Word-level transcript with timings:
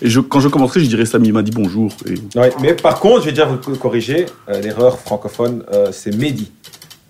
Et 0.00 0.08
je, 0.08 0.20
quand 0.20 0.40
je 0.40 0.48
commencerai, 0.48 0.80
je 0.80 0.88
dirais 0.88 1.04
Samy 1.04 1.32
m'a 1.32 1.42
dit 1.42 1.52
bonjour. 1.52 1.92
Et... 2.06 2.38
Ouais, 2.38 2.50
mais 2.60 2.74
par 2.74 2.98
contre, 2.98 3.20
je 3.20 3.26
vais 3.26 3.32
déjà 3.32 3.44
vous 3.46 3.76
corriger, 3.76 4.26
euh, 4.48 4.60
l'erreur 4.60 4.98
francophone, 4.98 5.64
euh, 5.72 5.88
c'est 5.92 6.14
Mehdi 6.16 6.50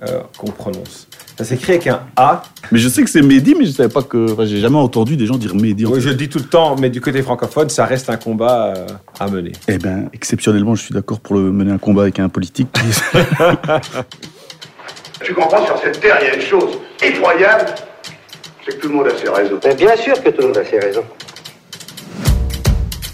euh, 0.09 0.21
qu'on 0.37 0.51
prononce. 0.51 1.07
Ça 1.39 1.45
s'écrit 1.45 1.73
avec 1.73 1.87
un 1.87 2.01
A. 2.17 2.43
Mais 2.71 2.79
je 2.79 2.89
sais 2.89 3.03
que 3.03 3.09
c'est 3.09 3.23
Mehdi, 3.23 3.55
mais 3.59 3.65
je 3.65 3.71
savais 3.71 3.89
pas 3.89 4.03
que. 4.03 4.33
Enfin, 4.33 4.45
j'ai 4.45 4.59
jamais 4.61 4.77
entendu 4.77 5.17
des 5.17 5.25
gens 5.27 5.39
dire 5.39 5.55
Mehdi. 5.55 5.87
en 5.87 5.91
Oui, 5.91 5.95
fait. 5.97 6.01
je 6.03 6.09
le 6.11 6.15
dis 6.15 6.29
tout 6.29 6.39
le 6.39 6.45
temps, 6.45 6.77
mais 6.79 6.91
du 6.91 7.01
côté 7.01 7.23
francophone, 7.23 7.71
ça 7.71 7.87
reste 7.87 8.11
un 8.11 8.17
combat 8.19 8.75
euh, 8.77 8.87
à 9.19 9.29
mener. 9.31 9.53
Eh 9.69 9.79
ben, 9.79 10.11
exceptionnellement, 10.13 10.75
je 10.75 10.83
suis 10.83 10.95
d'accord 10.95 11.21
pour 11.21 11.37
le, 11.37 11.51
mener 11.51 11.73
un 11.73 11.79
combat 11.79 12.03
avec 12.03 12.19
un 12.19 12.29
politique. 12.29 12.69
Tu 15.25 15.35
comprends, 15.35 15.65
sur 15.65 15.79
cette 15.79 16.01
terre, 16.01 16.19
il 16.21 16.27
y 16.27 16.31
a 16.31 16.35
une 16.35 16.43
chose 16.43 16.79
effroyable, 17.01 17.67
c'est 18.67 18.77
que 18.77 18.81
tout 18.83 18.89
le 18.89 18.95
monde 18.97 19.07
a 19.07 19.17
ses 19.17 19.29
raisons. 19.29 19.61
Mais 19.65 19.75
bien 19.77 19.97
sûr 19.97 20.21
que 20.21 20.31
tout 20.31 20.41
le 20.41 20.49
monde 20.49 20.59
a 20.59 20.65
ses 20.65 20.81
raisons. 20.81 21.05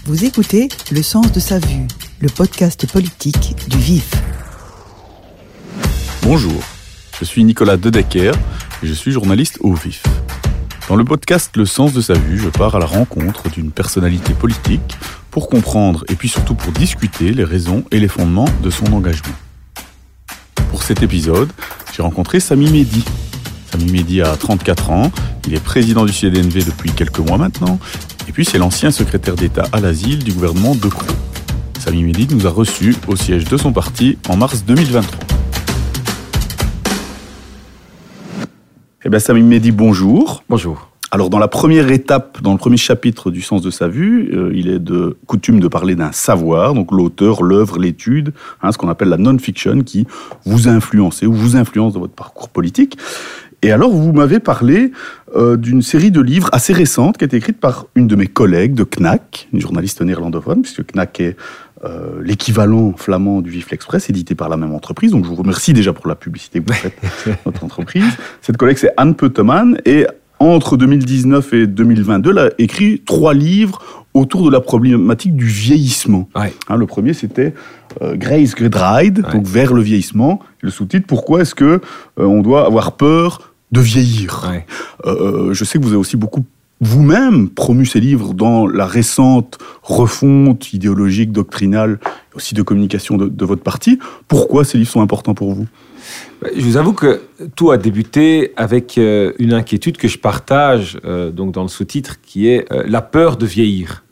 Vous 0.09 0.25
écoutez 0.25 0.69
Le 0.89 1.03
sens 1.03 1.31
de 1.31 1.39
sa 1.39 1.59
vue, 1.59 1.85
le 2.19 2.29
podcast 2.29 2.91
politique 2.91 3.69
du 3.69 3.77
vif. 3.77 4.09
Bonjour, 6.23 6.63
je 7.19 7.25
suis 7.25 7.43
Nicolas 7.43 7.77
Dedecker 7.77 8.31
et 8.81 8.87
je 8.87 8.93
suis 8.93 9.11
journaliste 9.11 9.59
au 9.59 9.75
vif. 9.75 10.01
Dans 10.87 10.95
le 10.95 11.05
podcast 11.05 11.55
Le 11.55 11.67
sens 11.67 11.93
de 11.93 12.01
sa 12.01 12.15
vue, 12.15 12.39
je 12.39 12.49
pars 12.49 12.75
à 12.75 12.79
la 12.79 12.87
rencontre 12.87 13.51
d'une 13.51 13.69
personnalité 13.69 14.33
politique 14.33 14.97
pour 15.29 15.47
comprendre 15.47 16.03
et 16.09 16.15
puis 16.15 16.27
surtout 16.27 16.55
pour 16.55 16.71
discuter 16.71 17.31
les 17.31 17.43
raisons 17.43 17.83
et 17.91 17.99
les 17.99 18.07
fondements 18.07 18.49
de 18.63 18.71
son 18.71 18.91
engagement. 18.91 19.35
Pour 20.71 20.81
cet 20.81 21.03
épisode, 21.03 21.51
j'ai 21.95 22.01
rencontré 22.01 22.39
Sami 22.39 22.71
Mehdi. 22.71 23.05
Sami 23.71 23.91
Mehdi 23.91 24.23
a 24.23 24.35
34 24.35 24.89
ans, 24.89 25.11
il 25.45 25.53
est 25.53 25.63
président 25.63 26.03
du 26.03 26.13
CDNV 26.13 26.63
depuis 26.63 26.93
quelques 26.93 27.19
mois 27.19 27.37
maintenant, 27.37 27.77
et 28.29 28.31
puis 28.31 28.45
c'est 28.45 28.59
l'ancien 28.59 28.91
secrétaire 28.91 29.35
d'État 29.35 29.65
à 29.73 29.79
l'asile 29.79 30.23
du 30.23 30.31
gouvernement 30.31 30.75
de 30.75 30.87
Croo. 30.87 31.03
Sami 31.79 32.03
Mehdi 32.03 32.27
nous 32.29 32.45
a 32.45 32.51
reçus 32.51 32.95
au 33.07 33.15
siège 33.15 33.45
de 33.45 33.57
son 33.57 33.73
parti 33.73 34.19
en 34.29 34.37
mars 34.37 34.63
2023. 34.65 35.19
Eh 39.03 39.09
bien, 39.09 39.17
Sami 39.17 39.41
Mehdi, 39.41 39.71
bonjour. 39.71 40.43
Bonjour. 40.47 40.91
Alors, 41.09 41.31
dans 41.31 41.39
la 41.39 41.47
première 41.47 41.89
étape, 41.91 42.39
dans 42.43 42.51
le 42.51 42.59
premier 42.59 42.77
chapitre 42.77 43.31
du 43.31 43.41
sens 43.41 43.63
de 43.63 43.71
sa 43.71 43.87
vue, 43.87 44.29
euh, 44.31 44.51
il 44.53 44.69
est 44.69 44.77
de 44.77 45.17
coutume 45.25 45.59
de 45.59 45.67
parler 45.67 45.95
d'un 45.95 46.11
savoir, 46.11 46.75
donc 46.75 46.91
l'auteur, 46.91 47.41
l'œuvre, 47.41 47.79
l'étude, 47.79 48.31
hein, 48.61 48.71
ce 48.71 48.77
qu'on 48.77 48.89
appelle 48.89 49.09
la 49.09 49.17
non-fiction, 49.17 49.81
qui 49.81 50.05
vous 50.45 50.67
a 50.67 50.71
influencé 50.71 51.25
ou 51.25 51.33
vous 51.33 51.55
influence 51.55 51.93
dans 51.93 51.99
votre 52.01 52.13
parcours 52.13 52.49
politique. 52.49 52.95
Et 53.61 53.71
alors, 53.71 53.91
vous 53.91 54.13
m'avez 54.13 54.39
parlé 54.39 54.91
euh, 55.35 55.57
d'une 55.57 55.81
série 55.81 56.11
de 56.11 56.21
livres 56.21 56.49
assez 56.53 56.71
récente 56.73 57.17
qui 57.17 57.25
a 57.25 57.27
été 57.27 57.37
écrite 57.37 57.59
par 57.59 57.87
une 57.95 58.07
de 58.07 58.15
mes 58.15 58.27
collègues 58.27 58.73
de 58.73 58.83
CNAC, 58.83 59.49
une 59.51 59.59
journaliste 59.59 60.01
néerlandophone, 60.01 60.61
puisque 60.61 60.85
CNAC 60.85 61.19
est 61.19 61.37
euh, 61.83 62.21
l'équivalent 62.23 62.93
flamand 62.95 63.41
du 63.41 63.49
Vif 63.49 63.69
l'Express, 63.71 64.09
édité 64.09 64.33
par 64.35 64.49
la 64.49 64.57
même 64.57 64.73
entreprise. 64.73 65.11
Donc, 65.11 65.25
je 65.25 65.29
vous 65.29 65.35
remercie 65.35 65.73
déjà 65.73 65.91
pour 65.91 66.07
la 66.07 66.15
publicité 66.15 66.61
que 66.61 66.71
vous 66.71 66.77
faites 66.79 66.97
notre 67.45 67.63
entreprise. 67.63 68.13
Cette 68.41 68.57
collègue, 68.57 68.77
c'est 68.77 68.91
Anne 68.95 69.15
Peutemann, 69.15 69.77
et 69.85 70.07
entre 70.39 70.77
2019 70.77 71.53
et 71.53 71.67
2022, 71.67 72.31
elle 72.31 72.37
a 72.39 72.49
écrit 72.59 73.01
trois 73.05 73.33
livres 73.33 73.79
autour 74.13 74.45
de 74.45 74.51
la 74.51 74.61
problématique 74.61 75.35
du 75.35 75.45
vieillissement. 75.45 76.29
Ouais. 76.35 76.53
Hein, 76.69 76.77
le 76.77 76.85
premier, 76.85 77.13
c'était 77.13 77.53
euh, 78.01 78.15
Grace 78.15 78.55
Ouais. 78.59 78.69
donc 79.33 79.45
vers 79.45 79.73
le 79.73 79.81
vieillissement. 79.81 80.39
Le 80.61 80.69
sous-titre, 80.69 81.05
pourquoi 81.07 81.41
est-ce 81.41 81.55
que 81.55 81.65
euh, 81.65 81.79
on 82.17 82.41
doit 82.41 82.65
avoir 82.65 82.93
peur 82.93 83.48
de 83.71 83.81
vieillir 83.81 84.47
Ouais. 84.49 84.65
Euh, 85.05 85.53
Je 85.53 85.63
sais 85.63 85.77
que 85.79 85.83
vous 85.83 85.89
avez 85.89 85.97
aussi 85.97 86.17
beaucoup 86.17 86.43
vous-même 86.81 87.49
promu 87.49 87.85
ces 87.85 87.99
livres 87.99 88.33
dans 88.33 88.65
la 88.65 88.85
récente 88.85 89.57
refonte 89.83 90.71
idéologique, 90.71 91.31
doctrinale, 91.33 91.99
aussi 92.35 92.55
de 92.55 92.61
communication 92.61 93.17
de, 93.17 93.27
de 93.27 93.45
votre 93.45 93.63
parti. 93.63 93.99
Pourquoi 94.29 94.63
ces 94.63 94.77
livres 94.77 94.89
sont 94.89 95.01
importants 95.01 95.33
pour 95.33 95.53
vous? 95.53 95.67
Je 96.55 96.61
vous 96.61 96.77
avoue 96.77 96.93
que 96.93 97.21
tout 97.57 97.71
a 97.71 97.77
débuté 97.77 98.53
avec 98.55 98.97
euh, 98.97 99.33
une 99.39 99.51
inquiétude 99.53 99.97
que 99.97 100.07
je 100.07 100.17
partage 100.17 100.97
euh, 101.03 101.31
donc 101.31 101.51
dans 101.51 101.63
le 101.63 101.67
sous-titre, 101.67 102.15
qui 102.21 102.47
est 102.47 102.71
euh, 102.71 102.83
la 102.87 103.01
peur 103.01 103.35
de 103.35 103.45
vieillir. 103.45 104.05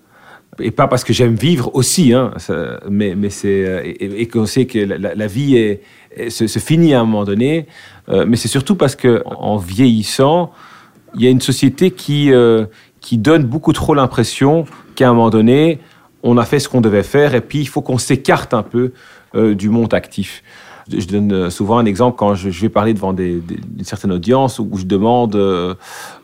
Et 0.60 0.72
pas 0.72 0.88
parce 0.88 1.04
que 1.06 1.14
j'aime 1.14 1.36
vivre 1.36 1.74
aussi, 1.74 2.14
hein, 2.14 2.34
ça- 2.38 2.82
mais, 2.90 3.16
mais 3.16 3.30
c'est 3.30 3.66
euh, 3.66 3.82
et, 3.86 4.22
et 4.24 4.28
qu'on 4.28 4.46
sait 4.46 4.66
que 4.66 4.80
la, 4.80 4.98
la- 4.98 5.16
la 5.16 5.28
vie 5.28 5.56
est, 5.56 5.82
est- 6.16 6.30
se, 6.32 6.48
se 6.48 6.60
finit 6.60 6.94
à 6.94 7.00
un 7.00 7.06
moment 7.06 7.24
donné, 7.24 7.68
euh, 8.10 8.26
mais 8.28 8.38
c'est 8.38 8.48
surtout 8.48 8.76
parce 8.76 8.96
que 8.96 9.24
en 9.26 9.58
vieillissant, 9.58 10.52
il 11.16 11.22
y 11.22 11.28
a 11.28 11.30
une 11.30 11.42
société 11.42 11.92
qui 11.92 12.32
euh, 12.32 12.66
qui 13.02 13.18
donne 13.18 13.44
beaucoup 13.44 13.74
trop 13.74 13.94
l'impression 13.94 14.66
qu'à 14.96 15.10
un 15.10 15.14
moment 15.14 15.30
donné, 15.30 15.80
on 16.24 16.38
a 16.38 16.46
fait 16.46 16.60
ce 16.60 16.70
qu'on 16.70 16.82
devait 16.82 17.04
faire 17.04 17.36
et 17.36 17.42
puis 17.42 17.60
il 17.60 17.68
faut 17.68 17.82
qu'on 17.82 17.98
s'écarte 17.98 18.54
un 18.54 18.64
peu 18.64 18.92
euh, 19.36 19.56
du 19.56 19.70
monde 19.70 19.94
actif. 19.94 20.44
Je 20.90 21.06
donne 21.06 21.50
souvent 21.50 21.80
un 21.80 21.86
exemple 21.86 22.16
quand 22.18 22.34
je, 22.34 22.48
vais 22.48 22.70
parler 22.70 22.94
devant 22.94 23.14
une 23.14 23.44
certaine 23.84 24.14
audience 24.14 24.58
où 24.58 24.70
je 24.78 24.86
demande 24.86 25.36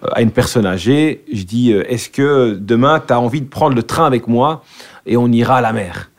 à 0.10 0.22
une 0.22 0.32
personne 0.32 0.66
âgée, 0.66 1.26
je 1.34 1.44
dis 1.44 1.74
est-ce 1.74 2.10
que 2.10 2.58
demain 2.58 3.02
tu 3.06 3.12
as 3.12 3.20
envie 3.20 3.42
de 3.42 3.50
prendre 3.50 3.76
le 3.76 3.84
train 3.84 4.06
avec 4.06 4.30
moi 4.30 4.64
et 5.06 5.18
on 5.18 5.28
ira 5.34 5.58
à 5.58 5.62
la 5.62 5.74
mer? 5.74 6.13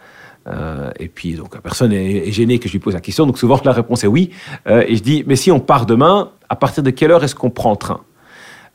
Euh, 0.46 0.90
et 0.98 1.08
puis, 1.08 1.34
donc, 1.34 1.58
personne 1.60 1.92
est, 1.92 2.28
est 2.28 2.32
gênée 2.32 2.58
que 2.58 2.68
je 2.68 2.72
lui 2.72 2.78
pose 2.78 2.94
la 2.94 3.00
question. 3.00 3.26
Donc, 3.26 3.38
souvent, 3.38 3.60
la 3.64 3.72
réponse 3.72 4.04
est 4.04 4.08
oui. 4.08 4.30
Euh, 4.66 4.84
et 4.86 4.96
je 4.96 5.02
dis, 5.02 5.24
mais 5.26 5.36
si 5.36 5.50
on 5.50 5.60
part 5.60 5.86
demain, 5.86 6.30
à 6.48 6.56
partir 6.56 6.82
de 6.82 6.90
quelle 6.90 7.10
heure 7.10 7.24
est-ce 7.24 7.34
qu'on 7.34 7.50
prend 7.50 7.70
le 7.70 7.76
train? 7.76 8.00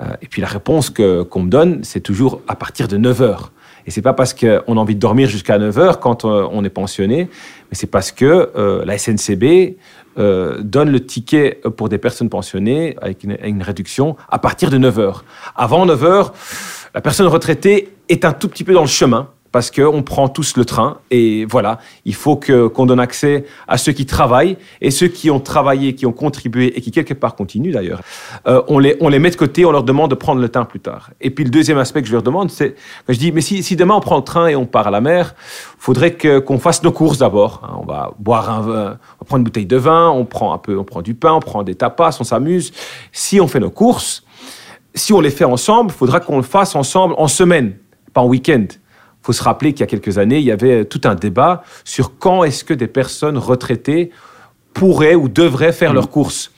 Euh, 0.02 0.08
Et 0.22 0.28
puis, 0.28 0.42
la 0.42 0.48
réponse 0.48 0.90
qu'on 0.90 1.42
me 1.42 1.50
donne, 1.50 1.84
c'est 1.84 2.02
toujours 2.02 2.42
à 2.48 2.56
partir 2.56 2.88
de 2.88 2.98
9 2.98 3.22
heures. 3.22 3.52
Et 3.86 3.92
c'est 3.92 4.02
pas 4.02 4.14
parce 4.14 4.34
qu'on 4.34 4.48
a 4.48 4.80
envie 4.80 4.96
de 4.96 5.00
dormir 5.00 5.30
jusqu'à 5.30 5.58
9 5.58 5.78
heures 5.80 6.00
quand 6.00 6.24
on 6.26 6.64
est 6.64 6.70
pensionné, 6.70 7.24
mais 7.24 7.76
c'est 7.76 7.88
parce 7.88 8.12
que 8.12 8.52
la 8.86 8.98
SNCB 8.98 9.78
donne 10.18 10.92
le 10.92 11.00
ticket 11.00 11.62
pour 11.76 11.90
des 11.90 11.98
personnes 11.98 12.30
pensionnées 12.30 12.96
avec 13.02 13.24
une, 13.24 13.38
une 13.42 13.64
réduction 13.64 14.16
à 14.30 14.38
partir 14.38 14.70
de 14.70 14.78
9 14.78 15.00
heures. 15.00 15.24
Avant 15.56 15.88
9 15.88 16.04
heures, 16.04 16.34
la 16.94 17.02
personne 17.02 17.26
retraitée 17.26 17.90
est 18.10 18.26
un 18.26 18.34
tout 18.34 18.50
petit 18.50 18.66
peu 18.66 18.74
dans 18.74 18.82
le 18.82 18.88
chemin 18.88 19.30
parce 19.52 19.72
qu'on 19.72 20.04
prend 20.04 20.30
tous 20.30 20.56
le 20.58 20.66
train 20.66 21.00
et 21.10 21.46
voilà, 21.46 21.80
il 22.06 22.14
faut 22.14 22.36
que- 22.36 22.68
qu'on 22.68 22.86
donne 22.86 23.00
accès 23.00 23.46
à 23.68 23.78
ceux 23.78 23.92
qui 23.94 24.06
travaillent 24.06 24.58
et 24.82 24.92
ceux 24.92 25.08
qui 25.08 25.32
ont 25.32 25.40
travaillé, 25.40 25.96
qui 25.96 26.06
ont 26.06 26.12
contribué 26.12 26.78
et 26.78 26.82
qui 26.82 26.92
quelque 26.92 27.14
part 27.16 27.36
continuent 27.36 27.72
d'ailleurs. 27.74 28.02
Euh, 28.48 28.62
on, 28.68 28.78
les, 28.80 28.96
on 29.02 29.10
les 29.10 29.18
met 29.20 29.32
de 29.32 29.36
côté, 29.36 29.66
on 29.66 29.72
leur 29.72 29.84
demande 29.84 30.12
de 30.12 30.16
prendre 30.16 30.40
le 30.42 30.50
train 30.50 30.66
plus 30.66 30.80
tard. 30.80 31.10
Et 31.20 31.32
puis 31.32 31.44
le 31.44 31.50
deuxième 31.50 31.78
aspect 31.80 32.02
que 32.02 32.08
je 32.08 32.14
leur 32.14 32.22
demande, 32.24 32.52
c'est 32.52 32.76
je 33.08 33.18
dis, 33.18 33.32
mais 33.32 33.42
si, 33.42 33.64
si 33.64 33.76
demain 33.76 33.96
on 33.96 34.02
prend 34.02 34.18
le 34.18 34.24
train 34.24 34.48
et 34.48 34.56
on 34.56 34.66
part 34.66 34.88
à 34.88 34.92
la 34.92 35.02
mer, 35.02 35.34
faudrait 35.78 36.14
que- 36.14 36.40
qu'on 36.40 36.60
fasse 36.60 36.84
nos 36.84 36.92
courses 36.92 37.18
d'abord. 37.18 37.62
hein. 37.64 37.78
On 37.82 37.86
va 37.86 38.12
boire 38.20 38.50
un 38.52 38.62
vin, 38.62 38.98
une 39.36 39.44
bouteille 39.44 39.66
de 39.66 39.78
vin, 39.78 40.10
on 40.10 40.26
prend 40.26 40.54
un 40.54 40.58
peu, 40.58 40.78
on 40.78 40.84
prend 40.84 41.02
du 41.02 41.14
pain, 41.16 41.34
on 41.34 41.40
prend 41.40 41.64
des 41.64 41.76
tapas, 41.76 42.18
on 42.20 42.24
s'amuse. 42.24 42.72
Si 43.12 43.40
on 43.40 43.48
fait 43.48 43.60
nos 43.60 43.70
courses, 43.72 44.24
si 44.94 45.14
on 45.14 45.22
les 45.22 45.30
fait 45.32 45.46
ensemble, 45.46 45.92
il 45.92 45.98
faudra 45.98 46.20
qu'on 46.20 46.38
le 46.38 46.44
fasse 46.44 46.76
ensemble 46.76 47.16
en 47.18 47.28
semaine, 47.28 47.74
pas 48.14 48.22
en 48.22 48.28
week-end. 48.28 48.66
Faut 49.30 49.34
se 49.34 49.44
rappeler 49.44 49.74
qu'il 49.74 49.82
y 49.82 49.84
a 49.84 49.86
quelques 49.86 50.18
années, 50.18 50.40
il 50.40 50.44
y 50.44 50.52
avait 50.52 50.86
tout 50.86 51.02
un 51.04 51.14
débat 51.14 51.62
sur 51.84 52.18
quand 52.18 52.44
est-ce 52.44 52.64
que 52.64 52.74
des 52.74 52.88
personnes 52.88 53.38
retraitées 53.38 54.10
pourraient 54.74 55.14
ou 55.14 55.30
devraient 55.30 55.72
faire 55.72 55.94
leurs 55.94 56.10
courses. 56.10 56.52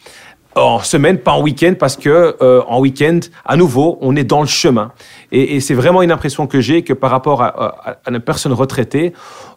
En 0.55 0.79
semaine, 0.79 1.17
pas 1.17 1.33
en 1.33 1.41
week-end, 1.41 1.73
parce 1.77 1.97
que 1.97 2.37
euh, 2.41 2.61
en 2.69 2.79
week-end, 2.79 3.19
à 3.43 3.57
nouveau, 3.57 3.97
on 3.99 4.15
est 4.15 4.23
dans 4.23 4.39
le 4.39 4.47
chemin. 4.47 4.93
Et, 5.33 5.59
c'est 5.59 5.73
vraiment 5.73 6.01
une 6.01 6.13
impression 6.13 6.47
que 6.47 6.61
j'ai 6.61 6.81
que 6.81 6.93
par 6.93 7.11
rapport 7.11 7.41
à, 7.41 7.47
à, 7.47 7.99
à 8.05 8.09
une 8.09 8.21
personne 8.21 8.53
retraitée, 8.53 9.11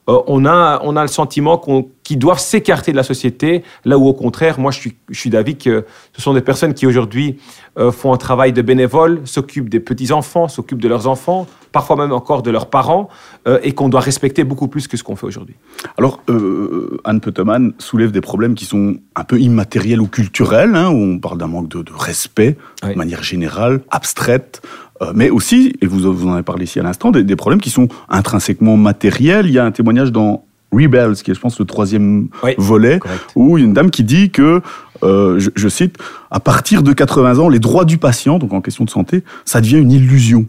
euh, 0.09 0.19
on, 0.27 0.45
a, 0.45 0.81
on 0.85 0.97
a 0.97 1.03
le 1.03 1.09
sentiment 1.09 1.57
qu'on- 1.59 1.89
qu'ils 2.03 2.19
doivent 2.19 2.39
s'écarter 2.39 2.93
de 2.93 2.97
la 2.97 3.03
société, 3.03 3.63
là 3.87 3.97
où 3.97 4.07
au 4.07 4.13
contraire, 4.13 4.61
moi 4.61 4.71
je 4.71 4.79
suis, 4.79 4.95
je 5.11 5.19
suis 5.19 5.31
d'avis 5.31 5.57
que 5.57 5.87
ce 6.15 6.21
sont 6.21 6.35
des 6.35 6.43
personnes 6.43 6.75
qui 6.75 6.87
aujourd'hui 6.87 7.39
euh, 7.79 7.91
font 7.91 8.13
un 8.13 8.19
travail 8.19 8.53
de 8.53 8.61
bénévole, 8.63 9.23
s'occupent 9.25 9.71
des 9.71 9.81
petits-enfants, 9.81 10.47
s'occupent 10.49 10.83
de 10.83 10.89
leurs 10.89 11.07
enfants, 11.09 11.47
parfois 11.73 11.97
même 11.97 12.13
encore 12.13 12.43
de 12.43 12.51
leurs 12.51 12.69
parents, 12.69 13.09
euh, 13.49 13.59
et 13.63 13.73
qu'on 13.73 13.89
doit 13.89 14.01
respecter 14.01 14.45
beaucoup 14.45 14.69
plus 14.69 14.87
que 14.87 14.97
ce 14.99 15.03
qu'on 15.03 15.17
fait 15.17 15.27
aujourd'hui. 15.27 15.57
Alors, 15.99 16.21
euh, 16.29 16.99
Anne 17.05 17.21
Peutemann 17.21 17.73
soulève 17.79 18.13
des 18.13 18.21
problèmes 18.21 18.55
qui 18.55 18.65
sont 18.67 18.97
un 19.17 19.25
peu 19.25 19.41
immatériels 19.41 20.01
ou 20.01 20.07
culturels, 20.07 20.75
hein, 20.77 20.91
où 20.91 20.99
on 20.99 21.19
parle 21.19 21.39
d'un 21.39 21.47
manque 21.49 21.69
de, 21.69 21.83
de 21.83 21.93
respect, 21.93 22.57
Oui. 22.85 22.91
de 22.93 22.99
manière 22.99 23.23
générale, 23.25 23.81
abstraite, 23.91 24.61
euh, 25.03 25.13
mais 25.15 25.31
aussi, 25.31 25.75
et 25.81 25.87
vous, 25.87 26.13
vous 26.13 26.29
en 26.29 26.35
avez 26.35 26.43
parlé 26.43 26.65
ici 26.65 26.79
à 26.79 26.83
l'instant, 26.83 27.11
des, 27.11 27.25
des 27.25 27.37
problèmes 27.37 27.61
qui 27.61 27.71
sont 27.71 27.89
intrinsèquement 28.09 28.77
matériels. 28.77 29.47
Il 29.47 29.53
y 29.53 29.59
a 29.59 29.65
un 29.65 29.71
témoignage 29.73 30.13
dans 30.13 30.45
Rebels, 30.73 31.15
qui 31.17 31.31
est, 31.31 31.35
je 31.35 31.41
pense, 31.41 31.59
le 31.59 31.65
troisième 31.65 32.29
Oui, 32.43 32.53
volet, 32.59 32.99
correct. 32.99 33.21
où 33.37 33.57
il 33.59 33.61
y 33.61 33.65
a 33.65 33.67
une 33.67 33.75
dame 33.75 33.91
qui 33.91 34.03
dit 34.05 34.31
que, 34.31 34.61
euh, 35.03 35.39
je, 35.39 35.51
je 35.55 35.69
cite, 35.69 35.97
à 36.31 36.41
partir 36.41 36.83
de 36.83 36.93
80 36.93 37.39
ans, 37.39 37.49
les 37.49 37.59
droits 37.61 37.85
du 37.85 37.99
patient, 37.99 38.39
donc 38.39 38.53
en 38.53 38.61
question 38.61 38.85
de 38.85 38.91
santé, 38.91 39.23
ça 39.45 39.61
devient 39.61 39.79
une 39.79 39.93
illusion. 39.93 40.47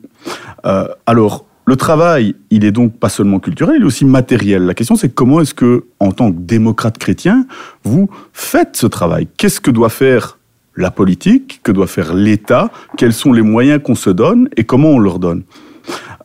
Euh, 0.66 0.88
alors, 1.06 1.46
le 1.68 1.76
travail, 1.76 2.36
il 2.52 2.64
est 2.64 2.72
donc 2.72 2.98
pas 3.00 3.10
seulement 3.10 3.40
culturel, 3.40 3.78
il 3.78 3.82
est 3.82 3.86
aussi 3.86 4.06
matériel. 4.06 4.64
La 4.66 4.74
question, 4.76 4.96
c'est 4.96 5.10
comment 5.10 5.42
est-ce 5.42 5.54
que, 5.56 5.86
en 6.00 6.12
tant 6.12 6.32
que 6.32 6.38
démocrate 6.40 6.98
chrétien, 7.00 7.46
vous 7.84 8.08
faites 8.34 8.76
ce 8.78 8.86
travail? 8.88 9.28
Qu'est-ce 9.38 9.60
que 9.60 9.72
doit 9.72 9.90
faire 9.90 10.38
la 10.76 10.92
politique 10.92 11.60
Que 11.64 11.72
doit 11.72 11.88
faire 11.88 12.14
l'État 12.14 12.70
Quels 12.98 13.14
sont 13.14 13.32
les 13.34 13.42
moyens 13.42 13.82
qu'on 13.84 13.96
se 13.96 14.10
donne 14.10 14.50
et 14.58 14.64
comment 14.64 14.90
on 14.90 15.00
leur 15.00 15.20
donne. 15.20 15.44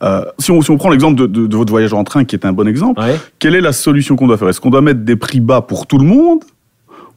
Euh, 0.02 0.25
si, 0.38 0.50
on, 0.50 0.62
si 0.62 0.70
on 0.70 0.79
prend 0.79 0.88
l'exemple 0.91 1.20
de, 1.20 1.26
de- 1.26 1.47
de 1.47 1.56
votre 1.56 1.70
voyage 1.70 1.93
en 1.93 2.05
train, 2.05 2.25
qui 2.25 2.35
est 2.35 2.47
un 2.47 2.52
bon 2.52 2.67
exemple, 2.67 3.00
Ouais. 3.00 3.17
quelle 3.38 3.55
est 3.55 3.61
la 3.61 3.73
solution 3.73 4.17
qu'on 4.17 4.26
doit 4.26 4.38
faire? 4.38 4.49
Est-ce 4.49 4.61
qu'on 4.61 4.70
doit 4.70 4.81
mettre 4.81 5.00
des 5.00 5.17
prix 5.17 5.41
bas 5.41 5.61
pour 5.61 5.87
tout 5.87 5.99
le 5.99 6.06
monde 6.06 6.41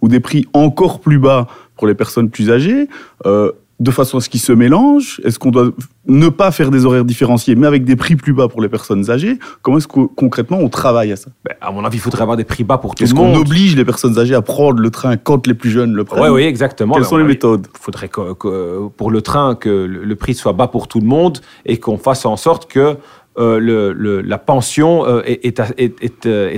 ou 0.01 0.09
des 0.09 0.19
prix 0.19 0.45
encore 0.53 0.99
plus 0.99 1.19
bas 1.19 1.47
pour 1.77 1.87
les 1.87 1.95
personnes 1.95 2.29
plus 2.29 2.51
âgées? 2.51 2.89
Euh, 3.25 3.51
de 3.83 3.91
façon 3.91 4.17
à 4.17 4.21
ce 4.21 4.29
qu'ils 4.29 4.39
se 4.39 4.51
mélangent 4.53 5.21
Est-ce 5.23 5.37
qu'on 5.37 5.51
doit 5.51 5.69
ne 6.07 6.29
pas 6.29 6.51
faire 6.51 6.71
des 6.71 6.85
horaires 6.85 7.05
différenciés, 7.05 7.55
mais 7.55 7.67
avec 7.67 7.83
des 7.83 7.95
prix 7.95 8.15
plus 8.15 8.33
bas 8.33 8.47
pour 8.47 8.61
les 8.61 8.69
personnes 8.69 9.09
âgées 9.11 9.37
Comment 9.61 9.77
est-ce 9.77 9.87
que 9.87 10.05
concrètement 10.15 10.57
on 10.57 10.69
travaille 10.69 11.11
à 11.11 11.15
ça? 11.15 11.29
Ben, 11.45 11.55
à 11.61 11.71
mon 11.71 11.83
avis, 11.85 11.97
il 11.97 12.01
faudrait 12.01 12.21
avoir 12.23 12.37
des 12.37 12.43
prix 12.43 12.63
bas 12.63 12.77
pour 12.77 12.95
tout 12.95 13.03
Est-ce 13.03 13.13
le 13.13 13.19
qu'on 13.19 13.27
monde. 13.27 13.37
oblige 13.47 13.75
les 13.75 13.85
personnes 13.85 14.17
âgées 14.17 14.35
à 14.35 14.41
prendre 14.41 14.79
le 14.79 14.89
train 14.89 15.17
quand 15.17 15.45
les 15.47 15.53
plus 15.53 15.69
jeunes 15.69 15.93
le 15.93 16.03
prennent? 16.03 16.23
Oui, 16.23 16.29
oui, 16.29 16.41
exactement. 16.43 16.93
Quelles 16.93 17.03
Mais 17.03 17.09
sont 17.09 17.17
les 17.17 17.23
méthodes? 17.25 17.67
Il 17.73 17.79
faudrait 17.79 18.07
que, 18.09 18.33
que 18.33 18.87
pour 18.97 19.11
le 19.11 19.21
train 19.21 19.55
que 19.55 19.69
le 19.69 20.15
prix 20.15 20.33
soit 20.33 20.53
bas 20.53 20.67
pour 20.67 20.87
tout 20.87 20.99
le 20.99 21.07
monde 21.07 21.39
et 21.65 21.77
qu'on 21.77 21.97
fasse 21.97 22.25
en 22.25 22.37
sorte 22.37 22.69
que 22.71 22.97
euh, 23.39 24.21
la 24.23 24.37
pension 24.37 25.05
euh, 25.07 25.23
euh, 25.25 26.51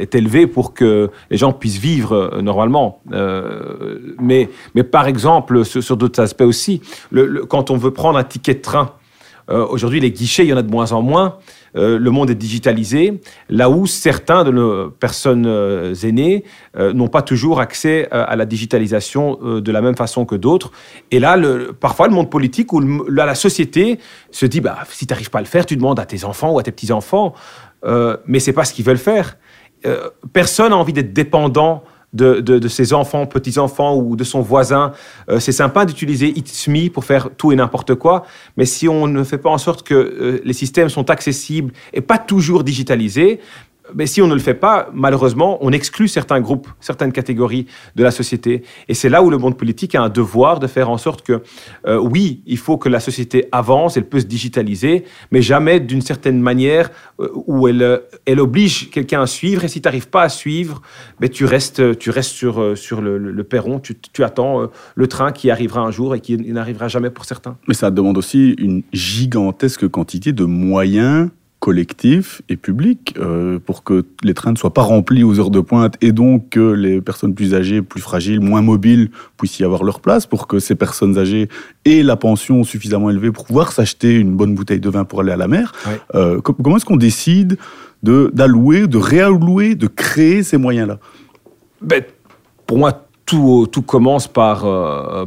est, 0.00 0.14
élevée 0.14 0.46
pour 0.46 0.74
que 0.74 1.10
les 1.30 1.36
gens 1.36 1.52
puissent 1.52 1.78
vivre 1.78 2.40
normalement. 2.40 3.02
Mais, 4.20 4.48
par 4.90 5.08
exemple, 5.08 5.64
sur, 5.64 5.96
d'autres 5.96 6.20
aspects 6.20 6.42
aussi, 6.42 6.82
quand 7.48 7.70
on 7.70 7.76
veut 7.76 7.92
prendre 7.92 8.18
un 8.18 8.24
ticket 8.24 8.54
de 8.54 8.60
train, 8.60 8.92
euh, 9.50 9.66
Aujourd'hui, 9.68 10.00
les 10.00 10.10
guichets, 10.10 10.44
il 10.44 10.48
y 10.48 10.52
en 10.52 10.56
a 10.56 10.62
de 10.62 10.70
moins 10.70 10.92
en 10.92 11.02
moins. 11.02 11.38
Euh, 11.76 11.98
le 11.98 12.10
monde 12.10 12.30
est 12.30 12.34
digitalisé, 12.34 13.20
là 13.48 13.70
où 13.70 13.86
certains 13.86 14.42
de 14.44 14.50
nos 14.50 14.90
personnes 14.90 15.46
euh, 15.46 15.94
aînées 15.94 16.44
n'ont 16.76 17.08
pas 17.08 17.22
toujours 17.22 17.60
accès 17.60 18.08
à 18.10 18.36
la 18.36 18.46
digitalisation 18.46 19.38
de 19.42 19.72
la 19.72 19.80
même 19.80 19.96
façon 19.96 20.24
que 20.24 20.34
d'autres. 20.34 20.72
Et 21.10 21.18
là, 21.18 21.36
parfois, 21.78 22.08
le 22.08 22.14
monde 22.14 22.30
politique 22.30 22.72
ou 22.72 23.04
la 23.08 23.34
société 23.34 23.98
se 24.30 24.46
dit, 24.46 24.60
bah, 24.60 24.78
si 24.88 25.06
tu 25.06 25.12
n'arrives 25.12 25.30
pas 25.30 25.38
à 25.38 25.42
le 25.42 25.46
faire, 25.46 25.66
tu 25.66 25.76
demandes 25.76 25.98
à 26.00 26.06
tes 26.06 26.24
enfants 26.24 26.52
ou 26.52 26.58
à 26.58 26.62
tes 26.62 26.72
petits-enfants. 26.72 27.34
Mais 28.26 28.40
c'est 28.40 28.52
pas 28.52 28.64
ce 28.64 28.72
qu'ils 28.72 28.84
veulent 28.84 28.98
faire. 28.98 29.36
Personne 30.32 30.70
n'a 30.70 30.76
envie 30.76 30.92
d'être 30.92 31.12
dépendant 31.12 31.82
de, 32.12 32.68
ses 32.68 32.92
enfants, 32.92 33.26
petits-enfants 33.26 33.96
ou 33.96 34.16
de 34.16 34.24
son 34.24 34.40
voisin. 34.40 34.92
Euh, 35.28 35.38
c'est 35.38 35.52
sympa 35.52 35.84
d'utiliser 35.84 36.28
It's 36.36 36.68
Me 36.68 36.88
pour 36.88 37.04
faire 37.04 37.28
tout 37.36 37.52
et 37.52 37.56
n'importe 37.56 37.94
quoi, 37.94 38.24
mais 38.56 38.64
si 38.64 38.88
on 38.88 39.06
ne 39.06 39.22
fait 39.24 39.38
pas 39.38 39.50
en 39.50 39.58
sorte 39.58 39.86
que 39.86 39.94
euh, 39.94 40.40
les 40.44 40.52
systèmes 40.52 40.88
sont 40.88 41.10
accessibles 41.10 41.72
et 41.92 42.00
pas 42.00 42.18
toujours 42.18 42.64
digitalisés, 42.64 43.40
mais 43.94 44.06
si 44.06 44.22
on 44.22 44.26
ne 44.26 44.34
le 44.34 44.40
fait 44.40 44.54
pas, 44.54 44.88
malheureusement, 44.92 45.58
on 45.60 45.72
exclut 45.72 46.08
certains 46.08 46.40
groupes, 46.40 46.68
certaines 46.80 47.12
catégories 47.12 47.66
de 47.96 48.02
la 48.02 48.10
société. 48.10 48.62
Et 48.88 48.94
c'est 48.94 49.08
là 49.08 49.22
où 49.22 49.30
le 49.30 49.38
monde 49.38 49.56
politique 49.56 49.94
a 49.94 50.02
un 50.02 50.08
devoir 50.08 50.60
de 50.60 50.66
faire 50.66 50.90
en 50.90 50.98
sorte 50.98 51.22
que, 51.22 51.42
euh, 51.86 51.98
oui, 51.98 52.42
il 52.46 52.58
faut 52.58 52.78
que 52.78 52.88
la 52.88 53.00
société 53.00 53.46
avance, 53.52 53.96
elle 53.96 54.08
peut 54.08 54.20
se 54.20 54.26
digitaliser, 54.26 55.04
mais 55.30 55.42
jamais 55.42 55.80
d'une 55.80 56.02
certaine 56.02 56.40
manière 56.40 56.90
euh, 57.20 57.28
où 57.46 57.68
elle, 57.68 57.82
euh, 57.82 57.98
elle 58.26 58.40
oblige 58.40 58.90
quelqu'un 58.90 59.22
à 59.22 59.26
suivre. 59.26 59.64
Et 59.64 59.68
si 59.68 59.80
tu 59.80 59.86
n'arrives 59.86 60.08
pas 60.08 60.22
à 60.22 60.28
suivre, 60.28 60.82
ben, 61.20 61.28
tu 61.28 61.44
restes, 61.44 61.98
tu 61.98 62.10
restes 62.10 62.32
sur, 62.32 62.76
sur 62.76 63.00
le, 63.00 63.44
perron, 63.44 63.80
tu, 63.80 63.96
attends 64.22 64.68
le 64.94 65.06
train 65.06 65.32
qui 65.32 65.50
arrivera 65.50 65.80
un 65.80 65.90
jour 65.90 66.14
et 66.14 66.20
qui 66.20 66.36
n'arrivera 66.36 66.88
jamais 66.88 67.10
pour 67.10 67.24
certains. 67.24 67.56
Mais 67.68 67.74
ça 67.74 67.90
demande 67.90 68.18
aussi 68.18 68.54
une 68.58 68.82
gigantesque 68.92 69.88
quantité 69.88 70.32
de 70.32 70.44
moyens 70.44 71.30
collectifs 71.60 72.40
et 72.48 72.56
publics 72.56 73.14
euh, 73.18 73.58
pour 73.58 73.84
que 73.84 74.04
les 74.22 74.32
trains 74.34 74.52
ne 74.52 74.56
soient 74.56 74.72
pas 74.74 74.82
remplis 74.82 75.22
aux 75.24 75.38
heures 75.38 75.50
de 75.50 75.60
pointe 75.60 75.94
et 76.00 76.10
donc 76.12 76.48
que 76.50 76.72
les 76.72 77.00
personnes 77.02 77.34
plus 77.34 77.54
âgées, 77.54 77.82
plus 77.82 78.00
fragiles, 78.00 78.40
moins 78.40 78.62
mobiles 78.62 79.10
puissent 79.36 79.58
y 79.60 79.64
avoir 79.64 79.84
leur 79.84 80.00
place 80.00 80.26
pour 80.26 80.46
que 80.48 80.58
ces 80.58 80.74
personnes 80.74 81.18
âgées 81.18 81.48
aient 81.84 82.02
la 82.02 82.16
pension 82.16 82.64
suffisamment 82.64 83.10
élevée 83.10 83.30
pour 83.30 83.44
pouvoir 83.44 83.72
s'acheter 83.72 84.14
une 84.14 84.34
bonne 84.34 84.54
bouteille 84.54 84.80
de 84.80 84.88
vin 84.88 85.04
pour 85.04 85.20
aller 85.20 85.32
à 85.32 85.36
la 85.36 85.48
mer. 85.48 85.72
Euh, 86.14 86.40
co- 86.40 86.54
comment 86.54 86.76
est-ce 86.78 86.86
qu'on 86.86 86.96
décide 86.96 87.58
de- 88.02 88.30
d'allouer, 88.32 88.86
de 88.86 88.96
réallouer, 88.96 89.74
de 89.74 89.86
créer 89.86 90.42
ces 90.42 90.56
moyens-là? 90.56 90.98
Ben, 91.82 92.02
pour 92.66 92.78
moi, 92.78 93.06
tout, 93.30 93.82
commence 93.82 94.26
par, 94.26 94.64
euh, 94.64 95.24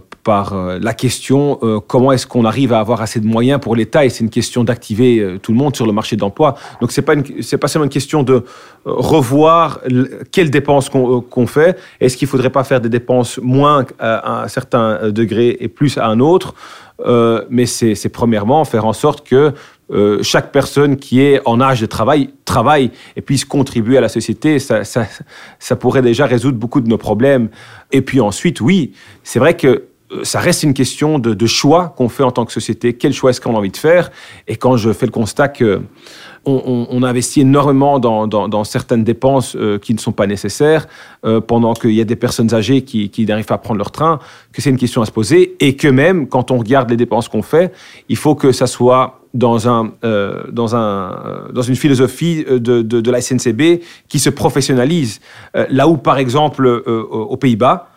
euh, 0.53 0.79
la 0.81 0.94
question 0.94 1.59
euh, 1.63 1.79
comment 1.79 2.11
est-ce 2.11 2.27
qu'on 2.27 2.44
arrive 2.44 2.73
à 2.73 2.79
avoir 2.79 3.01
assez 3.01 3.19
de 3.21 3.25
moyens 3.25 3.61
pour 3.61 3.75
l'État? 3.75 4.03
Et 4.03 4.09
c'est 4.09 4.23
une 4.23 4.29
question 4.29 4.63
d'activer 4.65 5.38
tout 5.41 5.51
le 5.53 5.57
monde 5.57 5.75
sur 5.75 5.85
le 5.85 5.94
marché 5.94 6.15
de 6.17 6.21
l'emploi. 6.21 6.55
Donc 6.81 6.91
une- 7.13 7.41
c'est 7.41 7.57
pas 7.57 7.67
seulement 7.67 7.85
une 7.85 7.89
question 7.89 8.23
de 8.23 8.44
revoir 8.85 9.79
quelles 10.31 10.50
dépenses 10.50 10.89
qu'on 10.89 11.47
fait. 11.47 11.77
Est-ce 12.01 12.17
qu'il 12.17 12.27
faudrait 12.27 12.50
pas 12.50 12.65
faire 12.65 12.81
des 12.81 12.89
dépenses 12.89 13.39
moins 13.41 13.85
à, 14.00 14.44
un 14.44 14.47
certain 14.49 15.09
degré 15.09 15.56
et 15.61 15.69
plus 15.69 15.97
à 15.97 16.07
un 16.07 16.19
autre? 16.19 16.53
Mais 17.49 17.65
c'est 17.65 18.09
premièrement 18.09 18.65
faire 18.65 18.85
en 18.85 18.94
sorte 18.94 19.25
que 19.25 19.53
euh, 19.94 20.24
chaque 20.24 20.51
personne 20.51 20.98
qui 20.98 21.22
est 21.22 21.40
en 21.45 21.62
âge 21.62 21.81
de 21.81 21.86
travail 21.86 22.30
travaille 22.45 22.92
et 23.16 23.22
puisse 23.22 23.45
contribuer 23.45 23.98
à 23.98 24.01
la 24.01 24.10
société, 24.10 24.57
ça, 24.60 25.75
pourrait 25.80 26.01
déjà 26.01 26.25
résoudre 26.25 26.57
beaucoup 26.57 26.81
de 26.81 26.88
nos 26.88 26.98
problèmes. 26.98 27.50
Et 27.92 28.01
puis 28.01 28.19
ensuite, 28.19 28.60
oui, 28.60 28.94
c'est 29.24 29.40
vrai 29.40 29.56
que 29.56 29.84
euh, 30.12 30.24
ça 30.24 30.40
reste 30.40 30.63
une 30.63 30.74
question 30.74 31.19
de, 31.19 31.45
choix 31.45 31.94
qu'on 31.95 32.10
fait 32.10 32.24
en 32.24 32.31
tant 32.31 32.45
que 32.45 32.51
société. 32.51 32.94
Quel 32.94 33.13
choix 33.13 33.30
est-ce 33.30 33.40
qu'on 33.40 33.56
a 33.56 33.57
envie 33.60 33.69
de 33.69 33.78
faire? 33.78 34.10
Et 34.48 34.56
quand 34.56 34.78
je 34.78 34.92
fais 34.92 35.06
le 35.06 35.12
constat 35.12 35.50
que 35.50 35.81
on, 36.45 37.04
investit 37.04 37.40
énormément 37.40 38.00
dans, 38.00 38.63
certaines 38.66 39.06
dépenses 39.06 39.56
euh, 39.56 39.80
qui 39.80 39.94
ne 39.94 40.00
sont 40.00 40.12
pas 40.12 40.28
nécessaires, 40.28 40.88
pendant 41.48 41.74
qu'il 41.74 41.94
y 41.94 42.01
a 42.01 42.04
des 42.04 42.18
personnes 42.18 42.54
âgées 42.54 42.81
qui 42.81 43.25
n'arrivent 43.25 43.45
pas 43.45 43.56
à 43.56 43.60
prendre 43.60 43.78
leur 43.78 43.92
train, 43.92 44.19
que 44.51 44.62
c'est 44.62 44.69
une 44.69 44.78
question 44.78 45.01
à 45.01 45.06
se 45.06 45.12
poser, 45.12 45.56
et 45.62 45.78
que 45.78 45.88
même 45.88 46.28
quand 46.28 46.51
on 46.51 46.57
regarde 46.57 46.90
les 46.90 46.98
dépenses 46.98 47.30
qu'on 47.30 47.44
fait, 47.44 47.72
il 48.10 48.18
faut 48.18 48.36
que 48.36 48.51
ça 48.51 48.68
soit 48.68 49.22
dans, 49.33 49.68
un, 49.68 49.94
euh, 50.03 50.44
dans, 50.51 50.75
un, 50.75 51.12
euh, 51.12 51.51
dans 51.51 51.62
une 51.62 51.75
philosophie 51.75 52.45
euh, 52.47 52.59
de, 52.59 52.81
de, 52.81 53.12
la 53.12 53.21
SNCB 53.21 53.81
qui 54.07 54.19
se 54.19 54.30
professionnalise. 54.30 55.19
Là 55.53 55.88
où, 55.88 55.97
par 55.97 56.18
exemple, 56.18 56.68
aux 56.68 57.38
Pays-Bas, 57.38 57.89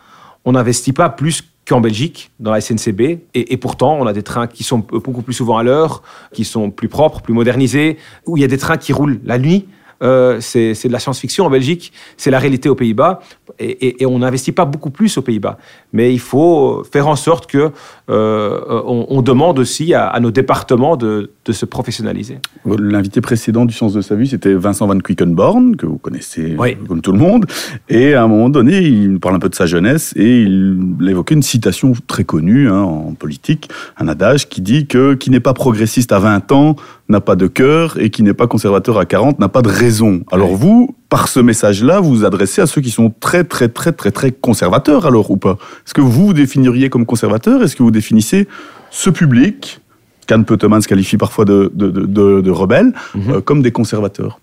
on 0.45 0.53
n'investit 0.53 0.93
pas 0.93 1.09
plus 1.09 1.43
qu'en 1.67 1.81
Belgique, 1.81 2.31
dans 2.39 2.51
la 2.51 2.61
SNCB. 2.61 3.01
Et, 3.01 3.53
et 3.53 3.57
pourtant, 3.57 3.97
on 3.99 4.05
a 4.05 4.13
des 4.13 4.23
trains 4.23 4.47
qui 4.47 4.63
sont 4.63 4.79
beaucoup 4.79 5.21
plus 5.21 5.33
souvent 5.33 5.57
à 5.57 5.63
l'heure, 5.63 6.01
qui 6.33 6.45
sont 6.45 6.71
plus 6.71 6.87
propres, 6.87 7.21
plus 7.21 7.33
modernisés, 7.33 7.97
où 8.25 8.37
il 8.37 8.41
y 8.41 8.43
a 8.43 8.47
des 8.47 8.57
trains 8.57 8.77
qui 8.77 8.93
roulent 8.93 9.19
la 9.25 9.37
nuit. 9.37 9.65
Euh, 10.03 10.37
c'est 10.39 10.73
de 10.87 10.91
la 10.91 10.99
science-fiction 10.99 11.45
en 11.45 11.49
Belgique, 11.49 11.91
c'est 12.17 12.29
la 12.31 12.39
réalité 12.39 12.69
aux 12.69 12.75
Pays-Bas, 12.75 13.19
et, 13.59 13.87
et- 13.87 14.03
et 14.03 14.05
on 14.05 14.19
n'investit 14.19 14.51
pas 14.51 14.65
beaucoup 14.65 14.89
plus 14.91 15.17
aux 15.17 15.21
Pays-Bas. 15.23 15.57
Mais 15.93 16.13
il 16.13 16.19
faut 16.19 16.83
faire 16.91 17.07
en 17.07 17.15
sorte 17.15 17.47
que 17.49 17.71
euh, 18.09 18.59
on, 18.85 19.05
on 19.09 19.21
demande 19.21 19.59
aussi 19.59 19.93
à, 19.93 20.07
à 20.07 20.19
nos 20.19 20.31
départements 20.31 20.95
de, 20.97 21.31
de 21.45 21.51
se 21.51 21.65
professionnaliser. 21.65 22.39
L'invité 22.65 23.21
précédent 23.21 23.65
du 23.65 23.73
Sens 23.73 23.93
de 23.93 24.01
sa 24.01 24.15
vie, 24.15 24.27
c'était 24.27 24.53
Vincent 24.53 24.87
Van 24.87 24.97
Quickenborn, 24.99 25.75
que 25.75 25.85
vous 25.85 25.97
connaissez 25.97 26.55
Oui. 26.57 26.75
comme 26.87 27.01
tout 27.01 27.11
le 27.11 27.19
monde. 27.19 27.45
Et 27.89 28.13
à 28.13 28.23
un 28.23 28.27
moment 28.27 28.49
donné, 28.49 28.79
il 28.79 29.19
parle 29.19 29.35
un 29.35 29.39
peu 29.39 29.49
de 29.49 29.55
sa 29.55 29.65
jeunesse 29.65 30.13
et 30.15 30.41
il 30.43 30.97
évoquait 31.09 31.35
une 31.35 31.41
citation 31.43 31.93
très 32.07 32.23
connue 32.23 32.69
hein, 32.69 32.81
en 32.83 33.13
politique, 33.13 33.69
un 33.97 34.07
adage 34.07 34.47
qui 34.49 34.61
dit 34.61 34.87
que 34.87 35.13
qui 35.15 35.31
n'est 35.31 35.39
pas 35.39 35.53
progressiste 35.53 36.11
à 36.11 36.19
20 36.19 36.51
ans 36.51 36.75
n'a 37.09 37.21
pas 37.21 37.35
de 37.35 37.47
cœur 37.47 37.97
et 37.99 38.09
qui 38.09 38.21
n'est 38.23 38.33
pas 38.33 38.47
conservateur 38.47 38.97
à 38.97 39.05
40 39.05 39.39
n'a 39.39 39.47
pas 39.49 39.61
de 39.61 39.69
raison. 39.69 40.23
Alors 40.31 40.55
vous, 40.55 40.95
par 41.09 41.27
ce 41.29 41.39
message-là, 41.39 41.99
vous 42.01 42.09
vous 42.09 42.25
adressez 42.25 42.61
à 42.61 42.67
ceux 42.67 42.81
qui 42.81 42.89
sont 42.91 43.13
très, 43.19 43.43
très, 43.43 43.69
très, 43.69 43.91
très, 43.93 44.11
très 44.11 44.31
conservateurs 44.31 45.05
alors 45.05 45.31
ou 45.31 45.37
pas? 45.37 45.57
Est-ce 45.85 45.93
que 45.93 46.01
vous 46.01 46.11
vous 46.11 46.33
définiriez 46.33 46.89
comme 46.89 47.05
conservateur? 47.05 47.63
Est-ce 47.63 47.75
que 47.75 47.83
vous 47.83 47.91
définissez 47.91 48.47
ce 48.91 49.09
public 49.09 49.79
Can 50.27 50.43
Peutemann 50.43 50.81
se 50.81 50.87
qualifie 50.89 51.15
parfois 51.15 51.45
de, 51.45 51.71
de, 51.73 51.89
de, 51.89 52.51
rebelles, 52.51 52.91
Mhm. 53.15 53.31
euh, 53.31 53.41
comme 53.41 53.61
des 53.61 53.71
conservateurs? 53.71 54.39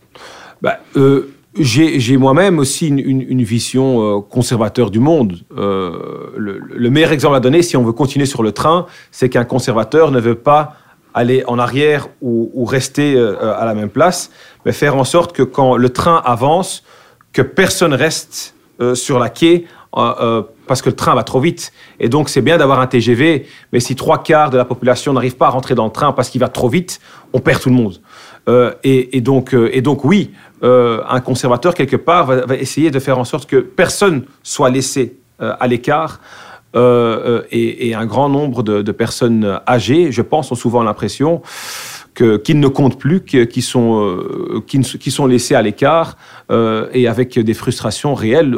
Bah, 0.62 0.78
euh, 0.96 1.28
j'ai 1.58 2.00
j'ai 2.00 2.16
moi-même 2.16 2.58
aussi 2.58 2.88
une, 2.88 2.98
une- 2.98 3.20
une 3.28 3.42
vision 3.42 4.16
euh, 4.18 4.20
conservateur 4.22 4.90
du 4.90 4.98
monde. 5.00 5.40
Le, 5.54 6.60
le 6.74 6.90
meilleur 6.90 7.12
exemple 7.12 7.36
à 7.36 7.40
donner, 7.40 7.62
si 7.62 7.76
on 7.76 7.84
veut 7.84 7.92
continuer 7.92 8.26
sur 8.26 8.42
le 8.42 8.52
train, 8.52 8.86
c'est 9.12 9.28
qu'un 9.28 9.44
conservateur 9.44 10.10
ne 10.10 10.20
veut 10.20 10.34
pas 10.34 10.76
aller 11.14 11.44
en 11.46 11.58
arrière 11.58 12.08
ou, 12.20 12.64
rester 12.64 13.14
euh, 13.14 13.56
à 13.56 13.64
la 13.64 13.74
même 13.74 13.88
place, 13.88 14.30
mais 14.66 14.72
faire 14.72 14.96
en 14.96 15.04
sorte 15.04 15.32
que 15.32 15.42
quand 15.42 15.76
le 15.76 15.88
train 15.90 16.20
avance, 16.24 16.82
que 17.32 17.42
personne 17.42 17.94
reste 17.94 18.54
euh, 18.80 18.94
sur 18.94 19.18
la 19.18 19.28
quai 19.28 19.66
euh, 19.96 20.42
parce 20.66 20.82
que 20.82 20.88
le 20.88 20.96
train 20.96 21.14
va 21.14 21.22
trop 21.22 21.40
vite. 21.40 21.72
Et 22.00 22.08
donc, 22.08 22.28
c'est 22.28 22.40
bien 22.40 22.58
d'avoir 22.58 22.80
un 22.80 22.86
TGV, 22.88 23.46
mais 23.72 23.78
si 23.78 23.94
trois 23.94 24.22
quarts 24.22 24.50
de 24.50 24.56
la 24.56 24.64
population 24.64 25.12
n'arrive 25.12 25.36
pas 25.36 25.46
à 25.46 25.50
rentrer 25.50 25.76
dans 25.76 25.84
le 25.84 25.92
train 25.92 26.12
parce 26.12 26.30
qu'il 26.30 26.40
va 26.40 26.48
trop 26.48 26.68
vite, 26.68 27.00
on 27.32 27.38
perd 27.38 27.60
tout 27.60 27.68
le 27.68 27.76
monde. 27.76 28.00
Et, 28.82 29.20
donc, 29.20 29.54
oui, 30.04 30.32
un 30.62 31.20
conservateur, 31.20 31.74
quelque 31.74 31.96
part, 31.96 32.26
va, 32.26 32.56
essayer 32.56 32.90
de 32.90 32.98
faire 32.98 33.18
en 33.18 33.24
sorte 33.24 33.48
que 33.48 33.56
personne 33.56 34.24
soit 34.42 34.70
laissé 34.70 35.16
à 35.38 35.66
l'écart. 35.68 36.20
Euh, 36.74 37.40
euh, 37.40 37.42
et, 37.52 37.94
un 37.94 38.06
grand 38.06 38.28
nombre 38.28 38.62
de, 38.62 38.92
personnes 38.92 39.60
âgées, 39.68 40.10
je 40.10 40.22
pense, 40.22 40.50
ont 40.50 40.56
souvent 40.56 40.82
l'impression 40.82 41.42
qu'ils 42.16 42.60
ne 42.60 42.68
comptent 42.68 42.98
plus, 42.98 43.22
euh, 43.34 43.44
qui, 43.46 44.78
ne- 44.78 44.96
qui 44.98 45.10
sont 45.10 45.26
laissés 45.26 45.54
à 45.54 45.62
l'écart 45.62 46.16
et 46.50 47.08
avec 47.08 47.38
des 47.38 47.54
frustrations 47.54 48.14
réelles 48.14 48.56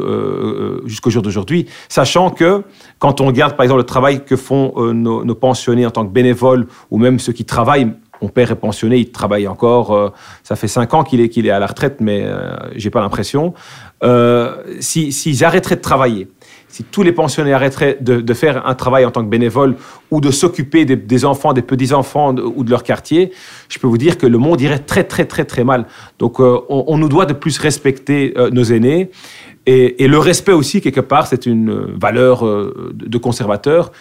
jusqu'au 0.85 1.09
jour 1.09 1.21
d'aujourd'hui. 1.21 1.65
Sachant 1.89 2.29
que 2.29 2.63
quand 2.99 3.21
on 3.21 3.27
regarde 3.27 3.55
par 3.55 3.63
exemple 3.63 3.79
le 3.79 3.85
travail 3.85 4.23
que 4.25 4.35
font 4.35 4.73
nos, 4.93 5.35
pensionnés 5.35 5.85
en 5.85 5.91
tant 5.91 6.05
que 6.05 6.11
bénévoles 6.11 6.67
ou 6.91 6.97
même 6.97 7.19
ceux 7.19 7.33
qui 7.33 7.45
travaillent 7.45 7.93
mon 8.21 8.29
père 8.29 8.49
est 8.49 8.55
pensionné, 8.55 8.97
il 8.97 9.11
travaille 9.11 9.47
encore. 9.47 10.11
ça 10.43 10.55
fait 10.55 10.67
cinq 10.67 10.95
ans 10.95 11.03
qu'il 11.03 11.21
est, 11.21 11.49
à 11.51 11.59
la 11.59 11.67
retraite, 11.67 11.97
mais 11.99 12.23
euh, 12.25 12.55
j'ai 12.75 12.89
pas 12.89 13.01
l'impression. 13.01 13.53
Si- 14.79 15.11
S'ils 15.11 15.43
arrêteraient 15.43 15.75
de 15.75 15.81
travailler, 15.81 16.27
si 16.77 16.83
tous 16.83 17.01
les 17.01 17.11
pensionnés 17.11 17.53
arrêteraient 17.53 17.97
de, 17.99 18.33
faire 18.35 18.67
un 18.67 18.75
travail 18.75 19.03
en 19.03 19.09
tant 19.09 19.23
que 19.23 19.29
bénévole 19.29 19.77
ou 20.11 20.21
de 20.21 20.29
s'occuper 20.29 20.85
des, 20.85 21.25
enfants, 21.25 21.53
des 21.53 21.63
petits-enfants 21.63 22.35
ou 22.35 22.63
de 22.63 22.69
leur 22.69 22.83
quartier, 22.83 23.31
je 23.67 23.79
peux 23.79 23.87
vous 23.87 23.97
dire 23.97 24.15
que 24.19 24.27
le 24.27 24.37
monde 24.37 24.61
irait 24.61 24.77
très, 24.77 25.03
très, 25.03 25.25
très, 25.25 25.43
très 25.43 25.63
mal. 25.63 25.87
Donc, 26.19 26.39
euh, 26.39 26.59
on, 26.69 26.99
nous 26.99 27.09
doit 27.09 27.25
de 27.25 27.33
plus 27.33 27.57
respecter 27.57 28.35
euh, 28.37 28.51
nos 28.51 28.63
aînés. 28.63 29.09
Et, 29.65 30.07
le 30.07 30.19
respect 30.19 30.51
aussi, 30.51 30.79
quelque 30.79 31.01
part, 31.01 31.25
c'est 31.25 31.47
une 31.47 31.71
euh, 31.71 31.95
valeur 31.99 32.45
de 32.45 33.17
conservateur 33.17 33.91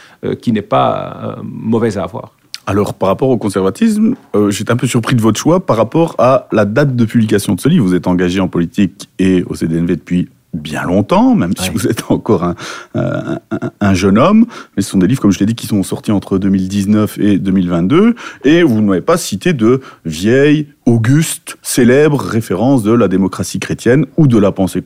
qui 0.43 0.53
n'est 0.53 0.61
pas 0.61 1.39
mauvaise 1.43 1.97
à 1.97 2.03
avoir. 2.03 2.33
Alors, 2.69 2.95
par 2.95 3.09
rapport 3.09 3.29
au 3.29 3.39
conservatisme, 3.39 4.17
euh, 4.35 4.51
j'étais 4.51 4.73
un 4.73 4.77
peu 4.77 4.89
surpris 4.89 5.15
de 5.15 5.23
votre 5.23 5.39
choix 5.39 5.65
par 5.65 5.77
rapport 5.77 6.17
à 6.19 6.49
la 6.51 6.65
date 6.65 6.97
de 6.97 7.05
publication 7.05 7.55
de 7.55 7.61
ce 7.61 7.69
livre. 7.69 7.87
Vous 7.87 7.95
êtes 7.95 8.09
engagé 8.09 8.41
en 8.41 8.49
politique 8.49 9.09
et 9.21 9.45
au 9.45 9.55
CDNV 9.55 9.95
depuis 9.95 10.29
bien 10.57 10.83
longtemps, 10.85 11.35
même 11.35 11.53
si 11.57 11.71
vous 11.71 11.87
êtes 11.87 12.05
encore 12.11 12.45
un, 12.45 12.55
un- 12.95 13.39
un- 13.51 13.71
un 13.81 13.95
jeune 13.95 14.19
homme. 14.19 14.47
Mais 14.77 14.83
ce 14.83 14.91
sont 14.91 14.99
des 14.99 15.07
livres, 15.07 15.21
comme 15.21 15.33
je 15.33 15.39
l'ai 15.39 15.47
dit, 15.47 15.55
qui 15.55 15.67
sont 15.67 15.83
sortis 15.83 16.13
entre 16.13 16.39
2019 16.39 17.19
et 17.19 17.39
2022. 17.39 18.15
Et 18.45 18.63
vous 18.63 18.81
n'avez 18.81 19.01
pas 19.01 19.17
cité 19.17 19.53
de 19.53 19.81
vieilles, 20.05 20.69
augustes, 20.87 21.57
célèbres 21.63 22.21
références 22.21 22.83
de 22.85 22.93
la 22.93 23.09
démocratie 23.09 23.59
chrétienne 23.59 24.07
ou 24.17 24.27
de 24.29 24.39
la 24.39 24.53
pensée 24.53 24.83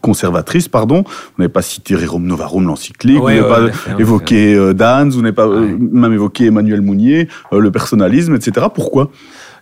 conservatrice. 0.00 0.68
Pardon. 0.68 1.02
Vous 1.06 1.42
n'avez 1.42 1.52
pas 1.52 1.62
cité 1.62 1.94
Rerum 1.94 2.24
Novarum, 2.26 2.66
l'encyclique. 2.66 3.22
Ouais, 3.22 3.40
vous 3.40 3.48
n'avez 3.48 3.64
ouais, 3.66 3.70
pas 3.70 3.98
évoqué 4.00 4.54
euh, 4.54 4.74
Dans, 4.74 5.08
vous 5.10 5.22
n'avez 5.22 5.34
pas 5.34 5.46
euh, 5.46 5.76
même 5.78 6.12
évoqué 6.12 6.46
Emmanuel 6.46 6.82
Mounier, 6.82 7.28
euh, 7.52 7.58
le 7.60 7.70
personnalisme, 7.70 8.34
etc. 8.34 8.66
Pourquoi? 8.74 9.10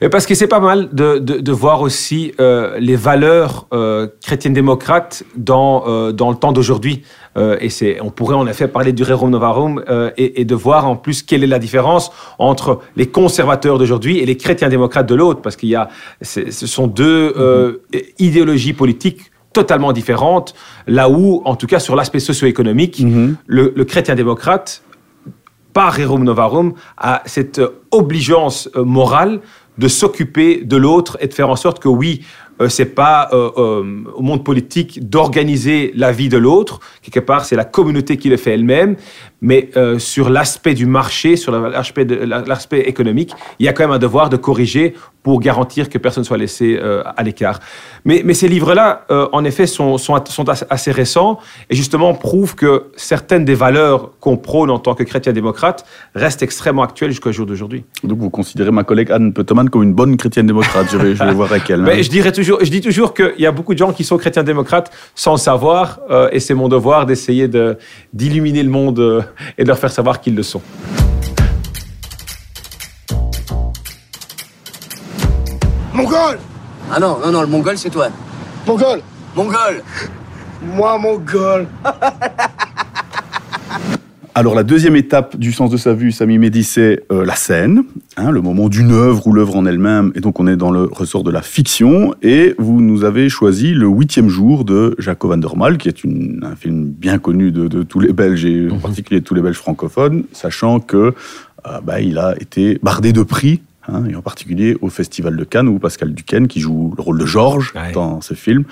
Et 0.00 0.08
parce 0.10 0.26
que 0.26 0.34
c'est 0.34 0.46
pas 0.46 0.60
mal 0.60 0.90
de, 0.92 1.18
de, 1.18 1.38
de 1.38 1.52
voir 1.52 1.80
aussi 1.80 2.32
euh, 2.38 2.78
les 2.78 2.96
valeurs 2.96 3.66
euh, 3.72 4.08
chrétiennes 4.22 4.52
démocrates 4.52 5.22
dans, 5.36 5.84
euh, 5.86 6.12
dans 6.12 6.30
le 6.30 6.36
temps 6.36 6.52
d'aujourd'hui. 6.52 7.02
Et 7.60 7.68
c'est, 7.68 8.00
on 8.00 8.08
pourrait 8.08 8.34
en 8.34 8.46
effet 8.46 8.66
parler 8.66 8.94
du 8.94 9.02
Rerum 9.02 9.28
Novarum 9.28 9.84
et, 10.16 10.40
et 10.40 10.46
de 10.46 10.54
voir 10.54 10.88
en 10.88 10.96
plus 10.96 11.22
quelle 11.22 11.44
est 11.44 11.46
la 11.46 11.58
différence 11.58 12.10
entre 12.38 12.80
les 12.96 13.08
conservateurs 13.08 13.76
d'aujourd'hui 13.76 14.20
et 14.20 14.24
les 14.24 14.38
chrétiens 14.38 14.70
démocrates 14.70 15.06
de 15.06 15.14
l'autre, 15.14 15.42
parce 15.42 15.54
qu'il 15.54 15.68
y 15.68 15.74
a, 15.74 15.90
ce 16.22 16.50
sont 16.50 16.86
deux 16.86 17.34
euh, 17.36 17.82
idéologies 18.18 18.72
politiques 18.72 19.30
totalement 19.52 19.92
différentes, 19.92 20.54
là 20.86 21.10
où, 21.10 21.42
en 21.44 21.56
tout 21.56 21.66
cas 21.66 21.78
sur 21.78 21.94
l'aspect 21.94 22.20
socio-économique, 22.20 23.04
le, 23.46 23.74
le 23.76 23.84
chrétien 23.84 24.14
démocrate 24.14 24.82
par 25.74 25.94
Rerum 25.94 26.24
Novarum, 26.24 26.72
a 26.96 27.22
cette 27.26 27.60
obligeance 27.90 28.70
morale 28.74 29.40
de 29.78 29.88
s'occuper 29.88 30.64
de 30.64 30.76
l'autre 30.76 31.16
et 31.20 31.28
de 31.28 31.34
faire 31.34 31.50
en 31.50 31.56
sorte 31.56 31.80
que 31.80 31.88
oui, 31.88 32.22
euh, 32.60 32.68
c'est 32.68 32.94
pas 32.94 33.28
euh, 33.32 33.50
euh, 33.58 34.04
au 34.14 34.22
monde 34.22 34.42
politique 34.44 35.08
d'organiser 35.08 35.92
la 35.94 36.12
vie 36.12 36.28
de 36.28 36.38
l'autre. 36.38 36.80
Quelque 37.02 37.20
part, 37.20 37.44
c'est 37.44 37.56
la 37.56 37.64
communauté 37.64 38.16
qui 38.16 38.28
le 38.28 38.36
fait 38.36 38.52
elle-même. 38.52 38.96
Mais 39.42 39.68
euh, 39.76 39.98
sur 39.98 40.30
l'aspect 40.30 40.72
du 40.74 40.86
marché, 40.86 41.36
sur 41.36 41.52
la- 41.52 41.68
l'aspect 42.46 42.80
économique, 42.80 43.32
il 43.58 43.66
y 43.66 43.68
a 43.68 43.72
quand 43.74 43.84
même 43.84 43.92
un 43.92 43.98
devoir 43.98 44.30
de 44.30 44.36
corriger 44.36 44.94
pour 45.22 45.40
garantir 45.40 45.90
que 45.90 45.98
personne 45.98 46.22
ne 46.22 46.26
soit 46.26 46.36
laissé 46.38 46.78
euh, 46.80 47.02
à 47.16 47.22
l'écart. 47.22 47.58
Mais, 48.04 48.22
mais 48.24 48.32
ces 48.32 48.48
livres-là, 48.48 49.04
euh, 49.10 49.26
en 49.32 49.44
effet, 49.44 49.66
sont, 49.66 49.98
sont, 49.98 50.18
sont 50.26 50.48
assez- 50.48 50.90
récents 50.92 51.38
et 51.68 51.74
justement 51.74 52.14
prouvent 52.14 52.54
que 52.54 52.84
certaines 52.96 53.44
des 53.44 53.56
valeurs 53.56 54.12
qu'on 54.20 54.36
prône 54.36 54.70
en 54.70 54.78
tant 54.78 54.94
que 54.94 55.02
chrétien 55.02 55.32
démocrate 55.32 55.84
restent 56.14 56.42
extrêmement 56.44 56.82
actuelles 56.84 57.10
jusqu'au 57.10 57.32
jour 57.32 57.44
d'aujourd'hui. 57.44 57.84
Donc 58.04 58.18
vous 58.18 58.30
considérez 58.30 58.70
ma 58.70 58.84
collègue 58.84 59.10
Anne 59.10 59.32
Peteman 59.32 59.68
comme 59.68 59.82
une 59.82 59.94
bonne 59.94 60.16
chrétienne 60.16 60.46
démocrate. 60.46 60.86
Je 60.92 60.96
vais, 60.96 61.14
je 61.16 61.22
vais 61.24 61.34
voir 61.34 61.50
avec 61.52 61.68
elle. 61.68 61.80
hein. 61.80 61.84
Mais 61.86 62.02
je, 62.04 62.08
dirais 62.08 62.30
toujours, 62.32 62.60
je 62.62 62.70
dis 62.70 62.80
toujours 62.80 63.12
qu'il 63.12 63.34
y 63.38 63.46
a 63.46 63.52
beaucoup 63.52 63.74
de 63.74 63.78
gens 63.78 63.92
qui 63.92 64.04
sont 64.04 64.16
chrétiens 64.16 64.44
démocrates 64.44 64.90
sans 65.16 65.32
le 65.32 65.38
savoir, 65.38 65.98
et 66.32 66.38
c'est 66.40 66.54
mon 66.54 66.68
devoir 66.68 67.04
d'essayer 67.04 67.48
de- 67.48 67.76
d'illuminer 68.14 68.62
le 68.62 68.70
monde 68.70 69.25
et 69.56 69.62
de 69.62 69.68
leur 69.68 69.78
faire 69.78 69.90
savoir 69.90 70.20
qu'ils 70.20 70.34
le 70.34 70.42
sont. 70.42 70.62
Mongol 75.92 76.38
Ah 76.92 77.00
non, 77.00 77.18
non, 77.18 77.32
non, 77.32 77.40
le 77.40 77.46
mongol, 77.46 77.78
c'est 77.78 77.90
toi. 77.90 78.08
Mongol 78.66 79.00
Mongol 79.34 79.82
Moi, 80.62 80.98
Mongol 80.98 81.66
Alors 84.38 84.54
la 84.54 84.64
deuxième 84.64 84.96
étape 84.96 85.38
du 85.38 85.50
sens 85.50 85.70
de 85.70 85.78
sa 85.78 85.94
vue, 85.94 86.12
Samy 86.12 86.36
Mehdi, 86.36 86.62
c'est 86.62 87.04
euh, 87.10 87.24
la 87.24 87.34
scène, 87.36 87.84
hein, 88.18 88.30
le 88.30 88.42
moment 88.42 88.68
d'une 88.68 88.90
œuvre 88.92 89.26
ou 89.26 89.32
l'œuvre 89.32 89.56
en 89.56 89.64
elle-même, 89.64 90.12
et 90.14 90.20
donc 90.20 90.38
on 90.38 90.46
est 90.46 90.56
dans 90.58 90.70
le 90.70 90.82
ressort 90.82 91.22
de 91.24 91.30
la 91.30 91.40
fiction, 91.40 92.14
et 92.20 92.54
vous 92.58 92.82
nous 92.82 93.04
avez 93.04 93.30
choisi 93.30 93.72
le 93.72 93.86
huitième 93.86 94.28
jour 94.28 94.66
de 94.66 94.94
Jacob 94.98 95.30
van 95.30 95.38
der 95.38 95.56
Maal, 95.56 95.78
qui 95.78 95.88
est 95.88 96.04
une- 96.04 96.40
un 96.44 96.54
film 96.54 96.84
bien 96.84 97.16
connu 97.18 97.50
de, 97.50 97.66
de 97.66 97.82
tous 97.82 97.98
les 97.98 98.12
Belges, 98.12 98.44
et 98.44 98.68
en 98.70 98.76
particulier 98.78 99.20
de 99.20 99.24
tous 99.24 99.34
les 99.34 99.40
Belges 99.40 99.56
francophones, 99.56 100.24
sachant 100.32 100.80
que 100.80 100.96
euh, 101.66 101.80
bah, 101.82 102.02
il 102.02 102.18
a 102.18 102.34
été 102.38 102.78
bardé 102.82 103.14
de 103.14 103.22
prix, 103.22 103.62
hein, 103.88 104.02
et 104.10 104.14
en 104.16 104.20
particulier 104.22 104.76
au 104.82 104.90
Festival 104.90 105.34
de 105.34 105.44
Cannes, 105.44 105.68
où 105.68 105.78
Pascal 105.78 106.12
Duquesne, 106.12 106.46
qui 106.46 106.60
joue 106.60 106.92
le 106.94 107.02
rôle 107.02 107.18
de 107.18 107.24
Georges 107.24 107.72
Ouais. 107.74 107.92
dans 107.92 108.20
ce 108.20 108.34
film, 108.34 108.64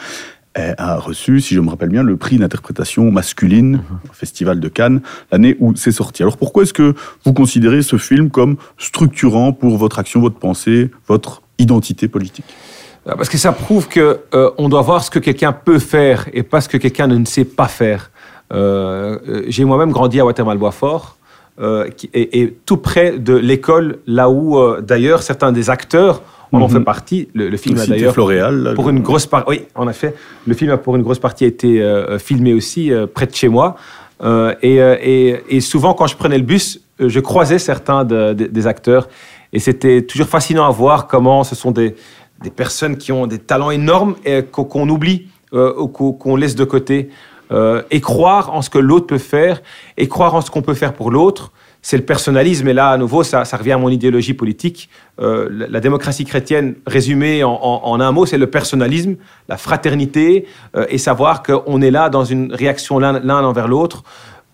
a 0.55 0.97
reçu, 0.99 1.41
si 1.41 1.55
je 1.55 1.61
me 1.61 1.69
rappelle 1.69 1.89
bien, 1.89 2.03
le 2.03 2.17
prix 2.17 2.39
d'interprétation 2.39 3.11
masculine 3.11 3.83
au 4.09 4.13
Festival 4.13 4.61
de 4.61 4.69
Cannes 4.69 5.01
l'année 5.33 5.57
où 5.59 5.75
c'est 5.75 5.93
sorti. 5.93 6.23
Alors 6.23 6.37
pourquoi 6.37 6.63
est-ce 6.63 6.73
que 6.73 6.95
vous 7.25 7.33
considérez 7.33 7.83
ce 7.83 7.97
film 7.97 8.31
comme 8.31 8.57
structurant 8.79 9.53
pour 9.53 9.77
votre 9.79 9.99
action, 9.99 10.21
votre 10.21 10.39
pensée, 10.39 10.91
votre 11.09 11.43
identité 11.59 12.09
politique? 12.09 12.45
Euh, 13.07 13.15
Parce 13.17 13.29
que 13.29 13.39
ça 13.39 13.53
prouve 13.53 13.89
que 13.89 14.21
euh, 14.35 14.51
on 14.59 14.69
doit 14.69 14.83
voir 14.83 15.03
ce 15.03 15.11
que 15.11 15.19
quelqu'un 15.19 15.53
peut 15.53 15.79
faire 15.79 16.29
et 16.33 16.43
pas 16.43 16.61
ce 16.61 16.69
que 16.69 16.79
quelqu'un 16.79 17.07
ne 17.09 17.25
sait 17.25 17.45
pas 17.45 17.69
faire. 17.69 18.11
Euh, 18.53 19.19
euh, 19.29 19.43
J'ai 19.49 19.65
moi-même 19.65 19.91
grandi 19.91 20.21
à 20.21 20.25
Watermal-Boisfort, 20.25 21.17
euh, 21.61 21.89
et, 22.13 22.41
et 22.41 22.57
tout 22.67 22.79
près 22.79 23.19
de 23.19 23.35
l'école, 23.35 23.99
là 24.07 24.29
où 24.29 24.59
d'ailleurs 24.81 25.23
certains 25.23 25.53
des 25.53 25.71
acteurs 25.71 26.23
en 26.57 26.63
ont 26.63 26.69
Mhm. 26.69 26.79
fait 26.79 26.85
partie. 26.85 27.29
Le, 27.35 27.49
le 27.49 27.57
film 27.57 27.79
a 27.79 27.87
d'ailleurs 27.87 28.15
Floréal. 28.15 28.73
pour 28.75 28.89
une 28.91 29.01
grosse 29.01 29.27
partie. 29.27 29.49
Oui, 29.51 29.63
en 29.75 29.89
effet, 29.89 30.15
le 30.47 30.55
film 30.55 30.71
a 30.71 30.77
pour 30.77 30.97
une 30.97 31.03
grosse 31.03 31.19
partie 31.19 31.45
été 31.45 31.83
euh, 31.83 32.19
filmé 32.19 32.53
aussi 32.55 32.93
euh, 32.93 33.07
près 33.07 33.27
de 33.27 33.35
chez 33.35 33.49
moi. 33.49 33.77
Euh, 34.23 34.55
et, 34.63 34.77
et- 34.77 35.57
et 35.57 35.61
souvent, 35.61 35.93
quand 35.95 36.07
je 36.07 36.17
prenais 36.17 36.39
le 36.39 36.45
bus, 36.45 36.81
je 37.01 37.21
croisais 37.21 37.59
certains 37.59 38.05
de- 38.05 38.33
de- 38.33 38.47
des 38.47 38.67
acteurs. 38.67 39.09
Et 39.53 39.59
c'était 39.59 40.03
toujours 40.03 40.29
fascinant 40.29 40.67
à 40.67 40.71
voir 40.71 41.07
comment 41.07 41.45
ce 41.45 41.55
sont 41.55 41.71
des, 41.73 41.95
des 42.43 42.51
personnes 42.51 42.97
qui 42.97 43.13
ont 43.13 43.27
des 43.27 43.39
talents 43.39 43.71
énormes 43.71 44.15
et 44.25 44.43
qu'on 44.43 44.89
oublie 44.89 45.27
ou 45.53 45.87
qu'on 45.89 46.35
laisse 46.37 46.57
de 46.57 46.65
côté. 46.65 47.11
Et 47.91 48.01
croire 48.01 48.53
en 48.53 48.63
ce 48.63 48.71
que 48.71 48.79
l'autre 48.79 49.07
peut 49.07 49.19
faire 49.19 49.63
et 49.97 50.09
croire 50.09 50.35
en 50.35 50.41
ce 50.41 50.51
qu'on 50.51 50.63
peut 50.63 50.75
faire 50.75 50.93
pour 50.95 51.11
l'autre, 51.13 51.53
c'est 51.85 51.99
le 51.99 52.03
personnalisme. 52.03 52.67
Et 52.67 52.73
là, 52.73 52.89
à 52.89 52.97
nouveau, 52.97 53.23
ça, 53.23 53.45
revient 53.45 53.73
à 53.73 53.79
mon 53.79 53.91
idéologie 53.91 54.33
politique. 54.33 54.89
Euh, 55.21 55.49
la, 55.69 55.81
démocratie 55.81 56.25
chrétienne, 56.25 56.77
résumée 56.87 57.45
en, 57.45 58.01
un 58.01 58.11
mot, 58.11 58.25
c'est 58.25 58.39
le 58.39 58.49
personnalisme, 58.49 59.17
la 59.51 59.59
fraternité, 59.59 60.47
euh, 60.77 60.87
et 60.89 60.97
savoir 60.97 61.43
qu'on 61.43 61.83
est 61.83 61.91
là 61.91 62.09
dans 62.09 62.25
une 62.25 62.55
réaction 62.55 62.99
l'un 62.99 63.45
envers 63.45 63.69
l'autre. 63.69 64.03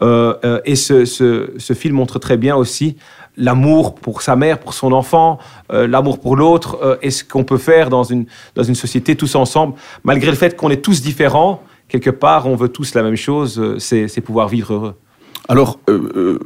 Euh, 0.03 0.61
et 0.65 0.75
ce, 0.75 1.73
film 1.73 1.95
montre 1.95 2.19
très 2.19 2.37
bien 2.37 2.57
aussi 2.57 2.97
l'amour 3.37 3.95
pour 3.95 4.23
sa 4.23 4.35
mère, 4.35 4.59
pour 4.59 4.75
son 4.75 4.91
enfant, 4.91 5.39
l'amour 5.71 6.19
pour 6.19 6.35
l'autre, 6.35 6.99
et 7.01 7.13
ce 7.13 7.23
qu'on 7.23 7.45
peut 7.45 7.59
faire 7.59 7.89
dans 7.91 8.03
une, 8.03 8.27
société 8.75 9.15
tous 9.15 9.37
ensemble, 9.37 9.75
malgré 10.03 10.33
le 10.33 10.37
fait 10.37 10.57
qu'on 10.57 10.69
est 10.69 10.85
tous 10.85 11.01
différents. 11.01 11.63
Quelque 11.87 12.11
part, 12.11 12.47
on 12.47 12.57
veut 12.57 12.69
tous 12.69 12.93
la 12.95 13.05
même 13.05 13.17
chose, 13.17 13.79
c'est 13.79 14.21
pouvoir 14.21 14.49
vivre 14.49 14.75
heureux. 14.75 14.97
Alors, 15.51 15.81
euh, 15.89 16.09
euh, 16.15 16.39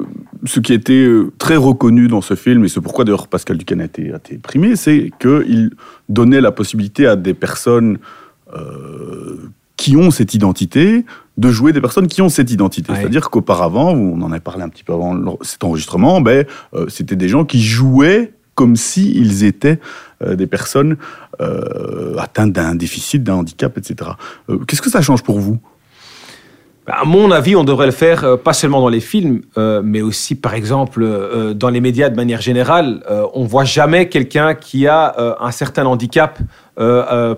ce 0.44 0.60
qui 0.60 0.72
a 0.72 0.74
été 0.74 1.04
euh, 1.04 1.30
très 1.36 1.56
reconnu 1.56 2.08
dans 2.08 2.22
ce 2.22 2.34
film, 2.34 2.64
et 2.64 2.68
c'est 2.68 2.80
pourquoi 2.80 3.04
d'ailleurs 3.04 3.28
Pascal 3.28 3.58
Duquesne 3.58 3.82
a 3.82 3.84
été, 3.84 4.12
a 4.14 4.16
été 4.16 4.38
primé, 4.38 4.76
c'est 4.76 5.10
qu'il 5.20 5.72
donnait 6.08 6.40
la 6.40 6.52
possibilité 6.52 7.06
à 7.06 7.14
des 7.14 7.34
personnes 7.34 7.98
euh, 8.56 9.50
qui 9.76 9.96
ont 9.98 10.10
cette 10.10 10.32
identité 10.32 11.04
de 11.36 11.50
jouer 11.50 11.72
des 11.72 11.80
personnes 11.82 12.06
qui 12.06 12.22
ont 12.22 12.30
cette 12.30 12.50
identité. 12.50 12.92
Ouais. 12.92 12.98
C'est-à-dire 12.98 13.28
qu'auparavant, 13.28 13.90
on 13.90 14.22
en 14.22 14.32
a 14.32 14.40
parlé 14.40 14.62
un 14.62 14.70
petit 14.70 14.84
peu 14.84 14.94
avant 14.94 15.36
cet 15.42 15.64
enregistrement, 15.64 16.22
ben, 16.22 16.46
euh, 16.72 16.86
c'était 16.88 17.16
des 17.16 17.28
gens 17.28 17.44
qui 17.44 17.60
jouaient 17.60 18.32
comme 18.54 18.76
s'ils 18.76 19.44
étaient 19.44 19.80
euh, 20.22 20.36
des 20.36 20.46
personnes 20.46 20.96
euh, 21.40 22.16
atteintes 22.18 22.52
d'un 22.52 22.74
déficit, 22.74 23.22
d'un 23.22 23.34
handicap, 23.34 23.76
etc. 23.76 24.12
Qu'est-ce 24.66 24.80
que 24.80 24.90
ça 24.90 25.02
change 25.02 25.22
pour 25.22 25.40
vous? 25.40 25.58
À 26.86 27.04
mon 27.06 27.30
avis, 27.30 27.56
on 27.56 27.64
devrait 27.64 27.86
le 27.86 27.92
faire 27.92 28.24
euh, 28.24 28.36
pas 28.36 28.52
seulement 28.52 28.80
dans 28.82 28.90
les 28.90 29.00
films, 29.00 29.40
euh, 29.56 29.80
mais 29.82 30.02
aussi, 30.02 30.34
par 30.34 30.52
exemple, 30.54 31.02
euh, 31.02 31.54
dans 31.54 31.70
les 31.70 31.80
médias 31.80 32.10
de 32.10 32.16
manière 32.16 32.42
générale. 32.42 33.02
On 33.32 33.44
voit 33.44 33.64
jamais 33.64 34.08
quelqu'un 34.08 34.54
qui 34.54 34.86
a 34.86 35.14
un 35.40 35.50
certain 35.50 35.86
handicap 35.86 36.38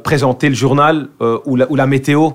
présenter 0.02 0.48
le 0.48 0.54
journal 0.54 1.08
ou, 1.44 1.56
la, 1.56 1.70
ou 1.70 1.76
la 1.76 1.86
météo. 1.86 2.30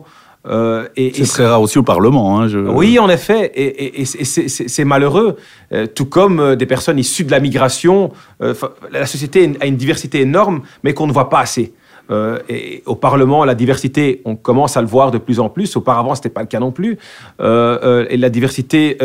Euh, 0.48 0.88
C'est 0.96 1.24
très 1.26 1.46
rare 1.48 1.62
aussi 1.62 1.78
au 1.78 1.84
Parlement. 1.84 2.40
Hein, 2.40 2.48
je- 2.48 2.58
oui, 2.58 2.98
en 2.98 3.10
effet, 3.10 3.52
et, 3.54 3.86
et- 3.86 4.02
et 4.02 4.06
c'est- 4.06 4.86
malheureux. 4.86 5.36
Euh, 5.72 5.86
tout 5.86 6.06
comme 6.06 6.40
euh, 6.40 6.56
des 6.56 6.66
personnes 6.66 6.98
issues 6.98 7.24
de 7.26 7.32
la 7.32 7.40
migration, 7.40 8.12
la 8.40 9.06
société 9.06 9.52
a 9.60 9.66
une 9.68 9.76
diversité 9.76 10.22
énorme, 10.22 10.62
mais 10.84 10.94
qu'on 10.96 11.06
ne 11.08 11.12
voit 11.14 11.30
pas 11.30 11.40
assez. 11.42 11.74
Euh, 12.12 12.40
et 12.50 12.84
au 12.86 12.96
Parlement, 12.96 13.46
la 13.46 13.56
diversité, 13.56 14.22
on 14.26 14.36
commence 14.36 14.78
à 14.78 14.82
le 14.82 14.88
voir 14.88 15.12
de 15.12 15.18
plus 15.18 15.40
en 15.40 15.50
plus. 15.50 15.76
Auparavant, 15.76 16.16
ce 16.16 16.20
n'était 16.20 16.30
pas 16.30 16.42
le 16.42 16.48
cas 16.48 16.60
non 16.60 16.72
plus. 16.72 16.98
Euh, 17.40 17.80
euh, 17.84 18.06
et 18.10 18.18
la 18.18 18.30
diversité 18.30 18.98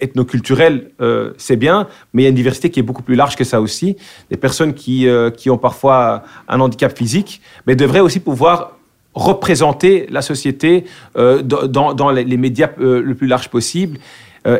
ethnoculturelle, 0.00 0.90
c'est 1.36 1.56
bien, 1.56 1.88
mais 2.12 2.22
il 2.22 2.24
y 2.24 2.26
a 2.26 2.30
une 2.30 2.36
diversité 2.36 2.70
qui 2.70 2.80
est 2.80 2.82
beaucoup 2.82 3.02
plus 3.02 3.14
large 3.14 3.36
que 3.36 3.44
ça 3.44 3.60
aussi. 3.60 3.96
Des 4.30 4.36
personnes 4.36 4.74
qui, 4.74 5.06
qui 5.36 5.50
ont 5.50 5.58
parfois 5.58 6.22
un 6.48 6.60
handicap 6.60 6.96
physique, 6.96 7.40
mais 7.66 7.76
devraient 7.76 8.00
aussi 8.00 8.20
pouvoir 8.20 8.76
représenter 9.14 10.06
la 10.10 10.22
société 10.22 10.84
dans, 11.14 12.10
les, 12.10 12.36
médias 12.36 12.70
le 12.78 13.14
plus 13.14 13.26
large 13.26 13.48
possible. 13.48 13.98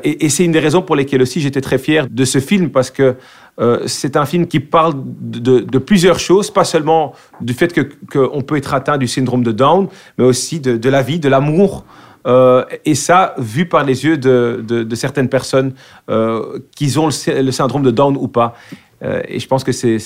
Et 0.04 0.24
et 0.24 0.28
c'est 0.28 0.44
une 0.44 0.52
des 0.52 0.60
raisons 0.60 0.82
pour 0.82 0.96
lesquelles 0.96 1.22
aussi 1.22 1.40
j'étais 1.40 1.60
très 1.60 1.78
fier 1.78 2.06
de 2.10 2.24
ce 2.24 2.40
film, 2.40 2.70
parce 2.70 2.90
que 2.90 3.16
euh, 3.58 3.80
c'est 3.86 4.16
un 4.16 4.26
film 4.26 4.46
qui 4.46 4.60
parle 4.60 4.94
de, 4.96 5.78
plusieurs 5.78 6.18
choses, 6.18 6.50
pas 6.50 6.64
seulement 6.64 7.12
du 7.40 7.54
fait 7.54 7.74
qu'on 8.12 8.42
peut 8.42 8.56
être 8.56 8.74
atteint 8.74 8.98
du 8.98 9.08
syndrome 9.08 9.42
de 9.42 9.52
Down, 9.52 9.88
mais 10.18 10.24
aussi 10.24 10.60
de, 10.60 10.88
la 10.88 11.02
vie, 11.02 11.18
de 11.18 11.28
l'amour. 11.28 11.84
Euh, 12.26 12.64
et 12.84 12.96
ça, 12.96 13.34
vu 13.38 13.66
par 13.66 13.84
les 13.84 14.04
yeux 14.04 14.18
de, 14.18 14.62
de- 14.66 14.94
certaines 14.96 15.28
personnes, 15.28 15.74
euh, 16.10 16.58
qu'ils 16.74 16.98
ont 16.98 17.06
le 17.06 17.50
syndrome 17.52 17.82
de 17.82 17.90
Down 17.90 18.16
ou 18.16 18.26
pas. 18.28 18.54
Euh, 19.02 19.20
et 19.28 19.40
je 19.40 19.46
pense 19.46 19.62
que 19.62 19.72
c'est 19.72 19.98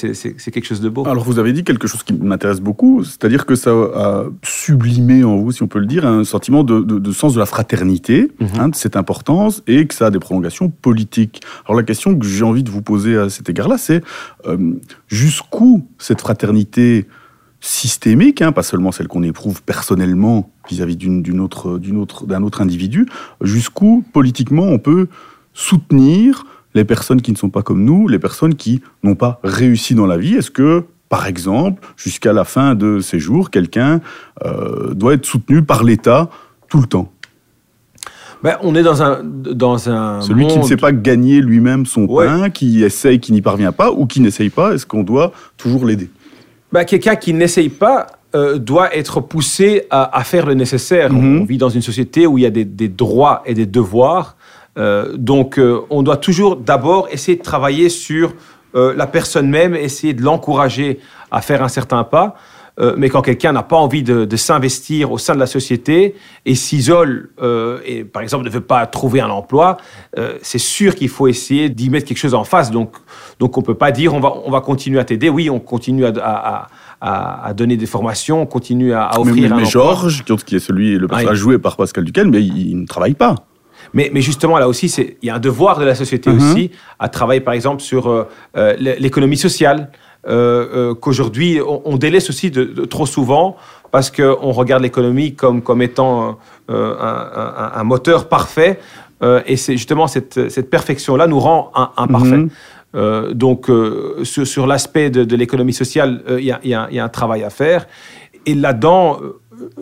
quelque 0.51 0.65
chose 0.65 0.81
de 0.81 0.89
beau. 0.89 1.07
Alors 1.07 1.23
vous 1.23 1.39
avez 1.39 1.53
dit 1.53 1.63
quelque 1.63 1.87
chose 1.87 2.03
qui 2.03 2.13
m'intéresse 2.13 2.61
beaucoup, 2.61 3.05
c'est-à-dire 3.05 3.47
que 3.47 3.55
ça 3.55 3.71
a 3.71 4.25
sublimé 4.43 5.23
en 5.23 5.37
vous, 5.37 5.53
si 5.53 5.63
on 5.63 5.69
peut 5.69 5.79
le 5.79 5.87
dire, 5.87 6.05
un 6.07 6.25
sentiment 6.25 6.65
de, 6.65 6.81
de- 6.81 6.99
de 6.99 7.13
sens 7.13 7.35
de 7.35 7.39
la 7.39 7.47
fraternité, 7.47 8.33
hein, 8.59 8.69
de 8.69 8.75
cette 8.75 8.97
importance, 8.97 9.63
et 9.69 9.87
que 9.87 9.95
ça 9.95 10.07
a 10.07 10.11
des 10.11 10.19
prolongations 10.19 10.71
politiques. 10.71 11.41
Alors 11.67 11.77
la 11.77 11.85
question 11.85 12.19
que 12.19 12.27
j'ai 12.27 12.43
envie 12.45 12.65
de 12.65 12.71
vous 12.71 12.83
poser 12.83 13.17
à 13.17 13.29
cet 13.31 13.49
égard-là, 13.49 13.79
c'est 13.79 14.03
euh, 14.47 14.73
jusqu'où 15.07 15.87
cette 15.99 16.21
fraternité 16.21 17.07
systémique, 17.61 18.43
hein, 18.43 18.53
pas 18.53 18.63
seulement 18.63 18.91
celle 18.91 19.07
qu'on 19.07 19.23
éprouve 19.23 19.63
personnellement 19.63 20.51
vis-à-vis 20.69 20.97
d'une 20.97 21.23
d'une 21.23 21.41
autre, 21.41 21.79
d'une 21.79 21.99
autre, 21.99 22.27
d'un 22.27 22.43
autre 22.43 22.61
individu, 22.63 23.07
jusqu'où 23.43 24.03
politiquement 24.13 24.65
on 24.65 24.79
peut 24.79 25.09
soutenir 25.53 26.45
les 26.75 26.85
personnes 26.85 27.21
qui 27.21 27.33
ne 27.33 27.37
sont 27.37 27.51
pas 27.51 27.63
comme 27.63 27.85
nous, 27.85 28.09
les 28.09 28.19
personnes 28.19 28.55
qui 28.55 28.81
n'ont 29.03 29.15
pas 29.17 29.41
réussi 29.43 29.95
dans 29.95 30.07
la 30.07 30.17
vie. 30.17 30.35
Est-ce 30.35 30.51
que, 30.51 30.85
par 31.09 31.27
exemple, 31.27 31.83
jusqu'à 31.97 32.33
la 32.33 32.45
fin 32.45 32.75
de 32.75 33.01
ses 33.01 33.19
jours, 33.19 33.51
quelqu'un 33.51 34.01
euh, 34.45 34.95
doit 34.95 35.15
être 35.15 35.27
soutenu 35.27 35.63
par 35.63 35.83
l'État 35.85 36.31
tout 36.69 36.81
le 36.81 36.87
temps? 36.87 37.11
Ben, 38.43 38.57
on 38.63 38.75
est 38.75 38.83
dans 38.83 39.03
un, 39.03 39.21
dans 39.23 39.91
un 39.91 40.23
Celui 40.23 40.47
qui 40.47 40.59
ne 40.59 40.63
sait 40.65 40.79
pas 40.79 40.93
gagner 40.93 41.43
lui-même 41.43 41.85
son 41.85 42.07
Ouais. 42.07 42.27
pain, 42.27 42.49
qui 42.51 42.83
essaye, 42.83 43.21
qui 43.21 43.33
n'y 43.33 43.43
parvient 43.43 43.73
pas, 43.73 43.91
ou 43.91 44.07
qui 44.07 44.21
n'essaye 44.21 44.49
pas, 44.49 44.73
est-ce 44.73 44.87
qu'on 44.87 45.03
doit 45.03 45.33
toujours 45.59 45.85
l'aider? 45.85 46.09
Ben, 46.73 46.85
quelqu'un 46.85 47.17
qui 47.17 47.35
n'essaye 47.35 47.69
pas 47.69 48.07
euh, 48.35 48.59
doit 48.59 48.97
être 48.97 49.21
poussé 49.21 49.83
à, 49.91 50.17
à 50.17 50.25
faire 50.25 50.47
le 50.47 50.55
nécessaire. 50.55 51.13
Mhm. 51.13 51.41
On 51.41 51.45
vit 51.45 51.59
dans 51.59 51.69
une 51.69 51.83
société 51.83 52.27
où 52.27 52.39
il 52.39 52.43
y 52.43 52.47
a 52.47 52.51
des, 52.51 52.65
des 52.65 52.89
droits 52.89 53.43
et 53.45 53.53
des 53.55 53.67
devoirs. 53.67 54.37
Euh, 54.79 55.17
donc, 55.17 55.59
euh, 55.59 55.81
on 55.91 56.03
doit 56.03 56.17
toujours 56.17 56.57
d'abord 56.57 57.09
essayer 57.11 57.37
de 57.37 57.43
travailler 57.43 57.89
sur 57.89 58.33
euh, 58.75 58.95
la 58.97 59.07
personne 59.07 59.49
même, 59.51 59.75
essayer 59.75 60.15
de 60.15 60.23
l'encourager 60.23 61.01
à 61.31 61.41
faire 61.41 61.63
un 61.63 61.69
certain 61.69 62.05
pas. 62.05 62.35
Mais 62.97 63.11
quand 63.11 63.21
quelqu'un 63.21 63.53
n'a 63.53 63.63
pas 63.63 63.77
envie 63.77 64.03
de, 64.03 64.25
de 64.25 64.37
s'investir 64.39 65.13
au 65.13 65.19
sein 65.19 65.35
de 65.35 65.39
la 65.39 65.45
société 65.47 66.15
et 66.47 66.55
s'isole 66.55 67.29
et 67.85 68.05
par 68.05 68.23
exemple 68.23 68.47
ne 68.47 68.49
veut 68.49 68.63
pas 68.63 68.87
trouver 68.87 69.21
un 69.21 69.29
emploi, 69.29 69.77
c'est 70.41 70.57
sûr 70.57 70.95
qu'il 70.95 71.11
faut 71.11 71.29
essayer 71.29 71.69
d'y 71.69 71.91
mettre 71.91 72.07
quelque 72.07 72.17
chose 72.17 72.33
en 72.33 72.45
face. 72.45 72.71
Donc, 72.71 72.95
donc 73.39 73.59
on 73.59 73.61
peut 73.63 73.75
pas 73.75 73.91
dire 73.93 74.15
on 74.15 74.21
va, 74.21 74.33
on 74.47 74.51
va 74.51 74.63
continuer 74.63 74.99
à 74.99 75.05
t'aider. 75.05 75.29
Oui, 75.29 75.51
on 75.51 75.61
continue 75.61 76.07
à, 76.07 76.13
à- 76.23 76.69
à- 77.03 77.47
à 77.49 77.53
donner 77.53 77.77
des 77.77 77.85
formations, 77.85 78.41
on 78.41 78.47
continue 78.47 78.95
à, 78.95 79.11
Mais, 79.13 79.19
offrir 79.21 79.35
mais- 79.35 79.45
un 79.45 79.49
mais 79.49 79.67
emploi. 79.67 79.71
Georges, 79.71 80.25
qui 80.47 80.57
est 80.57 80.59
celui, 80.61 80.97
le 80.97 81.07
personnage 81.07 81.37
joué 81.37 81.59
par 81.59 81.77
Pascal 81.77 82.05
Duquesne, 82.05 82.31
mais 82.31 82.43
il, 82.43 82.71
il 82.71 82.81
ne 82.81 82.87
travaille 82.87 83.13
pas. 83.15 83.35
Mais, 83.93 84.11
mais 84.13 84.21
justement, 84.21 84.59
là 84.59 84.69
aussi, 84.69 84.87
il 85.23 85.27
y 85.27 85.31
a 85.31 85.35
un 85.35 85.39
devoir 85.41 85.79
de 85.79 85.85
la 85.85 85.95
société 85.95 86.31
Mhm. 86.31 86.37
aussi 86.39 86.71
à 86.99 87.09
travailler, 87.09 87.41
par 87.41 87.55
exemple, 87.55 87.83
sur 87.83 88.09
euh, 88.09 88.25
euh, 88.57 88.75
l'économie 88.79 89.37
sociale, 89.37 89.91
euh, 90.29 90.95
qu'aujourd'hui, 90.95 91.61
on, 91.67 91.83
on 91.85 91.97
délaisse 91.97 92.29
aussi 92.29 92.51
de, 92.51 92.65
de- 92.65 92.85
trop 92.85 93.07
souvent 93.07 93.57
parce 93.91 94.11
qu'on 94.11 94.53
regarde 94.53 94.83
l'économie 94.83 95.35
comme, 95.35 95.63
comme 95.63 95.83
étant 95.83 96.39
un, 96.69 96.75
un- 96.75 97.73
un 97.75 97.85
moteur 97.85 98.29
parfait. 98.29 98.79
et 99.47 99.57
c'est 99.57 99.77
justement 99.77 100.07
cette, 100.07 100.49
cette 100.51 100.71
perfection-là 100.71 101.27
nous 101.27 101.41
rend 101.41 101.71
un- 101.75 101.91
imparfait. 101.97 102.37
Mhm. 102.37 102.51
Euh, 102.97 103.33
donc, 103.35 103.71
euh, 103.71 104.25
sur, 104.25 104.47
sur 104.47 104.67
l'aspect 104.67 105.11
de, 105.11 105.25
de 105.25 105.37
l'économie 105.37 105.73
sociale, 105.73 106.23
euh, 106.29 106.41
il 106.41 106.47
y, 106.47 106.53
a, 106.53 106.61
y 106.65 106.95
y 106.97 106.99
un 106.99 107.09
travail 107.09 107.43
à 107.45 107.51
faire. 107.51 107.87
Et 108.47 108.55
là-dedans, 108.55 109.19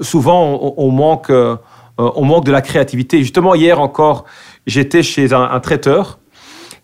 souvent, 0.01 0.59
on, 0.61 0.75
on 0.77 0.91
manque, 0.91 1.31
euh, 1.99 2.11
on 2.15 2.25
manque 2.25 2.45
de 2.45 2.53
la 2.53 2.63
créativité. 2.63 3.19
Justement, 3.19 3.55
hier 3.55 3.81
encore, 3.81 4.25
j'étais 4.67 5.03
chez 5.03 5.33
un, 5.33 5.61
traiteur 5.61 6.19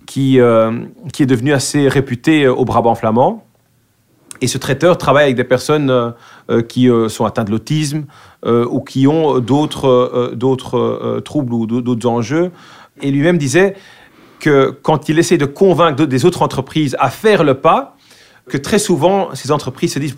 qui, 0.07 0.41
euh, 0.41 0.73
qui 1.13 1.23
est 1.23 1.27
devenu 1.27 1.53
assez 1.53 1.89
réputé 1.89 2.45
euh, 2.45 2.55
au 2.55 2.65
Brabant 2.65 2.95
flamand. 2.95 3.45
Et 4.41 4.47
ce 4.47 4.59
traiteur 4.59 4.99
travaille 4.99 5.25
avec 5.25 5.37
des 5.37 5.45
personnes 5.45 5.91
euh, 5.91 6.11
euh, 6.51 6.63
qui 6.63 6.91
euh, 6.91 7.09
sont 7.09 7.25
atteintes 7.25 7.47
de 7.47 7.53
l'autisme 7.53 8.05
euh, 8.45 8.67
ou 8.69 8.81
qui 8.81 9.07
ont 9.07 9.39
d'autres 9.39 9.89
euh, 9.89 10.35
d'autres 10.35 10.77
euh, 10.77 11.21
troubles 11.21 11.55
ou 11.55 11.67
d'autres 11.67 12.07
enjeux. 12.07 12.51
Et 13.01 13.11
lui-même 13.11 13.39
disait 13.39 13.75
que 14.41 14.71
quand 14.83 15.09
il 15.09 15.19
essaie 15.19 15.39
de 15.39 15.47
convaincre 15.47 16.05
des 16.05 16.25
autres 16.25 16.43
entreprises 16.43 16.97
à 16.99 17.11
faire 17.11 17.45
le 17.45 17.55
pas, 17.55 17.97
que 18.49 18.59
très 18.59 18.79
souvent, 18.79 19.35
ces 19.35 19.51
entreprises 19.53 19.95
se 19.95 19.99
disent 19.99 20.17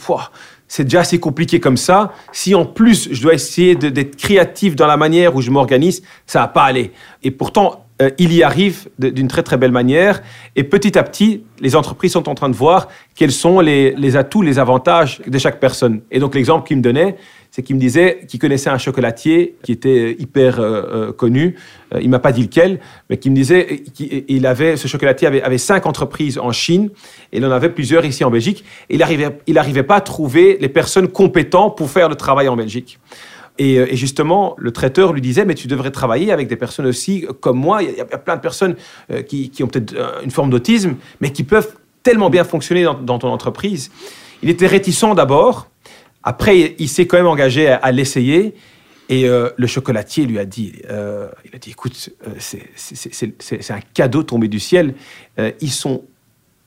c'est 0.69 0.85
déjà 0.85 1.01
assez 1.01 1.21
compliqué 1.21 1.61
comme 1.61 1.77
ça. 1.77 2.13
Si 2.33 2.55
en 2.55 2.65
plus, 2.65 3.09
je 3.13 3.23
dois 3.23 3.35
essayer 3.35 3.75
d'être 3.77 4.17
créatif 4.17 4.77
dans 4.77 4.87
la 4.87 4.97
manière 4.97 5.35
où 5.37 5.41
je 5.41 5.51
m'organise, 5.51 6.03
ça 6.27 6.41
va 6.41 6.49
pas 6.49 6.65
aller. 6.65 6.93
Et 7.23 7.31
pourtant, 7.31 7.87
euh, 8.03 8.11
il 8.19 8.33
y 8.33 8.43
arrive 8.43 8.89
d'une 8.99 9.29
très 9.29 9.43
très 9.43 9.57
belle 9.57 9.71
manière. 9.71 10.23
Et 10.55 10.65
petit 10.65 10.99
à 10.99 11.03
petit, 11.03 11.45
les 11.61 11.77
entreprises 11.77 12.13
sont 12.13 12.29
en 12.29 12.35
train 12.35 12.51
de 12.51 12.57
voir 12.57 12.89
quels 13.15 13.33
sont 13.33 13.61
les, 13.61 13.93
les 13.93 14.17
atouts, 14.17 14.43
les 14.43 14.59
avantages 14.59 15.23
de 15.27 15.39
chaque 15.39 15.61
personne. 15.61 16.03
Et 16.11 16.19
donc, 16.19 16.35
l'exemple 16.35 16.67
qu'il 16.67 16.77
me 16.77 16.83
donnait, 16.83 17.17
c'est 17.57 17.63
qu'il 17.63 17.75
me 17.75 17.81
disait 17.81 18.21
qu'il 18.29 18.39
connaissait 18.39 18.69
un 18.69 18.77
chocolatier 18.77 19.57
qui 19.63 19.73
était 19.73 20.15
hyper 20.19 20.61
euh, 20.61 20.83
euh, 21.09 21.13
connu. 21.13 21.57
Euh, 21.95 22.01
il 22.03 22.11
m'a 22.11 22.19
pas 22.19 22.31
dit 22.31 22.43
lequel, 22.43 22.81
mais 23.09 23.17
qui 23.17 23.31
me 23.31 23.35
disait 23.35 23.83
qu'il 23.95 24.47
avait 24.47 24.77
ce 24.77 24.89
chocolatier 24.89 25.27
avait, 25.27 25.57
cinq 25.57 25.87
entreprises 25.87 26.37
en 26.37 26.53
Chine 26.53 26.91
et 27.33 27.39
il 27.39 27.47
en 27.47 27.51
avait 27.51 27.71
plusieurs 27.71 28.05
ici 28.05 28.25
en 28.25 28.31
Belgique. 28.31 28.63
Il 28.91 29.03
arrivait, 29.03 29.39
il 29.47 29.57
arrivait 29.57 29.85
pas 29.85 29.97
à 29.97 30.01
trouver 30.03 30.59
les 30.61 30.69
personnes 30.69 31.09
compétentes 31.09 31.79
pour 31.79 31.89
faire 31.89 32.11
le 32.11 32.15
travail 32.15 32.47
en 32.49 32.57
Belgique. 32.57 32.99
Et, 33.57 33.79
euh, 33.79 33.87
justement, 33.93 34.55
le 34.59 34.71
traiteur 34.71 35.15
lui 35.15 35.23
disait, 35.23 35.47
mais 35.47 35.55
tu 35.55 35.67
devrais 35.67 35.91
travailler 35.91 36.33
avec 36.33 36.49
des 36.49 36.57
personnes 36.57 36.85
aussi 36.85 37.25
euh, 37.25 37.33
comme 37.33 37.59
moi. 37.59 37.83
Il 37.83 37.97
y 37.97 38.01
a, 38.01 38.05
plein 38.05 38.37
de 38.37 38.43
personnes 38.43 38.77
euh, 39.11 39.23
qui, 39.23 39.49
qui 39.49 39.65
ont 39.65 39.67
peut-être 39.67 39.95
euh, 39.95 40.21
une 40.23 40.31
forme 40.31 40.51
d'autisme, 40.51 40.97
mais 41.23 41.33
qui 41.33 41.43
peuvent 41.43 41.75
tellement 42.03 42.29
bien 42.29 42.45
fonctionner 42.45 42.85
dans 42.85 43.19
ton 43.19 43.29
entreprise. 43.29 43.91
Il 44.43 44.51
était 44.51 44.67
réticent 44.67 45.15
d'abord. 45.17 45.69
Après, 46.27 46.75
il 46.81 46.89
s'est 46.89 47.07
quand 47.07 47.17
même 47.17 47.29
engagé 47.29 47.69
à, 47.69 47.93
l'essayer. 47.93 48.55
Et 49.09 49.29
euh, 49.29 49.51
le 49.57 49.69
chocolatier 49.69 50.27
lui 50.27 50.41
a 50.41 50.45
dit, 50.45 50.73
euh, 50.91 51.29
il 51.45 51.55
a 51.55 51.59
dit, 51.59 51.71
écoute, 51.71 52.11
euh, 52.27 52.31
c'est- 52.37 53.71
un 53.71 53.81
cadeau 53.95 54.25
tombé 54.25 54.49
du 54.49 54.59
ciel. 54.59 54.95
Ils 55.61 55.71
sont 55.71 56.03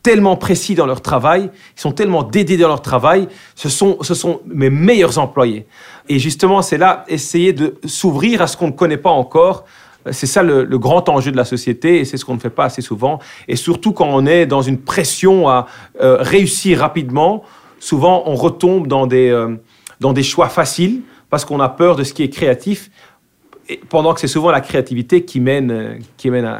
tellement 0.02 0.38
précis 0.38 0.76
dans 0.76 0.86
leur 0.86 1.02
travail, 1.02 1.52
ils 1.78 1.82
sont 1.82 1.92
tellement 1.92 2.24
dédiés 2.24 2.56
dans 2.56 2.70
leur 2.70 2.82
travail, 2.82 3.28
ce 3.56 3.68
sont, 3.68 3.98
mes 4.46 4.70
meilleurs 4.70 5.18
employés. 5.20 5.66
Et 6.08 6.20
justement, 6.20 6.62
c'est 6.62 6.78
là, 6.78 7.04
essayer 7.10 7.52
de 7.52 7.76
s'ouvrir 7.84 8.42
à 8.42 8.48
ce 8.48 8.56
qu'on 8.56 8.68
ne 8.68 8.72
connaît 8.72 8.96
pas 8.96 9.10
encore. 9.10 9.66
C'est 10.12 10.26
ça 10.26 10.42
le, 10.42 10.64
grand 10.78 11.10
enjeu 11.10 11.34
de 11.34 11.38
la 11.38 11.44
société 11.44 12.00
et 12.00 12.06
c'est 12.06 12.16
ce 12.16 12.24
qu'on 12.24 12.36
ne 12.36 12.40
fait 12.40 12.50
pas 12.50 12.64
assez 12.64 12.82
souvent. 12.82 13.20
Et 13.50 13.58
surtout 13.58 13.92
quand 13.92 14.08
on 14.10 14.26
est 14.26 14.46
dans 14.46 14.62
une 14.62 14.80
pression 14.80 15.50
à 15.50 15.68
réussir 16.00 16.80
rapidement, 16.80 17.44
souvent 17.80 18.24
on 18.26 18.36
retombe 18.36 18.88
dans 18.88 19.08
des, 19.08 19.30
euh, 19.30 19.56
dans 20.00 20.14
des 20.14 20.24
choix 20.24 20.50
faciles 20.50 21.02
parce 21.30 21.46
qu'on 21.46 21.60
a 21.60 21.70
peur 21.70 21.96
de 21.96 22.04
ce 22.04 22.14
qui 22.14 22.24
est 22.24 22.30
créatif 22.30 22.90
et 23.72 23.80
pendant 23.90 24.14
que 24.16 24.20
c'est 24.20 24.28
souvent 24.28 24.50
la 24.50 24.62
créativité 24.62 25.24
qui 25.26 25.40
mène, 25.40 25.70
euh, 25.72 25.94
qui 26.18 26.32
mène 26.32 26.46
à, 26.46 26.60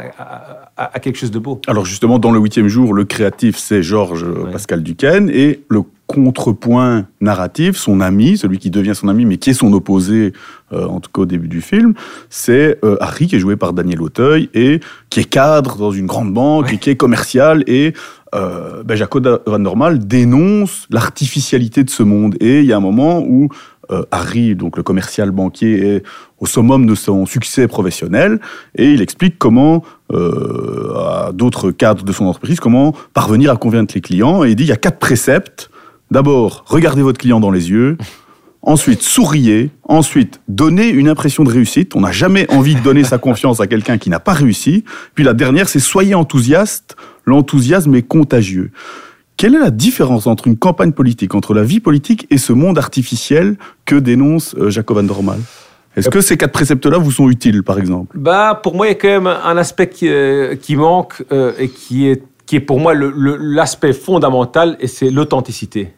à- 0.78 1.00
quelque 1.00 1.18
chose 1.18 1.32
de 1.32 1.40
beau. 1.40 1.60
Alors 1.68 1.84
justement, 1.86 2.20
dans 2.20 2.30
le 2.32 2.40
huitième 2.40 2.68
jour, 2.68 2.94
le 2.94 3.04
créatif, 3.04 3.58
c'est 3.58 3.82
Georges 3.82 4.24
euh, 4.24 4.52
Pascal 4.52 4.84
Duquesne, 4.84 5.28
et 5.34 5.62
le 5.70 5.82
contrepoint 6.06 7.06
narratif, 7.22 7.78
son 7.78 8.00
ami, 8.02 8.38
celui 8.38 8.60
qui 8.60 8.70
devient 8.70 8.94
son 8.96 9.08
ami, 9.08 9.26
mais 9.26 9.38
qui 9.38 9.50
est 9.52 9.54
son 9.54 9.74
opposé, 9.74 10.34
euh, 10.72 10.86
en 10.86 11.00
tout 11.00 11.10
cas 11.12 11.22
au 11.22 11.26
début 11.26 11.48
du 11.48 11.62
film, 11.62 11.94
c'est 12.30 12.78
euh, 12.84 12.96
Harry, 13.00 13.26
qui 13.28 13.36
est 13.36 13.40
joué 13.40 13.56
par 13.56 13.74
Daniel 13.74 14.02
Auteuil, 14.02 14.50
et 14.54 14.80
qui 15.10 15.20
est 15.22 15.30
cadre 15.30 15.78
dans 15.78 15.92
une 15.92 16.06
grande 16.06 16.32
banque, 16.34 16.72
et 16.74 16.78
qui 16.78 16.92
est 16.92 16.96
commercial, 16.96 17.64
et 17.68 17.94
euh, 18.36 18.84
ben, 18.84 18.96
Jacob 18.96 19.42
Van 19.46 19.60
Normal 19.60 20.00
dénonce 20.00 20.88
l'artificialité 20.90 21.84
de 21.84 21.90
ce 21.90 22.04
monde. 22.04 22.36
Et 22.40 22.60
il 22.60 22.66
y 22.66 22.74
a 22.74 22.78
un 22.78 22.82
moment 22.82 23.20
où 23.20 23.50
euh, 23.92 24.04
Harry, 24.12 24.56
donc 24.56 24.78
le 24.78 24.84
commercial 24.84 25.32
banquier, 25.32 25.96
est 25.96 26.04
au 26.40 26.46
summum 26.46 26.86
de 26.86 26.96
son 26.96 27.26
succès 27.26 27.68
professionnel 27.68 28.40
et 28.76 28.92
il 28.92 29.02
explique 29.02 29.40
comment, 29.40 29.84
euh, 30.12 30.94
à 30.96 31.32
d'autres 31.34 31.72
cadres 31.72 32.04
de 32.04 32.12
son 32.12 32.26
entreprise, 32.26 32.60
comment 32.60 32.94
parvenir 33.14 33.52
à 33.52 33.58
convaincre 33.58 33.94
les 33.96 34.02
clients. 34.02 34.44
Et 34.44 34.52
il 34.52 34.56
dit 34.56 34.64
il 34.64 34.70
y 34.70 34.74
a 34.74 34.78
quatre 34.78 35.00
préceptes. 35.00 35.72
D'abord, 36.12 36.66
regardez 36.68 37.02
votre 37.02 37.18
client 37.18 37.40
dans 37.40 37.52
les 37.52 37.72
yeux. 37.72 37.98
Ensuite, 38.62 39.02
souriez. 39.02 39.72
Ensuite, 39.84 40.42
donnez 40.48 40.90
une 40.90 41.08
impression 41.08 41.44
de 41.44 41.52
réussite. 41.52 41.96
On 41.96 42.02
n'a 42.02 42.12
jamais 42.12 42.50
envie 42.52 42.76
de 42.76 42.82
donner 42.82 43.04
sa 43.04 43.18
confiance 43.20 43.60
à 43.62 43.68
quelqu'un 43.68 43.98
qui 43.98 44.10
n'a 44.10 44.20
pas 44.20 44.34
réussi. 44.34 44.84
Puis 45.16 45.24
la 45.24 45.34
dernière, 45.34 45.70
c'est 45.70 45.80
soyez 45.80 46.16
enthousiaste. 46.16 46.96
L'enthousiasme 47.26 47.96
est 47.96 48.02
contagieux. 48.02 48.72
Quelle 49.38 49.56
est 49.56 49.60
la 49.60 49.72
différence 49.72 50.28
entre 50.28 50.48
une 50.48 50.58
campagne 50.58 50.92
politique, 50.92 51.34
entre 51.34 51.54
la 51.54 51.64
vie 51.64 51.80
politique 51.80 52.28
et 52.30 52.38
ce 52.38 52.52
monde 52.52 52.78
artificiel 52.78 53.56
que 53.86 53.96
dénonce 53.96 54.54
euh, 54.56 54.70
Jacob 54.70 54.98
Van 54.98 55.04
Dormal? 55.04 55.40
Est-ce 55.96 56.10
que 56.10 56.22
ces 56.22 56.38
quatre 56.38 56.52
préceptes-là 56.52 56.98
vous 56.98 57.12
sont 57.12 57.30
utiles, 57.30 57.64
par 57.64 57.80
exemple? 57.80 58.18
Bah, 58.20 58.60
pour 58.62 58.76
moi, 58.76 58.88
il 58.88 58.90
y 58.90 58.92
a 58.92 58.96
quand 58.96 59.08
même 59.08 59.28
un 59.28 59.58
aspect 59.58 59.88
qui, 59.90 60.08
euh, 60.08 60.56
qui 60.56 60.76
manque 60.76 61.24
euh, 61.32 61.54
et 61.58 61.70
qui 61.70 62.08
est, 62.08 62.24
qui 62.46 62.58
est 62.58 62.62
pour 62.62 62.80
moi 62.80 62.94
l'aspect 62.94 63.94
fondamental, 63.94 64.78
et 64.80 64.88
c'est 64.88 65.10
l'authenticité. 65.10 65.94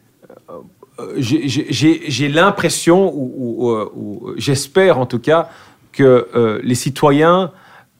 Euh, 1.01 1.13
j'ai- 1.17 2.27
l'impression, 2.29 3.13
ou, 3.13 3.33
ou- 3.37 3.71
ou- 3.71 3.89
ou 3.95 4.33
j'espère 4.37 4.99
en 4.99 5.05
tout 5.05 5.19
cas, 5.19 5.49
que 5.91 6.27
euh, 6.35 6.59
les 6.63 6.75
citoyens 6.75 7.51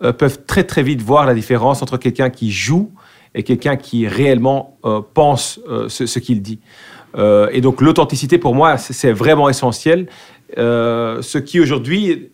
euh, 0.04 0.14
peuvent 0.14 0.40
très 0.46 0.64
très 0.64 0.84
vite 0.84 1.02
voir 1.02 1.26
la 1.26 1.34
différence 1.34 1.82
entre 1.82 1.98
quelqu'un 1.98 2.30
qui 2.30 2.52
joue 2.52 2.92
et 3.36 3.44
quelqu'un 3.44 3.76
qui 3.76 4.08
réellement 4.08 4.78
euh, 4.86 5.02
pense 5.14 5.60
ce, 5.88 6.06
ce 6.06 6.20
qu'il 6.20 6.42
dit. 6.42 6.60
Et 7.52 7.60
donc 7.60 7.82
l'authenticité 7.82 8.38
pour 8.38 8.56
moi, 8.56 8.78
c'est 8.78 9.12
vraiment 9.12 9.50
essentiel. 9.50 10.08
Ce 10.56 11.38
qui 11.38 11.60
aujourd'hui 11.60 12.30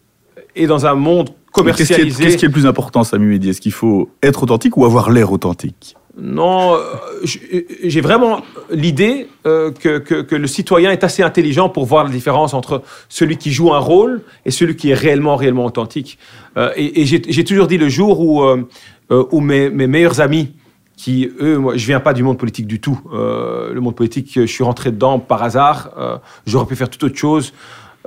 est 0.55 0.67
dans 0.67 0.85
un 0.85 0.93
monde 0.93 1.29
Qu'est-ce 1.29 1.33
qui, 1.33 1.51
commercialisé. 1.87 2.23
qu'est-ce 2.23 2.37
qui 2.37 2.45
est 2.45 2.47
le 2.49 2.53
plus 2.53 2.67
important, 2.67 3.03
Samy 3.03 3.25
Mehdi 3.25 3.49
Est-ce 3.49 3.61
qu'il 3.61 3.71
faut 3.71 4.09
être 4.21 4.43
authentique 4.43 4.77
ou 4.77 4.85
avoir 4.85 5.09
l'air 5.09 5.31
authentique? 5.31 5.95
Non, 6.19 6.73
euh, 6.73 6.79
j'ai 7.23 8.01
vraiment 8.01 8.41
l'idée 8.71 9.27
euh, 9.45 9.71
que, 9.71 10.35
le 10.35 10.47
citoyen 10.47 10.91
est 10.91 11.03
assez 11.03 11.21
intelligent 11.21 11.69
pour 11.69 11.85
voir 11.85 12.03
la 12.05 12.09
différence 12.09 12.55
entre 12.55 12.81
celui 13.07 13.37
qui 13.37 13.51
joue 13.51 13.71
un 13.71 13.79
rôle 13.79 14.21
et 14.43 14.49
celui 14.49 14.75
qui 14.75 14.89
est 14.89 14.95
réellement, 14.95 15.35
réellement 15.35 15.65
authentique. 15.65 16.17
Euh, 16.57 16.71
et 16.75 17.05
j'ai 17.05 17.43
toujours 17.43 17.67
dit 17.67 17.77
le 17.77 17.87
jour 17.87 18.19
où, 18.19 19.41
mes, 19.41 19.69
meilleurs 19.69 20.19
amis, 20.19 20.53
qui, 20.95 21.29
eux, 21.39 21.59
moi, 21.59 21.77
je 21.77 21.85
viens 21.85 21.99
pas 21.99 22.13
du 22.13 22.23
monde 22.23 22.39
politique 22.39 22.65
du 22.65 22.79
tout. 22.79 22.99
Le 23.13 23.79
monde 23.79 23.95
politique, 23.95 24.31
je 24.33 24.47
suis 24.47 24.63
rentré 24.63 24.91
dedans 24.91 25.19
par 25.19 25.43
hasard. 25.43 26.21
J'aurais 26.47 26.65
pu 26.65 26.75
faire 26.75 26.89
toute 26.89 27.03
autre 27.03 27.15
chose. 27.17 27.53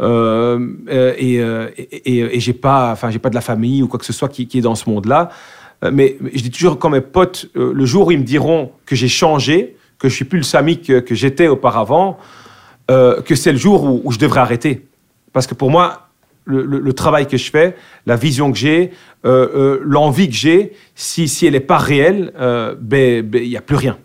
Et 0.00 0.56
et, 0.88 2.18
et- 2.18 2.40
j'ai 2.40 2.52
pas, 2.54 2.90
enfin, 2.90 3.10
j'ai 3.10 3.20
pas 3.20 3.30
de 3.30 3.36
la 3.36 3.40
famille 3.40 3.84
ou 3.84 3.86
quoi 3.86 4.00
que 4.00 4.04
ce 4.04 4.12
soit 4.12 4.28
qui 4.28 4.48
est 4.52 4.60
dans 4.60 4.74
ce 4.74 4.90
monde-là. 4.90 5.30
Euh, 5.84 5.90
mais, 5.92 6.16
je 6.32 6.42
dis 6.42 6.50
toujours 6.50 6.78
quand 6.78 6.90
mes 6.90 7.00
potes, 7.00 7.46
euh, 7.56 7.72
le 7.74 7.84
jour 7.84 8.08
où 8.08 8.10
ils 8.10 8.18
me 8.18 8.24
diront 8.24 8.72
que 8.86 8.94
j'ai 8.96 9.08
changé, 9.08 9.76
que 9.98 10.08
je 10.08 10.14
suis 10.14 10.24
plus 10.24 10.38
le 10.38 10.44
Samy 10.44 10.80
que, 10.80 11.14
j'étais 11.14 11.48
auparavant, 11.48 12.18
euh, 12.90 13.20
que 13.22 13.34
c'est 13.34 13.52
le 13.52 13.58
jour 13.58 13.84
où, 13.84 14.00
où 14.04 14.12
je 14.12 14.18
devrais 14.18 14.40
arrêter. 14.40 14.86
Parce 15.32 15.46
que 15.46 15.54
pour 15.54 15.70
moi, 15.70 16.08
le, 16.44 16.92
travail 16.92 17.26
que 17.26 17.36
je 17.36 17.50
fais, 17.50 17.76
la 18.06 18.16
vision 18.16 18.50
que 18.50 18.58
j'ai, 18.58 18.90
l'envie 19.22 20.28
que 20.28 20.34
j'ai, 20.34 20.72
si, 20.96 21.28
si 21.28 21.46
elle 21.46 21.52
n'est 21.52 21.60
pas 21.60 21.78
réelle, 21.78 22.32
ben 22.80 23.22
ben, 23.22 23.44
il 23.44 23.50
n'y 23.50 23.56
a 23.56 23.60
plus 23.60 23.76
rien. 23.76 23.98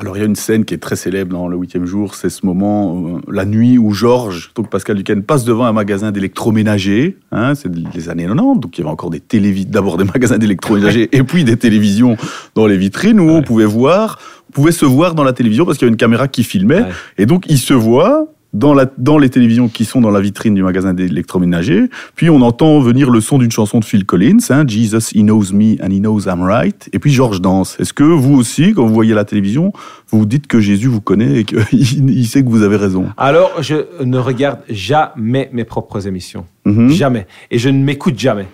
Alors 0.00 0.16
il 0.16 0.20
y 0.20 0.22
a 0.22 0.26
une 0.26 0.36
scène 0.36 0.64
qui 0.64 0.72
est 0.72 0.78
très 0.78 0.96
célèbre 0.96 1.32
dans 1.32 1.48
le 1.48 1.56
huitième 1.58 1.84
jour, 1.84 2.14
c'est 2.14 2.30
ce 2.30 2.46
moment, 2.46 3.18
euh, 3.18 3.20
la 3.30 3.44
nuit 3.44 3.76
où 3.76 3.92
Georges, 3.92 4.50
donc 4.54 4.70
Pascal 4.70 4.96
Duquesne, 4.96 5.22
passe 5.22 5.44
devant 5.44 5.66
un 5.66 5.72
magasin 5.72 6.10
d'électroménager, 6.12 7.18
hein, 7.30 7.54
c'est 7.54 7.68
les 7.94 8.08
années 8.08 8.22
90, 8.24 8.58
donc 8.60 8.78
il 8.78 8.80
y 8.80 8.84
avait 8.84 8.90
encore 8.90 9.10
des 9.10 9.20
télévisions, 9.20 9.70
d'abord 9.70 9.98
des 9.98 10.04
magasins 10.14 10.38
d'électroménager 10.38 11.10
et 11.14 11.22
puis 11.22 11.44
des 11.44 11.58
télévisions 11.58 12.16
dans 12.54 12.66
les 12.66 12.78
vitrines 12.78 13.20
où 13.20 13.28
on 13.28 13.42
pouvait 13.42 13.66
voir, 13.66 14.18
on 14.48 14.52
pouvait 14.52 14.72
se 14.72 14.86
voir 14.86 15.14
dans 15.14 15.24
la 15.24 15.34
télévision 15.34 15.66
parce 15.66 15.76
qu'il 15.76 15.84
y 15.84 15.88
avait 15.88 15.92
une 15.92 15.98
caméra 15.98 16.26
qui 16.26 16.42
filmait, 16.42 16.80
Ouais. 16.82 16.88
et 17.18 17.26
donc 17.26 17.44
il 17.50 17.58
se 17.58 17.74
voit 17.74 18.28
dans, 18.52 18.74
la, 18.74 18.86
dans 18.98 19.18
les 19.18 19.30
télévisions 19.30 19.68
qui 19.68 19.84
sont 19.84 20.00
dans 20.00 20.10
la 20.10 20.20
vitrine 20.20 20.54
du 20.54 20.62
magasin 20.62 20.94
d'électroménager, 20.94 21.88
puis 22.14 22.30
on 22.30 22.42
entend 22.42 22.80
venir 22.80 23.10
le 23.10 23.20
son 23.20 23.38
d'une 23.38 23.50
chanson 23.50 23.80
de 23.80 23.84
Phil 23.84 24.04
Collins, 24.04 24.38
hein, 24.50 24.64
Jesus, 24.66 25.14
He 25.14 25.22
Knows 25.22 25.52
Me 25.52 25.82
and 25.82 25.90
He 25.90 26.00
Knows 26.00 26.22
I'm 26.26 26.42
Right, 26.42 26.88
et 26.92 26.98
puis 26.98 27.12
Georges 27.12 27.40
danse. 27.40 27.78
Est-ce 27.80 27.92
que 27.92 28.02
vous 28.02 28.34
aussi, 28.34 28.72
quand 28.74 28.86
vous 28.86 28.94
voyez 28.94 29.14
la 29.14 29.24
télévision, 29.24 29.72
vous 30.10 30.20
vous 30.20 30.26
dites 30.26 30.46
que 30.46 30.60
Jésus 30.60 30.88
vous 30.88 31.00
connaît 31.00 31.40
et 31.40 31.44
qu'il 31.44 31.60
il 32.10 32.26
sait 32.26 32.42
que 32.42 32.48
vous 32.48 32.62
avez 32.62 32.76
raison? 32.76 33.06
Alors, 33.16 33.62
je 33.62 33.76
ne 34.04 34.18
regarde 34.18 34.60
jamais 34.68 35.48
mes 35.52 35.64
propres 35.64 36.06
émissions. 36.06 36.46
Mhm. 36.64 36.90
Jamais. 36.90 37.26
Et 37.50 37.58
je 37.58 37.68
ne 37.68 37.82
m'écoute 37.82 38.18
jamais. 38.18 38.46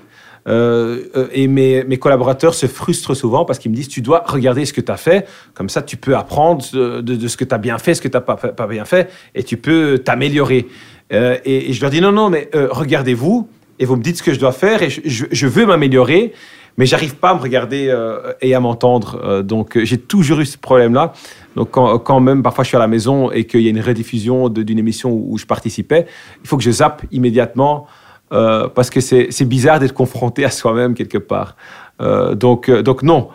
Euh, 0.49 1.05
euh, 1.15 1.29
et 1.33 1.47
mes, 1.47 1.85
mes 1.85 1.99
collaborateurs 1.99 2.55
se 2.55 2.67
frustrent 2.67 3.15
souvent 3.15 3.45
parce 3.45 3.59
qu'ils 3.59 3.71
me 3.71 3.77
disent 3.77 3.89
tu 3.89 4.01
dois 4.01 4.25
regarder 4.27 4.65
ce 4.65 4.73
que 4.73 4.81
tu 4.81 4.91
as 4.91 4.97
fait, 4.97 5.27
comme 5.55 5.69
ça 5.69 5.83
tu 5.83 5.97
peux 5.97 6.17
apprendre 6.17 6.65
de, 6.73 7.01
de- 7.01 7.29
ce 7.29 7.37
que 7.37 7.45
tu 7.45 7.55
as 7.55 7.59
bien 7.59 7.79
fait, 7.79 7.95
ce 7.95 8.01
que 8.01 8.09
tu 8.09 8.17
n'as 8.17 8.23
pas, 8.23 8.37
pas 8.37 8.67
bien 8.67 8.85
fait, 8.85 9.11
et 9.35 9.43
tu 9.43 9.57
peux 9.57 9.99
t'améliorer. 9.99 10.67
Euh, 11.13 11.37
et, 11.45 11.73
je 11.73 11.81
leur 11.81 11.91
dis 11.91 12.01
non, 12.01 12.13
non, 12.13 12.31
mais 12.31 12.49
regardez-vous, 12.55 13.49
et 13.79 13.85
vous 13.85 13.97
me 13.97 14.03
dites 14.03 14.17
ce 14.17 14.23
que 14.23 14.33
je 14.33 14.41
dois 14.41 14.53
faire, 14.53 14.83
et 14.83 14.89
je, 14.91 15.47
veux 15.47 15.67
m'améliorer, 15.67 16.33
mais 16.79 16.87
j'arrive 16.87 17.17
pas 17.17 17.31
à 17.31 17.35
me 17.35 17.41
regarder 17.41 17.95
et 18.41 18.55
à 18.55 18.61
m'entendre. 18.61 19.43
Donc 19.43 19.79
j'ai 19.83 19.99
toujours 19.99 20.41
eu 20.41 20.47
ce 20.47 20.57
problème-là. 20.57 21.13
Donc 21.57 21.71
quand, 21.73 22.21
même 22.21 22.43
parfois 22.43 22.65
je 22.65 22.69
suis 22.69 22.77
à 22.77 22.81
la 22.81 22.87
maison 22.89 23.31
et 23.31 23.45
qu'il 23.45 23.61
y 23.63 23.67
a 23.67 23.71
une 23.71 23.81
rediffusion 23.81 24.49
d'une 24.49 24.79
émission 24.79 25.11
où, 25.11 25.27
où 25.31 25.39
je 25.39 25.47
participais, 25.47 26.07
il 26.43 26.49
faut 26.49 26.57
que 26.57 26.63
je 26.63 26.71
zappe 26.71 27.03
immédiatement 27.11 27.87
euh, 28.33 28.69
parce 28.69 28.91
que 28.91 29.01
c'est 29.01 29.45
bizarre 29.45 29.81
d'être 29.81 29.95
confronté 29.95 30.45
à 30.45 30.51
soi-même 30.51 30.95
quelque 30.95 31.19
part. 31.19 31.57
Euh, 32.01 32.35
donc, 32.35 32.69
euh, 32.69 32.83
donc 32.83 33.03
non, 33.03 33.29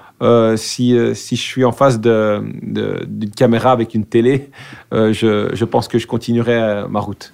si, 0.56 0.98
si 1.16 1.36
je 1.36 1.42
suis 1.42 1.66
en 1.66 1.74
face 1.74 2.00
d'une 2.00 3.32
caméra 3.36 3.72
avec 3.72 3.94
une 3.94 4.06
télé, 4.06 4.52
je, 4.92 5.50
je 5.54 5.66
pense 5.66 5.90
que 5.90 5.98
je 5.98 6.08
continuerai 6.08 6.88
ma 6.90 7.02
route. 7.02 7.34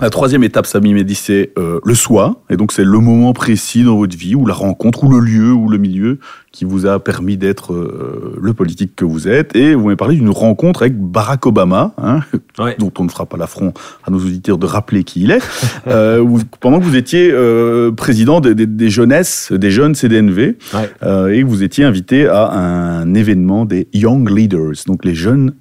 La 0.00 0.10
troisième 0.10 0.44
étape, 0.44 0.66
Samy 0.66 0.94
Mehdi, 0.94 1.16
c'est 1.16 1.50
euh, 1.58 1.80
le 1.84 1.94
soi. 1.96 2.40
Et 2.50 2.56
donc, 2.56 2.70
c'est 2.70 2.84
le 2.84 2.98
moment 3.00 3.32
précis 3.32 3.82
dans 3.82 3.96
votre 3.96 4.16
vie, 4.16 4.36
ou 4.36 4.46
la 4.46 4.54
rencontre, 4.54 5.02
ou 5.02 5.10
le 5.10 5.18
lieu, 5.18 5.52
ou 5.52 5.68
le 5.68 5.76
milieu 5.78 6.20
qui 6.52 6.64
vous 6.64 6.86
a 6.86 7.00
permis 7.00 7.36
d'être 7.36 7.72
euh, 7.72 8.36
le 8.40 8.54
politique 8.54 8.94
que 8.94 9.04
vous 9.04 9.26
êtes. 9.26 9.56
Et 9.56 9.74
vous 9.74 9.82
m'avez 9.86 9.96
parlé 9.96 10.14
d'une 10.14 10.30
rencontre 10.30 10.82
avec 10.82 10.96
Barack 10.96 11.46
Obama, 11.46 11.94
hein, 11.98 12.20
Ouais. 12.60 12.76
dont 12.78 12.92
on 13.00 13.04
ne 13.04 13.08
fera 13.08 13.26
pas 13.26 13.36
l'affront 13.36 13.72
à 14.04 14.12
nos 14.12 14.18
auditeurs 14.18 14.56
de 14.58 14.66
rappeler 14.66 15.02
qui 15.02 15.22
il 15.22 15.32
est, 15.32 15.42
euh, 15.88 16.20
où- 16.20 16.38
pendant 16.60 16.78
que 16.78 16.84
vous 16.84 16.94
étiez 16.96 17.30
euh, 17.32 17.90
président 17.90 18.40
des, 18.40 18.54
des- 18.54 18.66
des 18.66 18.90
jeunesses, 18.90 19.50
des 19.52 19.72
jeunes 19.72 19.96
CDNV, 19.96 20.56
Ouais. 20.74 20.90
euh, 21.02 21.32
et 21.32 21.42
que 21.42 21.46
vous 21.48 21.64
étiez 21.64 21.84
invité 21.84 22.28
à 22.28 22.50
un 22.52 23.14
événement 23.14 23.64
des 23.64 23.88
Young 23.94 24.30
Leaders, 24.30 24.74
donc 24.86 25.04
les 25.04 25.16
jeunes 25.16 25.54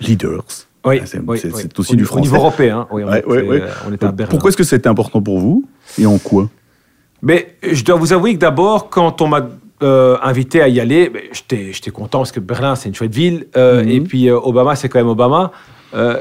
leaders. 0.00 0.44
Oui, 0.84 0.98
Ah, 1.02 1.06
c'est- 1.06 1.18
oui, 1.26 1.38
c'est- 1.38 1.52
oui. 1.54 1.62
aussi 1.76 1.92
au, 1.92 1.96
du 1.96 2.02
au 2.04 2.06
français. 2.06 2.22
niveau 2.22 2.36
européen. 2.36 2.80
hein. 2.80 2.88
Oui, 2.90 3.02
on, 3.04 3.08
Ouais, 3.10 3.18
était, 3.18 3.28
ouais, 3.28 3.42
ouais. 3.42 3.60
euh, 3.62 3.68
on 3.88 3.92
était 3.92 4.06
à 4.06 4.12
Berlin. 4.12 4.30
Pourquoi 4.30 4.48
est-ce 4.48 4.56
que 4.56 4.64
c'était 4.64 4.88
important 4.88 5.20
pour 5.20 5.38
vous 5.38 5.64
et 5.98 6.06
en 6.06 6.18
quoi? 6.18 6.48
Mais 7.22 7.54
je 7.70 7.84
dois 7.84 7.96
vous 7.96 8.12
avouer 8.14 8.32
que 8.34 8.38
d'abord, 8.38 8.88
quand 8.88 9.20
on 9.20 9.28
m'a 9.28 9.48
euh, 9.82 10.16
invité 10.22 10.60
à 10.62 10.68
y 10.68 10.78
aller, 10.80 11.10
j'étais 11.50 11.90
content 11.90 12.18
parce 12.18 12.32
que 12.32 12.40
Berlin, 12.40 12.74
c'est 12.76 12.88
une 12.88 12.94
chouette 12.94 13.14
ville. 13.14 13.46
euh, 13.56 13.82
Mhm. 13.82 13.88
Et 13.90 14.00
puis 14.02 14.28
euh, 14.28 14.38
Obama, 14.38 14.74
c'est 14.76 14.88
quand 14.88 14.98
même 14.98 15.08
Obama. 15.08 15.52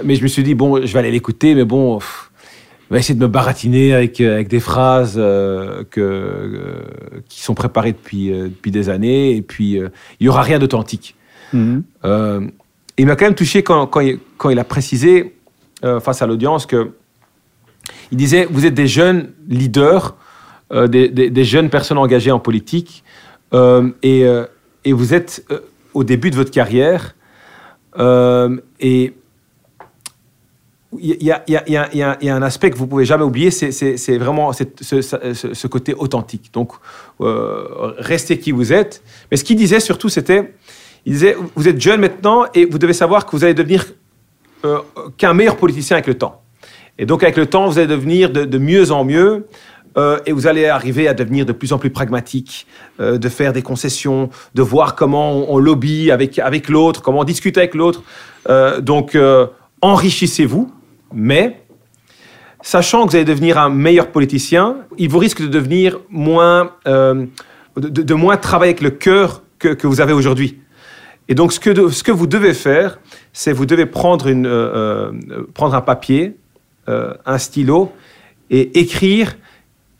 Mais 0.03 0.15
je 0.15 0.23
me 0.23 0.27
suis 0.27 0.43
dit, 0.43 0.55
bon, 0.55 0.85
je 0.85 0.91
vais 0.93 0.99
aller 0.99 1.11
l'écouter, 1.11 1.55
mais 1.55 1.63
bon, 1.65 1.97
pff, 1.99 2.31
va 2.89 2.97
essayer 2.97 3.15
de 3.15 3.19
me 3.21 3.27
baratiner 3.27 3.93
avec, 3.93 4.19
avec 4.19 4.47
des 4.47 4.59
phrases 4.59 5.15
que, 5.15 6.83
qui 7.27 7.41
sont 7.41 7.53
préparées 7.53 7.91
depuis, 7.91 8.29
depuis 8.29 8.71
des 8.71 8.89
années. 8.89 9.35
Et 9.35 9.41
puis, 9.41 9.73
il 9.73 9.89
n'y 10.21 10.27
aura 10.27 10.41
rien 10.41 10.57
d'authentique. 10.59 11.15
Euh, 12.05 12.41
il 12.99 13.05
m'a 13.05 13.15
quand 13.15 13.25
même 13.25 13.35
touché 13.35 13.63
quand, 13.63 13.89
il, 14.01 14.59
a 14.59 14.63
précisé 14.65 15.35
euh, 15.85 16.01
face 16.01 16.21
à 16.21 16.27
l'audience 16.27 16.65
que 16.65 16.91
il 18.11 18.17
disait 18.17 18.45
vous 18.51 18.65
êtes 18.65 18.73
des 18.73 18.87
jeunes 18.87 19.31
leaders, 19.47 20.15
euh, 20.73 20.87
des, 20.87 21.43
jeunes 21.45 21.69
personnes 21.69 21.97
engagées 21.97 22.31
en 22.31 22.39
politique, 22.39 23.03
euh, 23.53 23.89
et, 24.03 24.91
vous 24.91 25.13
êtes 25.13 25.45
au 25.93 26.03
début 26.03 26.29
de 26.29 26.35
votre 26.35 26.51
carrière, 26.51 27.15
et 27.97 29.13
il 30.99 31.23
y 31.23 31.31
a, 31.31 32.35
un 32.35 32.41
aspect 32.41 32.69
que 32.69 32.77
vous 32.77 32.87
pouvez 32.87 33.05
jamais 33.05 33.23
oublier, 33.23 33.49
c'est- 33.49 34.17
vraiment 34.17 34.51
ce, 34.51 35.67
côté 35.67 35.93
authentique. 35.93 36.51
Donc, 36.53 36.73
restez 37.19 38.39
qui 38.39 38.51
vous 38.51 38.73
êtes. 38.73 39.01
Mais 39.31 39.37
ce 39.37 39.43
qu'il 39.43 39.55
disait 39.55 39.79
surtout, 39.79 40.09
c'était, 40.09 40.53
il 41.05 41.13
disait, 41.13 41.35
vous 41.55 41.67
êtes 41.67 41.79
jeune 41.81 42.01
maintenant 42.01 42.45
et 42.53 42.65
vous 42.65 42.77
devez 42.77 42.93
savoir 42.93 43.25
que 43.25 43.31
vous 43.31 43.43
allez 43.43 43.53
devenir 43.53 43.85
euh, 44.65 44.79
qu'un 45.17 45.33
meilleur 45.33 45.55
politicien 45.57 45.95
avec 45.95 46.07
le 46.07 46.15
temps. 46.15 46.41
Et 46.97 47.05
donc, 47.05 47.23
avec 47.23 47.37
le 47.37 47.45
temps, 47.45 47.67
vous 47.67 47.77
allez 47.77 47.87
devenir 47.87 48.29
de, 48.29 48.57
mieux 48.57 48.91
en 48.91 49.05
mieux. 49.05 49.45
euh, 49.97 50.19
et 50.25 50.33
vous 50.33 50.45
allez 50.47 50.65
arriver 50.67 51.07
à 51.07 51.13
devenir 51.13 51.45
de 51.45 51.51
plus 51.53 51.73
en 51.73 51.77
plus 51.79 51.89
pragmatique, 51.89 52.67
euh, 52.99 53.17
de 53.17 53.29
faire 53.29 53.53
des 53.53 53.61
concessions, 53.63 54.29
de 54.53 54.61
voir 54.61 54.95
comment 54.95 55.31
on, 55.31 55.55
on 55.55 55.57
lobby 55.57 56.11
avec, 56.11 56.37
avec 56.39 56.69
l'autre, 56.69 57.01
comment 57.01 57.21
on 57.21 57.23
discute 57.23 57.57
avec 57.57 57.73
l'autre. 57.73 58.03
Donc, 58.81 59.17
enrichissez-vous, 59.81 60.71
mais 61.13 61.61
sachant 62.61 63.05
que 63.05 63.11
vous 63.11 63.15
allez 63.15 63.25
devenir 63.25 63.57
un 63.57 63.69
meilleur 63.69 64.07
politicien, 64.11 64.77
il 64.97 65.09
vous 65.09 65.19
risque 65.19 65.41
de 65.41 65.47
devenir 65.47 65.99
moins, 66.09 66.71
de- 66.85 67.21
de 67.77 68.13
moins 68.13 68.37
travailler 68.37 68.71
avec 68.73 68.81
le 68.81 68.91
cœur 68.91 69.41
que, 69.57 69.69
que 69.69 69.87
vous 69.87 70.01
avez 70.01 70.13
aujourd'hui. 70.13 70.59
Et 71.29 71.35
donc, 71.35 71.53
ce 71.53 71.59
que, 71.59 72.11
vous 72.11 72.27
devez 72.27 72.55
faire, 72.55 72.99
c'est 73.33 73.53
vous 73.53 73.67
devez 73.67 73.85
prendre, 73.85 74.27
euh, 74.27 74.33
euh, 74.45 75.43
prendre 75.53 75.75
un 75.75 75.81
papier, 75.81 76.35
euh, 76.89 77.13
un 77.25 77.37
stylo, 77.37 77.91
et 78.49 78.79
écrire 78.79 79.37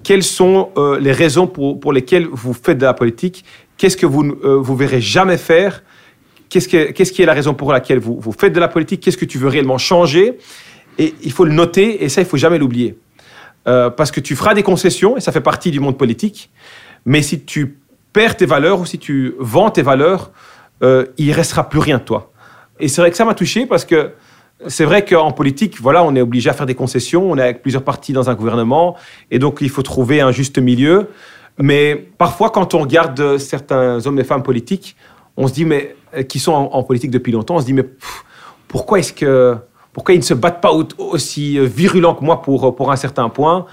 quelles 0.04 0.24
sont 0.24 0.72
euh, 0.76 1.00
les 1.00 1.12
raisons 1.12 1.46
pour, 1.46 1.94
lesquelles 1.94 2.28
vous 2.32 2.54
faites 2.54 2.80
de 2.80 2.86
la 2.86 2.96
politique, 2.96 3.46
qu'est-ce 3.78 3.96
que 3.96 4.08
vous 4.08 4.24
ne 4.24 4.32
euh, 4.44 4.58
vous 4.58 4.76
verrez 4.76 5.02
jamais 5.02 5.38
faire, 5.38 5.84
qu'est-ce, 6.50 6.68
que- 6.68 6.92
qu'est-ce 6.92 7.12
qui 7.12 7.22
est 7.22 7.28
la 7.28 7.34
raison 7.34 7.54
pour 7.54 7.72
laquelle 7.72 8.00
vous, 8.00 8.20
faites 8.32 8.54
de 8.54 8.60
la 8.60 8.68
politique, 8.68 9.02
qu'est-ce 9.02 9.18
que 9.18 9.26
tu 9.26 9.38
veux 9.38 9.50
réellement 9.50 9.78
changer, 9.78 10.40
et 10.98 11.14
il 11.22 11.32
faut 11.32 11.46
le 11.46 11.54
noter, 11.54 12.04
et 12.04 12.10
ça, 12.10 12.22
il 12.22 12.28
faut 12.28 12.38
jamais 12.38 12.58
l'oublier. 12.58 12.98
Euh, 13.68 13.92
parce 13.92 14.10
que 14.10 14.20
tu 14.20 14.36
feras 14.36 14.56
des 14.56 14.64
concessions, 14.64 15.16
et 15.16 15.20
ça 15.20 15.32
fait 15.32 15.42
partie 15.42 15.70
du 15.70 15.80
monde 15.80 15.98
politique, 15.98 16.50
mais 17.06 17.22
si 17.22 17.42
tu 17.42 17.78
perds 18.14 18.36
tes 18.36 18.48
valeurs 18.48 18.82
ou 18.82 18.86
si 18.88 18.98
tu 18.98 19.36
vends 19.38 19.70
tes 19.70 19.84
valeurs, 19.84 20.32
euh, 20.84 21.06
il 21.18 21.32
restera 21.32 21.68
plus 21.70 21.80
rien 21.80 21.98
de 21.98 22.04
toi. 22.04 22.32
Et 22.80 22.88
c'est 22.88 23.02
vrai 23.02 23.12
que 23.12 23.18
ça 23.18 23.26
m'a 23.26 23.34
touché 23.34 23.66
parce 23.66 23.86
que 23.86 24.12
c'est 24.68 24.86
vrai 24.86 25.06
qu'en 25.06 25.32
politique, 25.32 25.80
voilà, 25.82 26.04
on 26.04 26.16
est 26.16 26.22
obligé 26.22 26.50
à 26.50 26.54
faire 26.54 26.66
des 26.66 26.76
concessions, 26.76 27.30
on 27.32 27.38
est 27.38 27.42
avec 27.42 27.62
plusieurs 27.62 27.84
partis 27.84 28.12
dans 28.14 28.30
un 28.30 28.36
gouvernement, 28.36 28.96
et 29.32 29.40
donc 29.40 29.60
il 29.62 29.70
faut 29.70 29.84
trouver 29.84 30.20
un 30.22 30.32
juste 30.32 30.58
milieu. 30.60 31.08
Mais 31.58 31.96
parfois, 32.18 32.50
quand 32.50 32.74
on 32.74 32.80
regarde 32.80 33.38
certains 33.38 34.06
hommes 34.06 34.20
et 34.20 34.24
femmes 34.24 34.44
politiques, 34.44 34.96
on 35.38 35.48
se 35.48 35.54
dit, 35.54 35.66
mais 35.66 35.96
euh, 36.16 36.24
qui 36.24 36.40
sont 36.40 36.52
en, 36.54 36.84
politique 36.84 37.12
depuis 37.12 37.32
longtemps, 37.32 37.56
on 37.56 37.60
se 37.62 37.66
dit, 37.66 37.74
mais 37.74 37.86
pourquoi 38.68 39.00
est-ce 39.00 39.14
que 39.14 39.56
pourquoi 39.92 40.14
ils 40.14 40.20
ne 40.20 40.24
se 40.24 40.34
battent 40.36 40.62
pas 40.62 40.72
au- 40.72 40.88
aussi 41.00 41.58
euh, 41.58 41.64
virulents 41.64 42.14
que 42.16 42.24
moi 42.24 42.42
pour, 42.42 42.76
pour 42.76 42.92
un 42.92 42.96
certain 42.96 43.30
point 43.30 43.66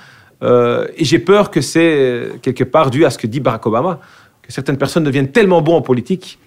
Euh, 0.43 0.87
Et 0.97 1.05
j'ai 1.05 1.19
peur 1.19 1.51
que 1.51 1.61
c'est 1.61 1.95
euh, 1.97 2.37
quelque 2.43 2.65
part 2.65 2.91
dû 2.91 3.05
à 3.05 3.11
ce 3.11 3.17
que 3.19 3.27
dit 3.27 3.41
Barack 3.41 3.65
Obama, 3.67 4.01
que 4.43 4.53
certaines 4.53 4.77
personnes 4.77 5.05
deviennent 5.05 5.31
tellement 5.33 5.63
bons 5.63 5.77
en 5.77 5.83
politique 5.83 6.39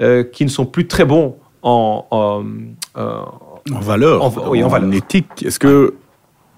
euh, 0.00 0.22
qu'ils 0.24 0.46
ne 0.46 0.50
sont 0.50 0.66
plus 0.66 0.86
très 0.86 1.04
bons 1.04 1.36
en, 1.62 2.06
en, 2.10 2.44
euh, 2.96 3.20
En 3.72 3.80
valeur, 3.80 4.22
En- 4.22 4.48
oui, 4.50 4.62
en 4.62 4.68
valeur. 4.68 4.92
éthique. 4.94 5.44
Est-ce 5.44 5.58
que 5.58 5.94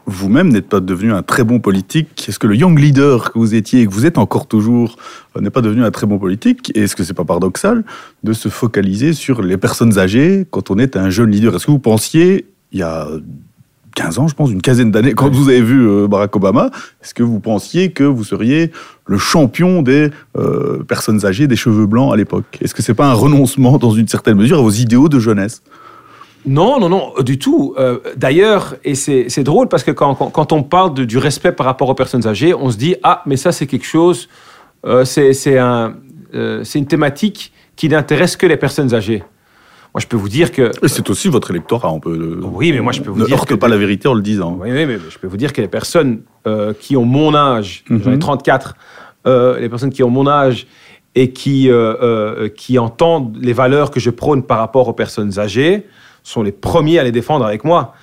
vous-même 0.07 0.49
n'êtes 0.49 0.69
pas 0.69 0.81
devenu 0.81 1.13
un 1.13 1.23
très 1.23 1.45
bon 1.45 1.61
politique? 1.61 2.27
Est-ce 2.29 2.39
que 2.39 2.47
le 2.47 2.57
young 2.57 2.79
leader 2.79 3.33
que 3.33 3.39
vous 3.39 3.55
étiez 3.55 3.83
et 3.83 3.87
que 3.87 3.93
vous 3.93 4.07
êtes 4.07 4.19
encore 4.19 4.47
toujours 4.47 4.97
euh, 5.37 5.41
n'est 5.41 5.51
pas 5.51 5.61
devenu 5.61 5.85
un 5.85 5.91
très 5.91 6.07
bon 6.07 6.19
politique? 6.19 6.73
Et 6.75 6.81
est-ce 6.83 6.97
que 6.97 7.05
c'est 7.05 7.15
pas 7.15 7.25
paradoxal 7.25 7.85
de 8.25 8.33
se 8.33 8.49
focaliser 8.49 9.13
sur 9.13 9.41
les 9.43 9.57
personnes 9.57 9.99
âgées 9.99 10.47
quand 10.51 10.71
on 10.71 10.79
est 10.79 10.97
un 10.97 11.11
jeune 11.11 11.31
leader? 11.31 11.55
Est-ce 11.55 11.67
que 11.67 11.71
vous 11.71 11.79
pensiez, 11.79 12.47
il 12.73 12.81
y 12.81 12.83
a 12.83 13.07
15 13.95 14.19
ans, 14.19 14.29
je 14.29 14.35
pense, 14.35 14.51
une 14.51 14.63
quinzaine 14.63 14.91
d'années, 14.91 15.15
quand 15.15 15.31
vous 15.31 15.49
avez 15.49 15.63
vu 15.63 15.89
euh, 15.89 16.09
Barack 16.09 16.35
Obama, 16.37 16.71
est-ce 17.03 17.15
que 17.15 17.23
vous 17.23 17.41
pensiez 17.41 17.93
que 17.93 18.05
vous 18.05 18.25
seriez 18.25 18.71
le 19.07 19.19
champion 19.19 19.83
des 19.83 20.11
euh, 20.37 20.83
personnes 20.85 21.25
âgées, 21.27 21.47
des 21.47 21.57
cheveux 21.57 21.87
blancs 21.87 22.13
à 22.13 22.17
l'époque? 22.17 22.59
Est-ce 22.61 22.75
que 22.75 22.83
c'est 22.83 22.95
pas 22.95 23.07
un 23.07 23.15
renoncement 23.15 23.79
dans 23.79 23.93
une 23.93 24.09
certaine 24.09 24.37
mesure 24.37 24.59
à 24.59 24.63
vos 24.63 24.71
idéaux 24.71 25.09
de 25.09 25.19
jeunesse? 25.19 25.63
Non, 26.47 26.81
non, 26.81 26.89
non, 26.89 27.13
du 27.21 27.39
tout. 27.39 27.75
Euh, 27.79 27.99
D'ailleurs, 28.17 28.77
et 28.85 28.95
c'est 28.95 29.45
drôle 29.45 29.69
parce 29.69 29.85
que 29.85 29.91
quand, 29.91 30.53
on 30.53 30.63
parle 30.63 30.95
du 30.95 31.19
respect 31.19 31.53
par 31.53 31.67
rapport 31.67 31.89
aux 31.89 31.95
personnes 31.95 32.27
âgées, 32.27 32.55
on 32.55 32.71
se 32.71 32.79
dit 32.79 32.97
ah, 33.03 33.23
mais 33.27 33.37
ça 33.37 33.53
c'est 33.53 33.67
quelque 33.67 33.87
chose, 33.87 34.29
c'est 35.05 35.59
un, 35.59 35.95
une 36.33 36.87
thématique 36.87 37.53
qui 37.77 37.91
n'intéresse 37.91 38.37
que 38.37 38.47
les 38.47 38.57
personnes 38.57 38.95
âgées. 38.95 39.23
Moi, 39.95 40.01
je 40.01 40.07
peux 40.07 40.17
vous 40.17 40.29
dire 40.29 40.53
que 40.53 40.71
Et 40.85 40.89
c'est 40.89 41.11
aussi 41.11 41.29
votre 41.29 41.51
électorat, 41.51 41.93
on 41.93 41.99
peut. 42.01 42.11
euh, 42.13 42.41
Oui, 42.45 42.73
mais 42.73 42.81
moi, 42.81 42.93
je 42.93 43.01
peux 43.01 43.11
vous 43.11 43.19
ne 43.21 43.25
dire 43.27 43.35
heurte 43.37 43.49
que- 43.49 43.55
pas 43.55 43.67
la 43.69 43.77
vérité 43.77 44.07
en 44.09 44.15
le 44.15 44.23
disant. 44.23 44.57
Oui, 44.61 44.71
mais 44.71 44.99
je 45.11 45.19
peux 45.19 45.27
vous 45.27 45.37
dire 45.37 45.53
que 45.53 45.61
les 45.61 45.69
personnes 45.69 46.21
euh, 46.47 46.73
qui 46.79 46.97
ont 46.97 47.05
mon 47.05 47.35
âge, 47.35 47.85
j'en 47.91 47.97
ai 48.13 48.15
Mhm. 48.15 48.19
34, 48.21 48.77
euh, 49.27 49.59
les 49.59 49.69
personnes 49.69 49.91
qui 49.91 50.03
ont 50.05 50.11
mon 50.11 50.27
âge 50.29 50.67
et 51.17 51.33
qui, 51.33 51.69
euh, 51.71 52.49
qui 52.49 52.79
entendent 52.79 53.37
les 53.41 53.53
valeurs 53.53 53.91
que 53.91 53.99
je 54.01 54.11
prône 54.11 54.43
par 54.45 54.59
rapport 54.59 54.87
aux 54.89 54.93
personnes 54.93 55.39
âgées 55.41 55.87
sont 56.23 56.43
les 56.43 56.53
premiers 56.53 56.99
à 57.01 57.03
les 57.03 57.13
défendre 57.13 57.45
avec 57.45 57.65
moi. 57.65 57.95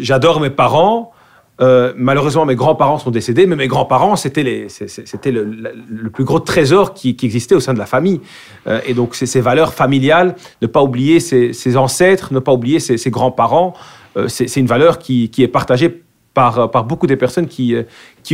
J'adore 0.00 0.40
mes 0.40 0.50
parents. 0.50 1.12
Euh, 1.60 1.92
malheureusement, 1.96 2.46
mes 2.46 2.54
grands-parents 2.54 2.98
sont 2.98 3.10
décédés, 3.10 3.46
mais 3.46 3.56
mes 3.56 3.66
grands-parents, 3.66 4.16
c'était 4.16 4.42
le, 4.42 6.10
plus 6.12 6.24
gros 6.24 6.40
trésor 6.40 6.94
qui, 6.94 7.16
existait 7.22 7.54
au 7.54 7.60
sein 7.60 7.74
de 7.74 7.78
la 7.78 7.86
famille. 7.86 8.20
Euh, 8.66 8.80
et 8.86 8.94
donc, 8.94 9.14
ces 9.14 9.40
valeurs 9.40 9.74
familiales, 9.74 10.36
ne 10.62 10.66
pas 10.66 10.82
oublier 10.82 11.20
ses, 11.20 11.76
ancêtres, 11.76 12.32
ne 12.32 12.38
pas 12.38 12.52
oublier 12.52 12.80
ses, 12.80 13.10
grands-parents, 13.10 13.74
euh, 14.16 14.28
c'est 14.28 14.56
une 14.56 14.66
valeur 14.66 14.98
qui, 14.98 15.30
est 15.38 15.48
partagée 15.48 16.02
par, 16.32 16.84
beaucoup 16.84 17.06
des 17.06 17.16
personnes 17.16 17.46
qui, 17.46 17.74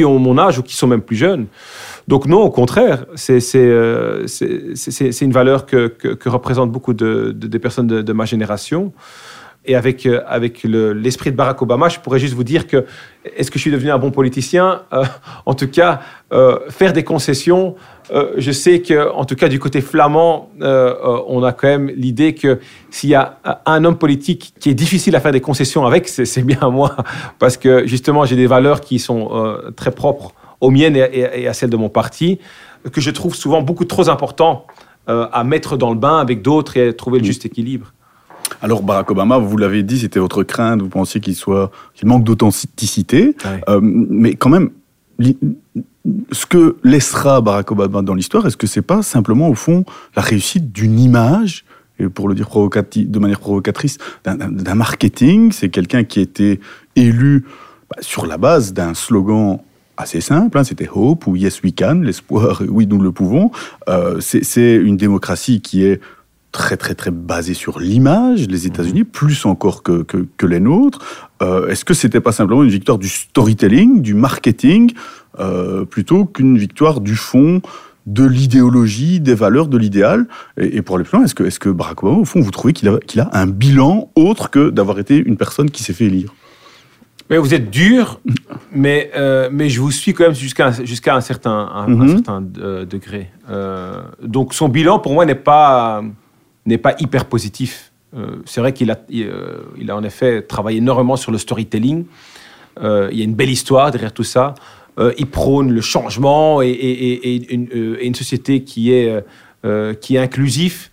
ont 0.04 0.18
mon 0.18 0.38
âge 0.38 0.58
ou 0.58 0.62
qui 0.62 0.76
sont 0.76 0.86
même 0.86 1.02
plus 1.02 1.16
jeunes. 1.16 1.46
Donc 2.06 2.26
non, 2.26 2.42
au 2.42 2.50
contraire, 2.50 3.06
c'est 3.16 3.40
une 3.54 5.32
valeur 5.32 5.66
que, 5.66 5.92
représentent 6.26 6.70
beaucoup 6.70 6.94
de, 6.94 7.32
de- 7.34 7.48
des 7.48 7.58
personnes 7.58 7.88
de 7.88 8.12
ma 8.12 8.24
génération. 8.24 8.92
Et 9.68 9.74
avec, 9.74 10.06
euh, 10.06 10.20
avec 10.28 10.62
le- 10.62 10.92
l'esprit 10.92 11.32
de 11.32 11.36
Barack 11.36 11.60
Obama, 11.60 11.88
je 11.88 11.98
pourrais 11.98 12.20
juste 12.20 12.34
vous 12.34 12.44
dire 12.44 12.66
que 12.66 12.84
est-ce 13.36 13.50
que 13.50 13.58
je 13.58 13.62
suis 13.62 13.70
devenu 13.72 13.90
un 13.90 13.98
bon 13.98 14.10
politicien? 14.12 14.82
Euh, 14.92 15.04
En 15.44 15.54
tout 15.54 15.68
cas, 15.68 16.00
euh, 16.32 16.58
faire 16.68 16.92
des 16.92 17.02
concessions. 17.04 17.74
euh, 18.12 18.34
je 18.36 18.52
sais 18.52 18.80
que, 18.82 19.12
en 19.12 19.24
tout 19.24 19.34
cas, 19.34 19.48
du 19.48 19.58
côté 19.58 19.80
flamand, 19.80 20.48
on 20.60 21.42
a 21.42 21.52
quand 21.52 21.66
même 21.66 21.90
l'idée 21.96 22.34
que 22.34 22.60
s'il 22.90 23.10
y 23.10 23.14
a 23.16 23.38
un 23.66 23.84
homme 23.84 23.98
politique 23.98 24.54
qui 24.60 24.70
est 24.70 24.74
difficile 24.74 25.16
à 25.16 25.20
faire 25.20 25.32
des 25.32 25.40
concessions 25.40 25.84
avec, 25.84 26.06
c'est 26.08 26.42
bien 26.44 26.70
moi, 26.70 26.94
parce 27.40 27.56
que 27.56 27.86
justement, 27.86 28.24
j'ai 28.24 28.36
des 28.36 28.46
valeurs 28.46 28.80
qui 28.80 29.00
sont 29.00 29.30
très 29.74 29.90
propres 29.90 30.32
aux 30.60 30.70
miennes 30.70 30.96
et, 30.96 31.48
à 31.48 31.52
celles 31.52 31.70
de 31.70 31.76
mon 31.76 31.88
parti, 31.88 32.38
que 32.92 33.00
je 33.00 33.10
trouve 33.10 33.34
souvent 33.34 33.60
beaucoup 33.62 33.84
trop 33.84 34.08
important 34.08 34.66
euh, 35.08 35.26
à 35.32 35.42
mettre 35.42 35.76
dans 35.76 35.90
le 35.90 35.98
bain 35.98 36.18
avec 36.18 36.42
d'autres 36.42 36.76
et 36.76 36.88
à 36.88 36.92
trouver 36.92 37.18
le 37.18 37.24
juste 37.24 37.44
équilibre. 37.44 37.92
Alors 38.66 38.82
Barack 38.82 39.08
Obama, 39.12 39.38
vous 39.38 39.56
l'avez 39.56 39.84
dit, 39.84 40.00
c'était 40.00 40.18
votre 40.18 40.42
crainte, 40.42 40.82
vous 40.82 40.88
pensiez 40.88 41.20
qu'il 41.20 41.36
soit, 41.36 41.70
qu'il 41.94 42.08
manque 42.08 42.24
d'authenticité, 42.24 43.36
Ouais. 43.44 43.60
Euh, 43.68 43.78
mais 43.80 44.34
quand 44.34 44.48
même, 44.50 44.70
ce 46.32 46.46
que 46.46 46.74
laissera 46.82 47.40
Barack 47.40 47.70
Obama 47.70 48.02
dans 48.02 48.14
l'histoire, 48.14 48.44
est-ce 48.44 48.56
que 48.56 48.66
c'est 48.66 48.82
pas 48.82 49.02
simplement 49.02 49.48
au 49.48 49.54
fond 49.54 49.84
la 50.16 50.22
réussite 50.22 50.72
d'une 50.72 50.98
image 50.98 51.64
et 52.00 52.08
pour 52.08 52.28
le 52.28 52.34
dire 52.34 52.48
de 52.50 53.18
manière 53.20 53.38
provocatrice, 53.38 53.98
d'un- 54.24 54.74
marketing? 54.74 55.52
C'est 55.52 55.68
quelqu'un 55.68 56.02
qui 56.02 56.18
a 56.18 56.22
été 56.22 56.58
élu 56.96 57.44
bah, 57.88 57.98
sur 58.00 58.26
la 58.26 58.36
base 58.36 58.72
d'un 58.72 58.94
slogan 58.94 59.60
assez 59.96 60.20
simple, 60.20 60.58
hein, 60.58 60.64
c'était 60.64 60.88
Hope 60.92 61.28
ou 61.28 61.36
Yes 61.36 61.62
We 61.62 61.72
Can, 61.72 62.00
l'espoir, 62.02 62.62
oui 62.68 62.88
nous 62.88 63.00
le 63.00 63.12
pouvons. 63.12 63.52
Euh, 63.88 64.18
c'est 64.20 64.74
une 64.74 64.96
démocratie 64.96 65.60
qui 65.60 65.84
est 65.84 66.00
très 66.56 66.76
très 66.78 66.94
très 66.94 67.10
basée 67.10 67.54
sur 67.54 67.78
l'image, 67.78 68.46
les 68.48 68.66
États-Unis, 68.66 69.04
plus 69.04 69.44
encore 69.44 69.82
que, 69.82 70.02
que, 70.02 70.26
que 70.38 70.46
les 70.46 70.58
nôtres. 70.60 71.00
Euh, 71.42 71.68
Est-ce 71.68 71.84
que 71.84 71.92
c'était 71.94 72.20
pas 72.20 72.32
simplement 72.32 72.62
une 72.64 72.70
victoire 72.70 72.96
du 72.98 73.08
storytelling, 73.08 74.00
du 74.00 74.14
marketing, 74.14 74.92
euh, 75.38 75.84
plutôt 75.84 76.24
qu'une 76.24 76.56
victoire 76.56 77.00
du 77.00 77.14
fond 77.14 77.60
de 78.06 78.24
l'idéologie, 78.24 79.20
des 79.20 79.34
valeurs, 79.34 79.68
de 79.68 79.76
l'idéal? 79.76 80.26
Et, 80.58 80.76
et 80.78 80.82
pour 80.82 80.96
aller 80.96 81.04
plus 81.04 81.16
loin, 81.16 81.24
est-ce 81.26 81.34
que, 81.34 81.44
est 81.44 81.58
que 81.58 81.68
Barack 81.68 82.02
Obama, 82.02 82.18
au 82.20 82.24
fond, 82.24 82.40
vous 82.40 82.50
trouvez 82.50 82.72
qu'il 82.72 82.88
a, 82.88 82.98
qu'il 83.00 83.20
a 83.20 83.28
un 83.34 83.46
bilan 83.46 84.10
autre 84.16 84.48
que 84.50 84.70
d'avoir 84.70 84.98
été 84.98 85.16
une 85.18 85.36
personne 85.36 85.70
qui 85.70 85.82
s'est 85.82 85.92
fait 85.92 86.06
élire? 86.06 86.32
Mais 87.28 87.38
vous 87.38 87.52
êtes 87.54 87.70
dur, 87.70 88.20
mais, 88.72 89.10
euh, 89.16 89.48
mais 89.52 89.68
je 89.68 89.80
vous 89.80 89.90
suis 89.90 90.14
quand 90.14 90.24
même 90.24 90.34
jusqu'à 90.34 90.68
un- 90.68 90.84
jusqu'à 90.84 91.14
un 91.16 91.20
certain, 91.20 91.50
un, 91.50 91.84
un 91.84 91.88
Mhm. 91.88 92.08
certain 92.08 92.44
euh, 92.60 92.84
degré. 92.86 93.30
Euh, 93.50 94.00
donc 94.22 94.54
son 94.54 94.68
bilan, 94.68 95.00
pour 95.00 95.12
moi, 95.12 95.26
n'est 95.26 95.34
pas, 95.34 96.02
n'est 96.66 96.78
pas 96.78 96.94
hyper 96.98 97.24
positif. 97.24 97.92
Euh, 98.16 98.42
c'est 98.44 98.60
vrai 98.60 98.72
qu'il 98.72 98.90
a, 98.90 98.98
il, 99.08 99.24
euh, 99.24 99.58
il 99.78 99.90
a 99.90 99.96
en 99.96 100.02
effet 100.02 100.42
travaillé 100.42 100.78
énormément 100.78 101.16
sur 101.16 101.32
le 101.32 101.38
storytelling. 101.38 102.06
Euh, 102.82 103.08
il 103.12 103.18
y 103.18 103.20
a 103.22 103.24
une 103.24 103.34
belle 103.34 103.50
histoire 103.50 103.90
derrière 103.90 104.12
tout 104.12 104.24
ça. 104.24 104.54
Il 105.18 105.26
prône 105.26 105.72
le 105.72 105.82
changement 105.82 106.62
et, 106.62 106.72
une, 107.50 108.14
société 108.14 108.64
qui 108.64 108.92
est, 108.92 109.22
qui 110.00 110.16
est 110.16 110.18
inclusif. 110.18 110.90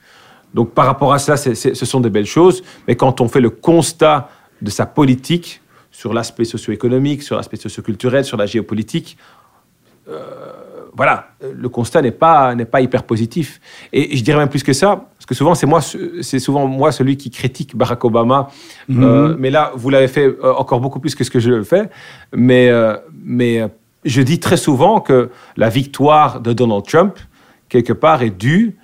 Donc 0.54 0.74
par 0.74 0.86
rapport 0.86 1.14
à 1.14 1.20
ça, 1.20 1.38
ce 1.38 1.86
sont 1.86 2.02
des 2.02 2.10
belles 2.10 2.26
choses. 2.26 2.64
Mais 2.86 2.98
quand 2.98 3.22
on 3.22 3.30
fait 3.30 3.40
le 3.40 3.50
constat 3.50 4.30
de 4.62 4.70
sa 4.70 4.86
politique 4.86 5.62
sur 5.90 6.14
l'aspect 6.14 6.44
socio-économique, 6.44 7.24
sur 7.24 7.38
l'aspect 7.38 7.56
socio-culturel, 7.56 8.26
sur 8.26 8.36
la 8.36 8.46
géopolitique, 8.46 9.18
voilà, 10.94 11.30
le 11.54 11.70
constat 11.70 12.02
n'est 12.02 12.12
pas, 12.12 12.54
n'est 12.56 12.66
pas 12.66 12.82
hyper 12.82 13.04
positif. 13.04 13.62
Et 13.94 14.18
je 14.18 14.22
dirais 14.22 14.38
même 14.38 14.50
plus 14.50 14.64
que 14.64 14.74
ça, 14.74 15.08
parce 15.24 15.30
que 15.30 15.36
souvent, 15.36 15.56
c'est 15.56 15.66
moi, 15.66 15.80
c'est 16.22 16.40
souvent 16.40 16.68
moi 16.68 16.92
celui 16.92 17.16
qui 17.16 17.30
critique 17.30 17.78
Barack 17.78 18.04
Obama. 18.04 18.50
Euh, 18.90 19.38
mais 19.40 19.52
là, 19.52 19.72
vous 19.74 19.90
l'avez 19.90 20.10
fait 20.10 20.26
euh, 20.26 20.54
encore 20.54 20.82
beaucoup 20.82 21.00
plus 21.00 21.16
que 21.16 21.24
ce 21.24 21.32
que 21.32 21.40
je 21.40 21.50
le 21.50 21.64
fais. 21.64 21.90
Mais, 22.36 22.68
euh, 22.68 22.98
mais 23.24 23.66
je 24.04 24.22
dis 24.22 24.42
très 24.42 24.58
souvent 24.58 25.00
que 25.00 25.30
la 25.56 25.70
victoire 25.70 26.42
de 26.42 26.52
Donald 26.52 26.84
Trump, 26.86 27.18
quelque 27.70 27.94
part, 27.94 28.22
est 28.22 28.38
due 28.38 28.76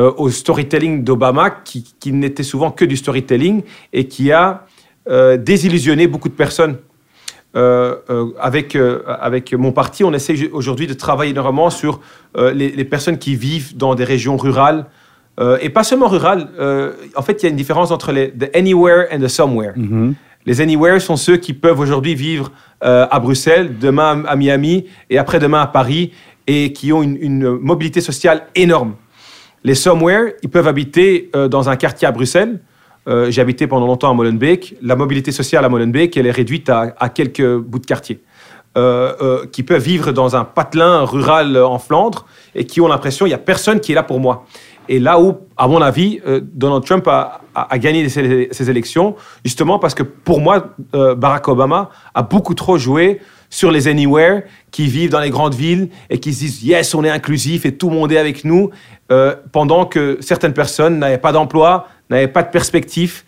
euh, 0.00 0.12
au 0.16 0.28
storytelling 0.28 1.04
d'Obama, 1.04 1.50
qui, 1.50 1.94
qui 2.00 2.12
n'était 2.12 2.42
souvent 2.42 2.72
que 2.72 2.84
du 2.84 2.96
storytelling 2.96 3.62
et 3.92 4.08
qui 4.08 4.32
a 4.32 4.66
désillusionné 5.38 6.08
beaucoup 6.08 6.28
de 6.28 6.34
personnes. 6.34 6.78
Euh, 7.56 7.96
euh, 8.10 8.32
avec, 8.38 8.76
euh, 8.76 9.02
avec 9.06 9.54
mon 9.54 9.72
parti, 9.72 10.04
on 10.04 10.12
essaie 10.12 10.50
aujourd'hui 10.50 10.86
de 10.86 10.92
travailler 10.92 11.30
énormément 11.30 11.70
sur 11.70 12.00
les, 12.36 12.70
les 12.70 12.84
personnes 12.84 13.16
qui 13.16 13.34
vivent 13.34 13.76
dans 13.76 13.94
des 13.94 14.04
régions 14.04 14.36
rurales. 14.36 14.86
Euh, 15.38 15.58
et 15.60 15.68
pas 15.68 15.84
seulement 15.84 16.08
rurales. 16.08 16.48
euh, 16.58 16.92
en 17.14 17.22
fait, 17.22 17.42
il 17.42 17.44
y 17.44 17.46
a 17.46 17.50
une 17.50 17.56
différence 17.56 17.90
entre 17.90 18.12
les 18.12 18.30
the 18.30 18.54
anywhere 18.56 19.06
and 19.12 19.20
the 19.20 19.28
somewhere. 19.28 19.74
Les 20.46 20.60
anywhere 20.60 21.00
sont 21.00 21.16
ceux 21.16 21.36
qui 21.38 21.52
peuvent 21.52 21.80
aujourd'hui 21.80 22.14
vivre 22.14 22.52
euh, 22.84 23.06
à 23.10 23.18
Bruxelles, 23.18 23.78
demain 23.78 24.22
à 24.26 24.36
Miami 24.36 24.86
et 25.10 25.18
après-demain 25.18 25.60
à 25.60 25.66
Paris 25.66 26.12
et 26.46 26.72
qui 26.72 26.92
ont 26.92 27.02
une, 27.02 27.18
une 27.20 27.50
mobilité 27.58 28.00
sociale 28.00 28.46
énorme. 28.54 28.94
Les 29.64 29.74
somewhere, 29.74 30.34
ils 30.42 30.48
peuvent 30.48 30.68
habiter 30.68 31.30
dans 31.50 31.68
un 31.68 31.74
quartier 31.74 32.06
à 32.06 32.12
Bruxelles. 32.12 32.60
J'ai 33.28 33.40
habité 33.40 33.66
pendant 33.66 33.86
longtemps 33.86 34.10
à 34.10 34.14
Molenbeek. 34.14 34.76
La 34.80 34.94
mobilité 34.94 35.32
sociale 35.32 35.64
à 35.64 35.68
Molenbeek, 35.68 36.16
elle 36.16 36.28
est 36.28 36.30
réduite 36.30 36.70
à, 36.70 36.94
à 37.00 37.08
quelques 37.08 37.56
bouts 37.56 37.80
de 37.80 37.86
quartier. 37.86 38.20
Euh, 38.76 39.14
euh, 39.22 39.46
qui 39.46 39.62
peuvent 39.62 39.80
vivre 39.80 40.12
dans 40.12 40.36
un 40.36 40.44
patelin 40.44 41.02
rural 41.02 41.56
en 41.56 41.78
Flandre 41.78 42.26
et 42.54 42.66
qui 42.66 42.82
ont 42.82 42.88
l'impression 42.88 43.24
qu'il 43.24 43.30
n'y 43.30 43.34
a 43.34 43.38
personne 43.38 43.80
qui 43.80 43.92
est 43.92 43.94
là 43.94 44.02
pour 44.02 44.20
moi. 44.20 44.44
Et 44.88 44.98
là 44.98 45.20
où, 45.20 45.36
à 45.56 45.68
mon 45.68 45.80
avis, 45.80 46.20
euh, 46.26 46.40
Donald 46.42 46.84
Trump 46.84 47.06
a, 47.08 47.40
gagné 47.78 48.08
ces, 48.08 48.70
élections, 48.70 49.16
justement 49.44 49.78
parce 49.78 49.94
que 49.94 50.02
pour 50.02 50.40
moi, 50.40 50.74
euh, 50.94 51.14
Barack 51.14 51.48
Obama 51.48 51.90
a 52.14 52.22
beaucoup 52.22 52.54
trop 52.54 52.78
joué 52.78 53.20
sur 53.48 53.70
les 53.70 53.88
anywhere 53.88 54.42
qui 54.70 54.86
vivent 54.86 55.10
dans 55.10 55.20
les 55.20 55.30
grandes 55.30 55.54
villes 55.54 55.88
et 56.10 56.18
qui 56.18 56.34
se 56.34 56.40
disent 56.40 56.64
yes, 56.64 56.94
on 56.94 57.04
est 57.04 57.10
inclusif 57.10 57.64
et 57.64 57.76
tout 57.76 57.88
le 57.88 57.94
monde 57.94 58.12
est 58.12 58.18
avec 58.18 58.44
nous, 58.44 58.70
euh, 59.10 59.34
pendant 59.52 59.86
que 59.86 60.18
certaines 60.20 60.52
personnes 60.52 60.98
n'avaient 60.98 61.18
pas 61.18 61.32
d'emploi, 61.32 61.88
n'avaient 62.10 62.28
pas 62.28 62.42
de 62.42 62.50
perspective 62.50 63.22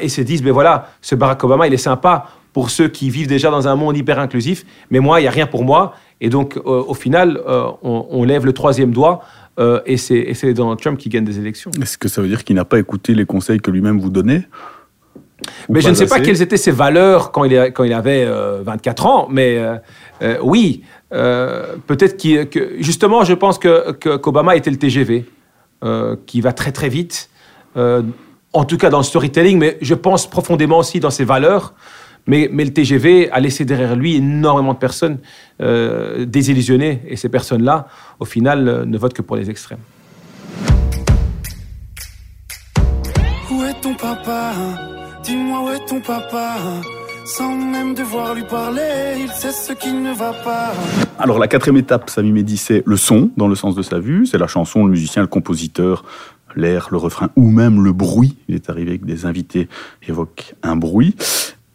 et 0.00 0.10
se 0.10 0.20
disent, 0.20 0.42
mais 0.42 0.50
voilà, 0.50 0.88
ce 1.00 1.14
Barack 1.14 1.42
Obama, 1.42 1.66
il 1.66 1.72
est 1.72 1.78
sympa 1.78 2.26
pour 2.52 2.68
ceux 2.68 2.88
qui 2.88 3.08
vivent 3.08 3.28
déjà 3.28 3.50
dans 3.50 3.66
un 3.66 3.74
monde 3.74 3.96
hyper 3.96 4.18
inclusif, 4.18 4.66
mais 4.90 4.98
moi, 4.98 5.20
il 5.20 5.22
n'y 5.22 5.28
a 5.28 5.30
rien 5.30 5.46
pour 5.46 5.64
moi. 5.64 5.94
Et 6.20 6.28
donc, 6.28 6.60
au 6.66 6.92
final, 6.92 7.40
on 7.82 8.22
lève 8.24 8.44
le 8.44 8.52
troisième 8.52 8.90
doigt 8.90 9.22
euh, 9.60 9.80
et 9.84 9.96
c'est 9.96 10.54
Donald 10.54 10.80
Trump 10.80 10.98
qui 10.98 11.08
gagne 11.08 11.24
des 11.24 11.38
élections. 11.38 11.70
Est-ce 11.80 11.98
que 11.98 12.08
ça 12.08 12.22
veut 12.22 12.28
dire 12.28 12.44
qu'il 12.44 12.56
n'a 12.56 12.64
pas 12.64 12.78
écouté 12.78 13.14
les 13.14 13.26
conseils 13.26 13.60
que 13.60 13.70
lui-même 13.70 14.00
vous 14.00 14.10
donnait 14.10 14.48
Mais 15.68 15.80
je 15.80 15.90
ne 15.90 15.94
sais 15.94 16.06
pas 16.06 16.20
quelles 16.20 16.40
étaient 16.40 16.56
ses 16.56 16.70
valeurs 16.70 17.30
quand 17.30 17.44
il, 17.44 17.54
quand 17.74 17.84
il 17.84 17.92
avait 17.92 18.24
euh, 18.26 18.62
24 18.62 19.06
ans, 19.06 19.28
mais 19.30 19.58
euh, 19.58 19.76
euh, 20.22 20.38
oui, 20.42 20.82
peut-être 21.10 22.16
que 22.50 22.70
justement, 22.78 23.24
je 23.24 23.34
pense 23.34 23.58
que 23.58 23.92
que- 23.92 24.16
qu'Obama 24.16 24.56
était 24.56 24.70
le 24.70 24.76
TGV, 24.78 25.26
qui 26.26 26.40
va 26.40 26.52
très 26.52 26.72
très 26.72 26.88
vite, 26.88 27.28
en 27.76 28.64
tout 28.64 28.76
cas 28.76 28.90
dans 28.90 28.98
le 28.98 29.04
storytelling, 29.04 29.58
mais 29.58 29.76
je 29.80 29.94
pense 29.94 30.28
profondément 30.28 30.78
aussi 30.78 31.00
dans 31.00 31.10
ses 31.10 31.24
valeurs. 31.24 31.74
Mais, 32.26 32.48
mais 32.52 32.64
le 32.64 32.72
TGV 32.72 33.30
a 33.30 33.40
laissé 33.40 33.64
derrière 33.64 33.96
lui 33.96 34.16
énormément 34.16 34.74
de 34.74 34.78
personnes 34.78 35.18
euh, 35.60 36.24
désillusionnées, 36.26 37.02
et 37.06 37.16
ces 37.16 37.28
personnes-là, 37.28 37.88
au 38.18 38.24
final, 38.24 38.68
euh, 38.68 38.84
ne 38.84 38.98
votent 38.98 39.14
que 39.14 39.22
pour 39.22 39.36
les 39.36 39.50
extrêmes. 39.50 39.80
Où 43.50 43.62
est 43.64 43.80
ton 43.80 43.94
papa 43.94 44.52
Dis-moi 45.22 45.64
où 45.64 45.70
est 45.70 45.84
ton 45.86 46.00
papa 46.00 46.56
Sans 47.24 47.54
même 47.54 47.94
devoir 47.94 48.34
lui 48.34 48.44
parler, 48.44 49.18
il 49.20 49.30
sait 49.30 49.52
ce 49.52 49.72
qui 49.72 49.92
ne 49.92 50.12
va 50.12 50.32
pas. 50.32 50.72
Alors 51.18 51.38
la 51.38 51.48
quatrième 51.48 51.76
étape, 51.76 52.08
Samy 52.08 52.32
Mehdi, 52.32 52.56
c'est 52.56 52.82
le 52.86 52.96
son, 52.96 53.30
dans 53.36 53.48
le 53.48 53.54
sens 53.54 53.74
de 53.74 53.82
sa 53.82 53.98
vue. 53.98 54.26
C'est 54.26 54.38
la 54.38 54.46
chanson, 54.46 54.84
le 54.84 54.90
musicien, 54.90 55.22
le 55.22 55.28
compositeur, 55.28 56.04
l'air, 56.56 56.88
le 56.90 56.96
refrain, 56.96 57.28
ou 57.36 57.50
même 57.50 57.82
le 57.82 57.92
bruit. 57.92 58.36
Il 58.48 58.54
est 58.54 58.70
arrivé 58.70 58.98
que 58.98 59.04
des 59.04 59.26
invités 59.26 59.68
évoquent 60.08 60.54
un 60.62 60.76
bruit. 60.76 61.16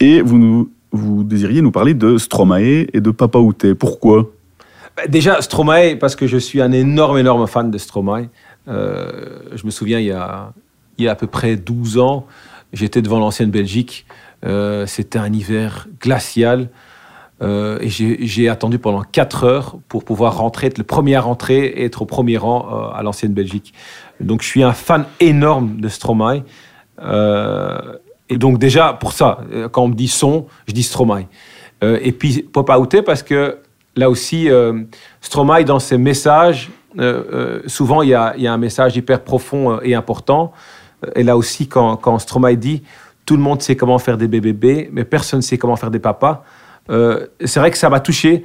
Et 0.06 0.22
vous, 0.22 0.70
désiriez 1.24 1.64
nous 1.64 1.72
parler 1.72 1.96
de 1.96 2.20
Stromae 2.20 2.86
et 2.94 3.02
de 3.02 3.10
Papa 3.10 3.40
Outé. 3.40 3.74
Pourquoi? 3.74 4.30
Bah, 4.96 5.08
Déjà, 5.08 5.42
Stromae, 5.42 5.96
parce 6.00 6.16
que 6.16 6.28
je 6.28 6.38
suis 6.38 6.62
un 6.62 6.72
énorme, 6.72 7.18
énorme 7.18 7.48
fan 7.48 7.72
de 7.72 7.78
Stromae. 7.80 8.28
Euh, 8.68 9.40
je 9.56 9.66
me 9.66 9.72
souviens, 9.72 10.00
il 10.00 10.06
y, 10.06 10.12
a, 10.12 10.54
il 11.00 11.06
y 11.06 11.08
a 11.08 11.12
à 11.12 11.16
peu 11.16 11.26
près 11.26 11.56
12 11.56 11.98
ans, 11.98 12.28
j'étais 12.72 13.02
devant 13.02 13.18
l'ancienne 13.18 13.50
Belgique. 13.50 14.06
Euh, 14.46 14.86
C'était 14.86 15.18
un 15.18 15.34
hiver 15.34 15.88
glacial. 16.00 16.70
Euh, 17.42 17.80
et 17.82 17.90
j'ai 17.90 18.48
attendu 18.48 18.78
pendant 18.78 19.02
4 19.02 19.44
heures 19.44 19.78
pour 19.90 20.04
pouvoir 20.04 20.38
rentrer, 20.38 20.68
être 20.68 20.78
le 20.78 20.84
premier 20.84 21.16
à 21.16 21.22
rentrer 21.22 21.66
et 21.66 21.86
être 21.86 22.04
au 22.04 22.06
premier 22.06 22.38
rang 22.38 22.92
à 22.94 23.02
l'ancienne 23.02 23.34
Belgique. 23.34 23.74
Donc 24.20 24.44
je 24.44 24.48
suis 24.48 24.62
un 24.62 24.74
fan 24.74 25.06
énorme 25.20 25.82
de 25.82 25.88
Stromae. 25.90 26.44
Et 28.30 28.38
donc 28.38 28.58
déjà, 28.58 28.94
pour 28.94 29.14
ça, 29.14 29.40
euh, 29.52 29.70
quand 29.70 29.84
on 29.84 29.88
me 29.90 29.94
dit 29.94 30.08
son, 30.08 30.48
je 30.68 30.74
dis 30.74 30.84
Stromae. 30.84 31.28
Euh, 31.84 32.00
et 32.02 32.12
puis 32.12 32.44
Papa 32.54 32.78
Outé, 32.78 33.02
parce 33.02 33.24
que 33.24 33.58
là 33.96 34.10
aussi, 34.10 34.50
euh, 34.50 34.84
Stromae, 35.22 35.64
dans 35.64 35.80
ses 35.80 35.98
messages, 35.98 36.70
euh, 37.00 37.62
souvent 37.68 38.02
il 38.02 38.10
y, 38.10 38.14
a, 38.14 38.34
un 38.34 38.58
message 38.58 38.96
hyper 38.96 39.22
profond 39.22 39.80
et 39.82 39.96
important. 39.96 40.54
Et 41.16 41.24
là 41.24 41.36
aussi, 41.38 41.68
quand, 41.68 41.98
quand 41.98 42.18
Stromae 42.20 42.56
dit 42.56 42.84
tout 43.26 43.36
le 43.36 43.42
monde 43.42 43.62
sait 43.62 43.76
comment 43.76 43.98
faire 43.98 44.18
des 44.18 44.28
bébés, 44.28 44.90
mais 44.94 45.04
personne 45.04 45.40
ne 45.40 45.44
sait 45.44 45.58
comment 45.58 45.76
faire 45.76 45.92
des 45.92 46.00
papas, 46.00 46.44
c'est 46.88 47.60
vrai 47.60 47.72
que 47.72 47.78
ça 47.78 47.90
m'a 47.90 48.00
touché 48.00 48.44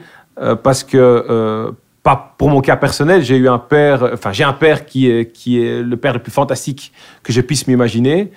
parce 0.63 0.83
que, 0.85 1.71
pas 2.03 2.35
pour 2.39 2.49
mon 2.49 2.63
cas 2.63 2.77
personnel, 2.77 3.23
j'ai 3.23 3.37
eu 3.37 3.47
un 3.47 3.59
père, 3.59 4.09
enfin 4.15 4.33
j'ai 4.33 4.43
un 4.43 4.55
père 4.55 4.87
qui 4.87 5.11
est, 5.11 5.31
qui 5.31 5.63
est 5.63 5.83
le 5.83 5.97
père 5.99 6.15
le 6.15 6.19
plus 6.19 6.33
fantastique 6.33 6.93
que 7.23 7.31
je 7.31 7.43
puisse 7.43 7.67
m'imaginer. 7.67 8.33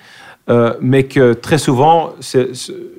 Euh, 0.50 0.74
mais 0.80 1.04
que 1.04 1.32
très 1.32 1.58
souvent, 1.58 2.12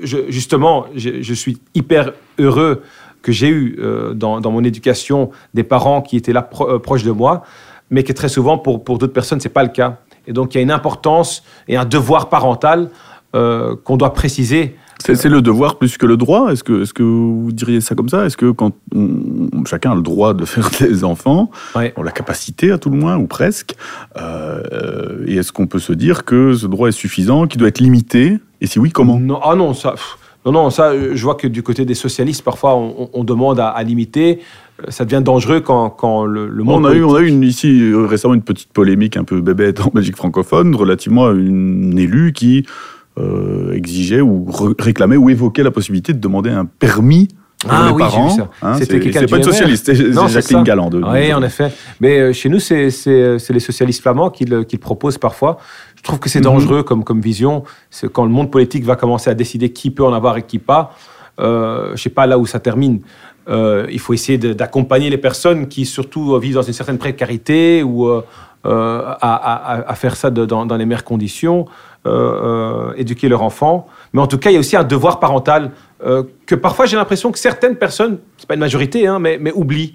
justement, 0.01 0.87
je, 0.95 1.33
suis 1.33 1.59
hyper 1.75 2.13
heureux 2.39 2.81
que 3.21 3.31
j'ai 3.31 3.49
eu 3.49 3.77
euh, 3.79 4.13
dans, 4.13 4.39
mon 4.51 4.63
éducation 4.63 5.29
des 5.53 5.63
parents 5.63 6.01
qui 6.01 6.17
étaient 6.17 6.33
là 6.33 6.49
euh, 6.61 6.79
proches 6.79 7.03
de 7.03 7.11
moi, 7.11 7.43
mais 7.91 8.03
que 8.03 8.13
très 8.13 8.29
souvent, 8.29 8.57
pour, 8.57 8.83
pour 8.83 8.97
d'autres 8.97 9.13
personnes, 9.13 9.39
c'est 9.39 9.49
pas 9.49 9.63
le 9.63 9.69
cas. 9.69 9.97
Et 10.25 10.33
donc, 10.33 10.55
il 10.55 10.57
y 10.57 10.59
a 10.59 10.63
une 10.63 10.71
importance 10.71 11.43
et 11.67 11.77
un 11.77 11.85
devoir 11.85 12.29
parental 12.29 12.89
qu'on 13.83 13.97
doit 13.97 14.13
préciser. 14.13 14.77
C'est 15.13 15.29
le 15.29 15.41
devoir 15.41 15.77
plus 15.77 15.97
que 15.97 16.05
le 16.07 16.17
droit 16.17 16.51
Est-ce 16.51 16.63
que, 16.63 16.81
est 16.83 16.91
que 16.91 17.03
vous 17.03 17.51
diriez 17.51 17.79
ça 17.81 17.93
comme 17.93 18.09
ça? 18.09 18.25
Est-ce 18.25 18.37
que 18.37 18.49
quand 18.51 18.71
on- 18.95 19.63
chacun 19.65 19.91
a 19.91 19.95
le 19.95 20.01
droit 20.01 20.33
de 20.33 20.45
faire 20.45 20.69
des 20.79 21.03
enfants, 21.03 21.51
Ouais. 21.75 21.93
ou 21.97 22.03
la 22.03 22.11
capacité 22.11 22.71
à 22.71 22.77
tout 22.77 22.89
le 22.89 22.97
moins, 22.97 23.17
ou 23.17 23.27
presque, 23.27 23.75
euh, 24.17 25.23
et 25.27 25.35
est-ce 25.35 25.51
qu'on 25.51 25.67
peut 25.67 25.79
se 25.79 25.93
dire 25.93 26.25
que 26.25 26.53
ce 26.53 26.67
droit 26.67 26.89
est 26.89 26.93
suffisant, 26.93 27.47
qu'il 27.47 27.59
doit 27.59 27.67
être 27.67 27.79
limité? 27.79 28.39
Et 28.61 28.67
si 28.67 28.79
oui, 28.79 28.91
comment? 28.91 29.19
Non, 29.19 29.39
ah 29.43 29.55
non, 29.55 29.73
ça, 29.73 29.91
pff, 29.91 30.17
non, 30.45 30.51
non, 30.51 30.69
ça, 30.69 30.89
euh, 30.91 31.11
je 31.15 31.23
vois 31.23 31.35
que 31.35 31.47
du 31.47 31.63
côté 31.63 31.85
des 31.85 31.95
socialistes, 31.95 32.43
parfois, 32.43 32.75
on, 32.75 32.95
on- 33.03 33.09
on 33.13 33.23
demande 33.23 33.59
à, 33.59 33.67
à 33.69 33.83
limiter. 33.83 34.39
Euh, 34.81 34.85
Ça 34.89 35.05
devient 35.05 35.21
dangereux 35.23 35.59
quand, 35.61 35.89
quand 35.89 36.25
le, 36.25 36.47
le 36.47 36.63
monde. 36.63 36.85
on 36.85 36.87
a, 36.89 36.93
eu, 36.93 37.03
on 37.03 37.15
a 37.15 37.21
eu 37.21 37.27
une, 37.27 37.43
ici 37.43 37.91
récemment 37.93 38.33
une 38.33 38.41
petite 38.41 38.71
polémique 38.73 39.17
un 39.17 39.23
peu 39.23 39.39
bébête 39.41 39.79
en 39.81 39.89
Belgique 39.93 40.15
francophone 40.17 40.75
relativement 40.75 41.27
à 41.27 41.31
une 41.31 41.97
élue 41.97 42.33
qui 42.33 42.65
euh, 43.17 43.73
exigeait 43.73 44.21
ou 44.21 44.45
réclamait 44.79 45.17
ou 45.17 45.29
évoquait 45.29 45.63
la 45.63 45.71
possibilité 45.71 46.13
de 46.13 46.19
demander 46.19 46.49
un 46.49 46.65
permis 46.65 47.27
pour 47.59 47.71
Ah 47.73 47.85
les 47.87 47.93
oui, 47.93 48.03
j'ai 48.03 48.09
parents. 48.09 48.37
hein, 48.61 48.73
C'était 48.77 48.85
c'est 48.95 48.99
quelqu'un 48.99 49.19
c'est 49.21 49.27
pas 49.29 49.37
une 49.37 49.43
socialiste, 49.43 49.85
c'est 49.93 50.27
Jacqueline. 50.29 50.63
Galland. 50.63 50.89
de- 50.89 51.01
Oui, 51.01 51.33
en 51.33 51.41
effet. 51.41 51.71
Mais 52.01 52.19
euh, 52.19 52.33
chez 52.33 52.49
nous, 52.49 52.59
c'est 52.59 52.89
c'est- 52.91 53.49
les 53.53 53.59
socialistes 53.59 54.01
flamands 54.01 54.29
qui 54.29 54.45
le, 54.45 54.63
qui 54.65 54.75
le 54.75 54.81
proposent 54.81 55.17
parfois. 55.17 55.57
Je 55.95 56.03
trouve 56.03 56.19
que 56.19 56.29
c'est 56.29 56.39
Mhm. 56.39 56.43
dangereux 56.45 56.83
comme, 56.83 57.03
comme 57.03 57.21
vision. 57.21 57.63
Quand 58.13 58.25
le 58.25 58.31
monde 58.31 58.51
politique 58.51 58.83
va 58.83 58.95
commencer 58.95 59.29
à 59.29 59.33
décider 59.33 59.69
qui 59.69 59.89
peut 59.89 60.03
en 60.03 60.13
avoir 60.13 60.37
et 60.37 60.43
qui 60.43 60.59
pas. 60.59 60.93
Euh, 61.39 61.91
je 61.95 62.01
sais 62.01 62.09
pas 62.09 62.27
là 62.27 62.37
où 62.37 62.45
ça 62.45 62.59
termine. 62.59 62.99
Euh, 63.47 63.85
il 63.91 63.99
faut 63.99 64.13
essayer 64.13 64.37
d'accompagner 64.37 65.09
les 65.09 65.17
personnes 65.17 65.67
qui 65.67 65.85
surtout 65.85 66.33
euh, 66.33 66.39
vivent 66.39 66.55
dans 66.55 66.61
une 66.63 66.73
certaine 66.73 66.97
précarité 66.97 67.83
ou 67.83 68.07
euh, 68.07 68.21
euh, 68.21 68.23
à, 68.65 69.89
à- 69.89 69.95
faire 69.95 70.15
ça 70.15 70.29
dans, 70.29 70.65
les 70.75 70.85
meilleures 70.85 71.03
conditions, 71.03 71.65
euh, 72.05 72.89
euh, 72.89 72.93
éduquer 72.97 73.29
leurs 73.29 73.41
enfants. 73.41 73.87
Mais 74.13 74.21
en 74.21 74.27
tout 74.27 74.37
cas, 74.37 74.51
il 74.51 74.53
y 74.53 74.57
a 74.57 74.59
aussi 74.59 74.75
un 74.75 74.83
devoir 74.83 75.19
parental 75.19 75.71
euh, 76.05 76.23
que 76.45 76.55
parfois 76.55 76.85
j'ai 76.85 76.97
l'impression 76.97 77.31
que 77.31 77.39
certaines 77.39 77.75
personnes, 77.75 78.19
c'est 78.37 78.47
pas 78.47 78.53
une 78.55 78.59
majorité, 78.59 79.07
hein, 79.07 79.19
mais, 79.19 79.37
mais 79.39 79.51
oublient. 79.53 79.93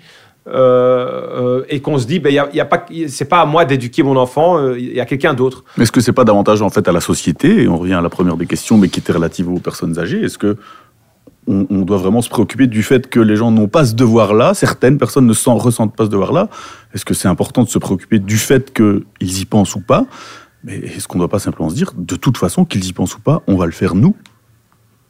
Euh, 0.49 1.61
euh, 1.61 1.65
et 1.69 1.81
qu'on 1.81 1.99
se 1.99 2.07
dit, 2.07 2.19
ben, 2.19 2.31
y 2.31 2.57
y 2.57 2.61
a 2.61 2.65
pas, 2.65 2.87
c'est 3.09 3.29
pas 3.29 3.41
à 3.41 3.47
moi 3.47 3.67
d'éduquer 3.67 4.03
mon 4.03 4.17
enfant, 4.17 4.59
euh, 4.59 4.79
il 4.79 4.95
y 4.95 5.01
a 5.01 5.05
quelqu'un 5.05 5.35
d'autre. 5.35 5.65
Est-ce 5.79 5.93
que 5.93 6.01
c'est 6.01 6.15
pas 6.15 6.25
davantage 6.25 6.63
en 6.63 6.71
fait 6.71 6.89
à 6.89 6.93
la 6.93 7.01
société 7.01 7.63
Et 7.63 7.69
on 7.69 7.77
revient 7.77 7.95
à 7.95 8.01
la 8.01 8.09
première 8.09 8.37
des 8.37 8.47
questions, 8.47 8.79
mais 8.79 8.89
qui 8.89 9.01
était 9.01 9.13
relative 9.13 9.51
aux 9.51 9.61
personnes 9.61 9.99
âgées. 9.99 10.23
Est-ce 10.23 10.39
que 10.39 10.57
on, 11.47 11.67
on 11.71 11.81
doit 11.83 11.97
vraiment 11.97 12.23
se 12.23 12.29
préoccuper 12.29 12.67
du 12.67 12.83
fait 12.83 13.09
que 13.09 13.19
les 13.21 13.35
gens 13.37 13.51
n'ont 13.51 13.69
pas 13.69 13.85
ce 13.87 13.95
devoir-là 13.95 14.55
Certaines 14.55 14.99
personnes 14.99 15.27
ne 15.27 15.33
s'en 15.33 15.57
ressentent 15.57 15.97
pas 15.97 16.05
ce 16.05 16.11
devoir-là. 16.11 16.49
Est-ce 16.95 17.05
que 17.05 17.15
c'est 17.15 17.29
important 17.29 17.63
de 17.63 17.69
se 17.69 17.79
préoccuper 17.79 18.19
du 18.19 18.37
fait 18.37 18.73
qu'ils 18.73 19.41
y 19.41 19.45
pensent 19.47 19.75
ou 19.75 19.81
pas? 19.81 20.07
Mais 20.65 20.77
est-ce 20.79 21.09
qu'on 21.09 21.17
ne 21.19 21.21
doit 21.23 21.29
pas 21.31 21.39
simplement 21.39 21.71
se 21.71 21.75
dire, 21.75 21.93
de 21.97 22.17
toute 22.17 22.37
façon, 22.37 22.65
qu'ils 22.67 22.85
y 22.87 22.93
pensent 22.93 23.17
ou 23.17 23.21
pas, 23.21 23.43
on 23.47 23.57
va 23.57 23.65
le 23.67 23.73
faire 23.73 23.95
nous? 23.95 24.15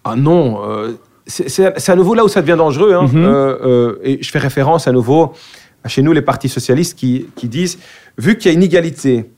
Ah 0.05 0.14
non, 0.16 0.62
euh, 0.64 0.93
c'est- 1.26 1.89
à 1.91 1.97
nouveau 1.97 2.14
là 2.14 2.24
où 2.24 2.28
ça 2.28 2.41
devient 2.41 2.57
dangereux. 2.57 2.95
hein. 2.95 3.03
Mhm. 3.12 3.24
Euh, 3.24 3.59
euh, 3.64 3.99
et 4.03 4.22
je 4.22 4.31
fais 4.31 4.39
référence 4.39 4.87
à 4.87 4.93
nouveau 4.93 5.33
à 5.83 5.89
chez 5.89 6.03
nous, 6.03 6.12
les 6.12 6.22
partis 6.22 6.49
socialistes 6.49 6.97
qui, 6.99 7.26
qui 7.35 7.49
disent, 7.49 7.78
vu 8.18 8.37
qu'il 8.39 8.51
y 8.51 8.55
a 8.55 8.57
une 8.57 8.62
égalité 8.62 9.31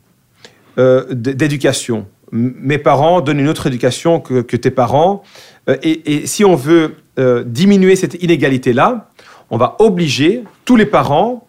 d'éducation, 1.10 2.06
mes 2.32 2.78
parents 2.78 3.20
donnent 3.20 3.40
une 3.40 3.48
autre 3.48 3.66
éducation 3.66 4.20
que, 4.20 4.40
que 4.40 4.56
tes 4.56 4.70
parents, 4.70 5.22
et, 5.68 6.22
et 6.22 6.26
si 6.26 6.44
on 6.44 6.54
veut 6.54 6.96
euh, 7.18 7.44
diminuer 7.46 7.94
cette 7.94 8.14
inégalité-là, 8.22 9.08
on 9.50 9.58
va 9.58 9.76
obliger 9.80 10.44
tous 10.64 10.76
les 10.76 10.86
parents 10.86 11.46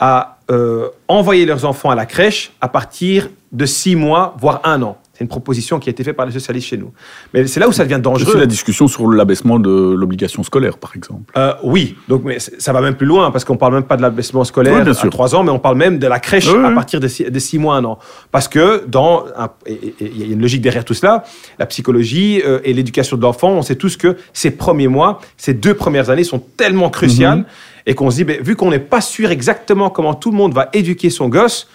à 0.00 0.38
euh, 0.50 0.88
envoyer 1.06 1.44
leurs 1.44 1.66
enfants 1.66 1.90
à 1.90 1.94
la 1.94 2.06
crèche 2.06 2.52
à 2.62 2.68
partir 2.68 3.28
de 3.52 3.66
six 3.66 3.94
mois, 3.94 4.34
voire 4.40 4.62
un 4.64 4.80
an. 4.82 4.96
C'est 5.14 5.24
une 5.24 5.28
proposition 5.28 5.78
qui 5.78 5.88
a 5.88 5.92
été 5.92 6.02
faite 6.04 6.16
par 6.16 6.24
les 6.24 6.32
socialistes 6.32 6.68
chez 6.68 6.78
nous. 6.78 6.90
Mais 7.34 7.46
c'est 7.46 7.60
là 7.60 7.68
où 7.68 7.72
ça 7.72 7.84
devient 7.84 8.00
dangereux. 8.02 8.30
suis 8.30 8.40
la 8.40 8.46
discussion 8.46 8.88
sur 8.88 9.06
l'abaissement 9.10 9.58
de 9.58 9.94
l'obligation 9.94 10.42
scolaire, 10.42 10.78
par 10.78 10.92
exemple. 10.96 11.30
Euh, 11.36 11.52
oui, 11.62 11.96
donc 12.08 12.22
mais 12.24 12.38
ça 12.38 12.72
va 12.72 12.80
même 12.80 12.94
plus 12.94 13.06
loin 13.06 13.30
parce 13.30 13.44
qu'on 13.44 13.58
parle 13.58 13.74
même 13.74 13.82
pas 13.82 13.98
de 13.98 14.02
l'abaissement 14.02 14.42
scolaire 14.44 14.82
Oui, 14.82 14.90
à 14.90 14.94
sûr. 14.94 15.10
3 15.10 15.34
ans, 15.34 15.44
mais 15.44 15.50
on 15.50 15.58
parle 15.58 15.76
même 15.76 15.98
de 15.98 16.06
la 16.06 16.18
crèche 16.18 16.48
Oui, 16.48 16.64
à 16.64 16.70
partir 16.70 16.98
de 16.98 17.08
6 17.08 17.58
mois, 17.58 17.76
un 17.76 17.84
an. 17.84 17.98
Parce 18.30 18.48
que 18.48 18.84
dans 18.86 19.24
il 19.66 20.18
y 20.18 20.22
a 20.22 20.32
une 20.32 20.40
logique 20.40 20.62
derrière 20.62 20.84
tout 20.84 20.94
cela, 20.94 21.24
la 21.58 21.66
psychologie 21.66 22.40
euh, 22.44 22.60
et 22.64 22.72
l'éducation 22.72 23.16
de 23.18 23.22
l'enfant, 23.22 23.50
on 23.50 23.62
sait 23.62 23.76
tous 23.76 23.96
que 23.98 24.16
ces 24.32 24.50
premiers 24.52 24.88
mois, 24.88 25.20
ces 25.36 25.52
deux 25.52 25.74
premières 25.74 26.08
années 26.08 26.24
sont 26.24 26.38
tellement 26.56 26.88
cruciales 26.88 27.38
Mhm. 27.40 27.44
et 27.86 27.94
qu'on 27.94 28.10
se 28.10 28.22
dit, 28.22 28.24
vu 28.24 28.56
qu'on 28.56 28.70
n'est 28.70 28.78
pas 28.78 29.00
sûr 29.02 29.30
exactement 29.30 29.90
comment 29.90 30.14
tout 30.14 30.30
le 30.30 30.36
monde 30.36 30.54
va 30.54 30.70
éduquer 30.72 31.10
son 31.10 31.28
gosse, 31.28 31.68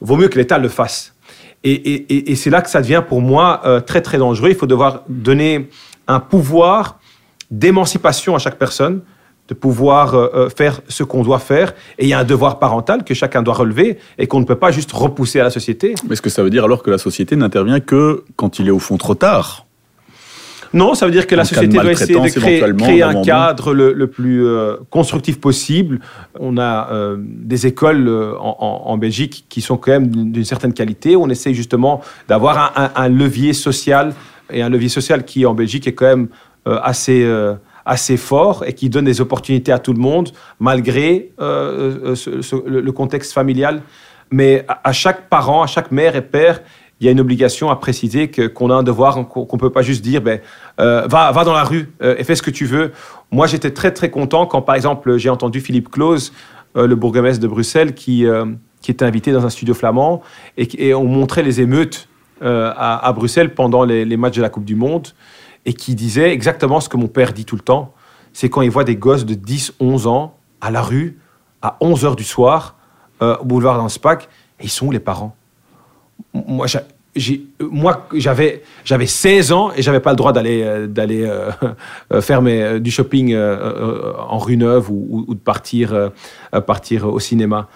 vaut 0.00 0.16
mieux 0.16 0.28
que 0.28 0.38
l'État 0.38 0.58
le 0.58 0.68
fasse. 0.68 1.12
Et, 1.64 2.34
c'est 2.36 2.50
là 2.50 2.62
que 2.62 2.70
ça 2.70 2.80
devient 2.80 3.02
pour 3.06 3.20
moi 3.20 3.60
euh, 3.64 3.80
très 3.80 4.00
très 4.00 4.18
dangereux. 4.18 4.50
Il 4.50 4.54
faut 4.54 4.66
devoir 4.66 5.02
donner 5.08 5.68
un 6.06 6.20
pouvoir 6.20 6.98
d'émancipation 7.50 8.34
à 8.34 8.38
chaque 8.38 8.58
personne, 8.58 9.00
de 9.48 9.54
pouvoir 9.54 10.14
euh, 10.14 10.28
euh, 10.34 10.50
faire 10.50 10.80
ce 10.88 11.02
qu'on 11.02 11.22
doit 11.22 11.38
faire. 11.38 11.74
Et 11.98 12.04
il 12.04 12.08
y 12.08 12.12
a 12.12 12.18
un 12.18 12.24
devoir 12.24 12.58
parental 12.58 13.04
que 13.04 13.14
chacun 13.14 13.42
doit 13.42 13.54
relever 13.54 13.98
et 14.18 14.26
qu'on 14.26 14.40
ne 14.40 14.44
peut 14.44 14.56
pas 14.56 14.70
juste 14.70 14.92
repousser 14.92 15.40
à 15.40 15.44
la 15.44 15.50
société. 15.50 15.94
Mais 16.06 16.12
est-ce 16.12 16.22
que 16.22 16.30
ça 16.30 16.42
veut 16.42 16.50
dire 16.50 16.64
alors 16.64 16.82
que 16.82 16.90
la 16.90 16.98
société 16.98 17.34
n'intervient 17.34 17.80
que 17.80 18.24
quand 18.36 18.58
il 18.58 18.68
est 18.68 18.72
au 18.72 18.78
fond 18.78 18.96
trop 18.98 19.14
tard? 19.14 19.67
Non, 20.74 20.94
ça 20.94 21.06
veut 21.06 21.12
dire 21.12 21.26
que 21.26 21.34
la 21.34 21.44
société 21.60 21.76
doit 21.82 21.92
essayer 22.02 22.14
de 22.14 22.28
créer, 22.40 22.60
un 23.02 23.12
cadre 23.24 23.74
le, 23.74 23.92
le 23.92 24.06
plus 24.06 24.46
euh, 24.46 24.76
constructif 24.90 25.40
possible. 25.40 26.00
On 26.38 26.58
a 26.58 26.88
euh, 26.92 27.16
des 27.20 27.66
écoles 27.66 28.06
euh, 28.08 28.34
en, 28.38 28.56
en- 28.60 28.90
en 28.90 28.98
Belgique 28.98 29.46
qui 29.48 29.60
sont 29.60 29.76
quand 29.76 29.92
même 29.92 30.08
d'une 30.08 30.44
certaine 30.44 30.72
qualité. 30.74 31.16
On 31.16 31.28
essaye 31.30 31.54
justement 31.54 32.02
d'avoir 32.28 32.58
un, 32.76 32.84
un- 32.84 32.90
un 33.04 33.08
levier 33.08 33.52
social 33.52 34.12
et 34.52 34.62
un 34.62 34.68
levier 34.68 34.88
social 34.88 35.24
qui 35.24 35.46
en 35.46 35.54
Belgique 35.54 35.86
est 35.86 35.94
quand 35.94 36.06
même 36.06 36.28
euh, 36.66 36.78
assez 36.82 37.26
assez 37.86 38.18
fort 38.18 38.64
et 38.66 38.74
qui 38.74 38.90
donne 38.90 39.06
des 39.06 39.22
opportunités 39.22 39.72
à 39.72 39.78
tout 39.78 39.94
le 39.94 40.00
monde 40.00 40.28
malgré 40.60 41.30
ce- 41.38 42.42
ce- 42.42 42.68
le, 42.68 42.80
le 42.82 42.92
contexte 42.92 43.32
familial. 43.32 43.80
Mais 44.30 44.64
à, 44.68 44.80
à 44.90 44.92
chaque 44.92 45.28
parent, 45.30 45.62
à 45.62 45.66
chaque 45.66 45.90
mère 45.90 46.14
et 46.14 46.20
père, 46.20 46.60
il 47.00 47.06
y 47.06 47.08
a 47.08 47.12
une 47.12 47.20
obligation 47.20 47.70
à 47.70 47.76
préciser 47.76 48.28
qu'on 48.30 48.70
a 48.70 48.74
un 48.74 48.82
devoir, 48.82 49.28
qu'on 49.28 49.46
ne 49.52 49.58
peut 49.58 49.70
pas 49.70 49.82
juste 49.82 50.02
dire 50.02 50.20
ben, 50.20 50.40
euh, 50.80 51.06
va, 51.06 51.30
va 51.30 51.44
dans 51.44 51.52
la 51.52 51.62
rue 51.62 51.92
euh, 52.02 52.16
et 52.18 52.24
fais 52.24 52.34
ce 52.34 52.42
que 52.42 52.50
tu 52.50 52.66
veux. 52.66 52.92
Moi, 53.30 53.46
j'étais 53.46 53.70
très 53.70 53.92
très 53.92 54.10
content 54.10 54.46
quand, 54.46 54.62
par 54.62 54.74
exemple, 54.74 55.16
j'ai 55.16 55.30
entendu 55.30 55.60
Philippe 55.60 55.90
Claus, 55.90 56.32
euh, 56.76 56.86
le 56.86 56.96
bourgmestre 56.96 57.40
de 57.40 57.46
Bruxelles, 57.46 57.94
qui, 57.94 58.26
qui 58.80 58.90
était 58.90 59.04
invité 59.04 59.32
dans 59.32 59.46
un 59.46 59.50
studio 59.50 59.74
flamand 59.74 60.22
et, 60.56 60.88
et 60.88 60.94
on 60.94 61.04
montrait 61.04 61.42
les 61.42 61.60
émeutes 61.60 62.08
à, 62.40 63.12
Bruxelles 63.14 63.54
pendant 63.54 63.84
les, 63.84 64.16
matchs 64.16 64.36
de 64.36 64.42
la 64.42 64.48
Coupe 64.48 64.64
du 64.64 64.76
Monde 64.76 65.08
et 65.66 65.74
qui 65.74 65.96
disait 65.96 66.32
exactement 66.32 66.80
ce 66.80 66.88
que 66.88 66.96
mon 66.96 67.08
père 67.08 67.32
dit 67.32 67.44
tout 67.44 67.56
le 67.56 67.62
temps. 67.62 67.92
C'est 68.32 68.48
quand 68.48 68.62
il 68.62 68.70
voit 68.70 68.84
des 68.84 68.94
gosses 68.94 69.26
de 69.26 69.34
10, 69.34 69.74
11 69.80 70.06
ans 70.06 70.36
à 70.60 70.70
la 70.70 70.82
rue 70.82 71.18
à 71.62 71.76
11 71.80 72.04
heures 72.04 72.16
du 72.16 72.22
soir 72.22 72.76
au 73.20 73.44
boulevard 73.44 73.76
d'Anspach 73.76 74.28
et 74.60 74.64
ils 74.64 74.70
sont 74.70 74.86
où 74.86 74.92
les 74.92 75.00
parents? 75.00 75.37
Moi, 76.34 76.66
moi, 77.60 78.06
j'avais, 78.14 78.62
j'avais 78.84 79.06
16 79.06 79.52
ans 79.52 79.70
et 79.76 79.82
j'avais 79.82 80.00
pas 80.00 80.10
le 80.10 80.16
droit 80.16 80.32
d'aller, 80.32 80.62
euh, 80.62 80.86
d'aller 80.86 81.24
euh, 81.24 81.50
euh, 82.12 82.20
faire 82.20 82.42
du 82.80 82.90
shopping 82.90 83.36
en 83.36 84.38
rue 84.38 84.56
Neuve 84.56 84.90
ou, 84.90 85.26
de 85.34 85.40
partir, 85.40 86.10
partir 86.66 87.06
au 87.06 87.20
cinéma. 87.20 87.68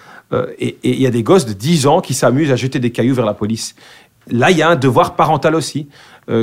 Et 0.58 0.78
il 0.82 1.00
y 1.00 1.06
a 1.06 1.10
des 1.10 1.22
gosses 1.22 1.44
de 1.44 1.52
10 1.52 1.86
ans 1.86 2.00
qui 2.00 2.14
s'amusent 2.14 2.50
à 2.50 2.56
jeter 2.56 2.78
des 2.78 2.90
cailloux 2.90 3.14
vers 3.14 3.26
la 3.26 3.34
police. 3.34 3.74
Là, 4.30 4.50
il 4.50 4.56
y 4.56 4.62
a 4.62 4.68
un 4.70 4.76
devoir 4.76 5.14
parental 5.16 5.54
aussi 5.54 5.88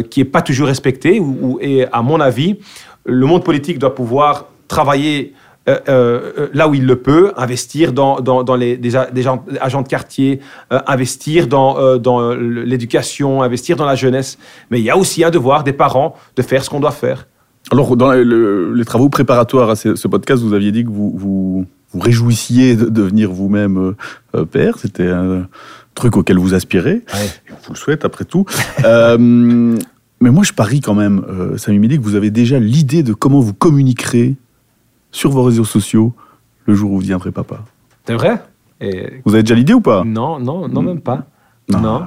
qui 0.09 0.21
est 0.21 0.25
pas 0.25 0.41
toujours 0.41 0.67
respecté. 0.67 1.19
ou- 1.19 1.57
et 1.61 1.85
à 1.91 2.01
mon 2.01 2.19
avis, 2.19 2.59
le 3.05 3.25
monde 3.25 3.43
politique 3.43 3.79
doit 3.79 3.95
pouvoir 3.95 4.45
travailler 4.67 5.33
là 6.53 6.67
où 6.67 6.73
il 6.73 6.85
le 6.85 6.95
peut, 6.95 7.31
investir 7.37 7.93
dans, 7.93 8.21
dans, 8.21 8.43
dans 8.43 8.55
les 8.55 8.77
des, 8.77 8.95
a- 8.95 9.09
des 9.11 9.21
gens- 9.21 9.43
agents 9.61 9.81
de 9.81 9.87
quartier, 9.87 10.39
euh, 10.73 10.79
investir 10.87 11.47
dans, 11.47 11.77
euh, 11.77 11.97
dans 11.97 12.19
euh, 12.21 12.35
l'éducation, 12.65 13.41
investir 13.43 13.75
dans 13.75 13.85
la 13.85 13.95
jeunesse. 13.95 14.37
Mais 14.71 14.79
il 14.79 14.83
y 14.85 14.89
a 14.89 14.97
aussi 14.97 15.23
un 15.23 15.29
devoir 15.29 15.63
des 15.63 15.73
parents 15.73 16.15
de 16.35 16.41
faire 16.41 16.63
ce 16.63 16.69
qu'on 16.69 16.79
doit 16.79 16.91
faire. 16.91 17.27
Alors, 17.71 17.95
dans 17.97 18.11
le- 18.13 18.23
le- 18.23 18.73
les 18.73 18.85
travaux 18.85 19.09
préparatoires 19.09 19.69
à 19.69 19.75
ce, 19.75 19.95
ce 19.95 20.07
podcast, 20.07 20.41
vous 20.41 20.53
aviez 20.53 20.71
dit 20.71 20.83
que 20.83 20.89
vous 20.89 21.13
vous, 21.15 21.65
vous 21.91 21.99
réjouissiez 21.99 22.75
de 22.75 22.85
devenir 22.85 23.31
vous-même 23.31 23.77
euh, 23.77 23.95
euh, 24.35 24.45
père. 24.45 24.77
C'était 24.79 25.07
un 25.09 25.47
truc 25.95 26.15
auquel 26.17 26.37
vous 26.37 26.53
aspirez. 26.53 27.01
Et 27.47 27.51
on 27.51 27.55
vous 27.67 27.73
le 27.73 27.77
souhaite, 27.77 28.05
après 28.05 28.25
tout. 28.25 28.45
Euh, 28.85 29.77
mais 30.21 30.31
moi, 30.31 30.43
je 30.43 30.51
parie 30.53 30.81
quand 30.81 30.95
même, 30.95 31.23
euh, 31.29 31.57
Samy 31.57 31.79
Mehdi, 31.79 31.97
que 31.97 32.03
vous 32.03 32.15
avez 32.15 32.29
déjà 32.31 32.59
l'idée 32.59 33.03
de 33.03 33.13
comment 33.13 33.39
vous 33.39 33.53
communiquerez 33.53 34.35
sur 35.11 35.29
vos 35.31 35.43
réseaux 35.43 35.65
sociaux 35.65 36.13
le 36.65 36.75
jour 36.75 36.91
où 36.91 36.95
vous 36.97 37.01
deviendrez 37.01 37.31
papa. 37.31 37.59
C'est 38.05 38.13
vrai? 38.13 38.41
Et- 38.81 39.21
Vous 39.25 39.33
avez 39.33 39.43
déjà 39.43 39.55
l'idée 39.55 39.73
ou 39.73 39.81
pas? 39.81 40.03
Non, 40.05 40.39
non, 40.39 40.67
non, 40.67 40.81
même 40.81 41.01
pas. 41.01 41.25
Non. 41.69 42.03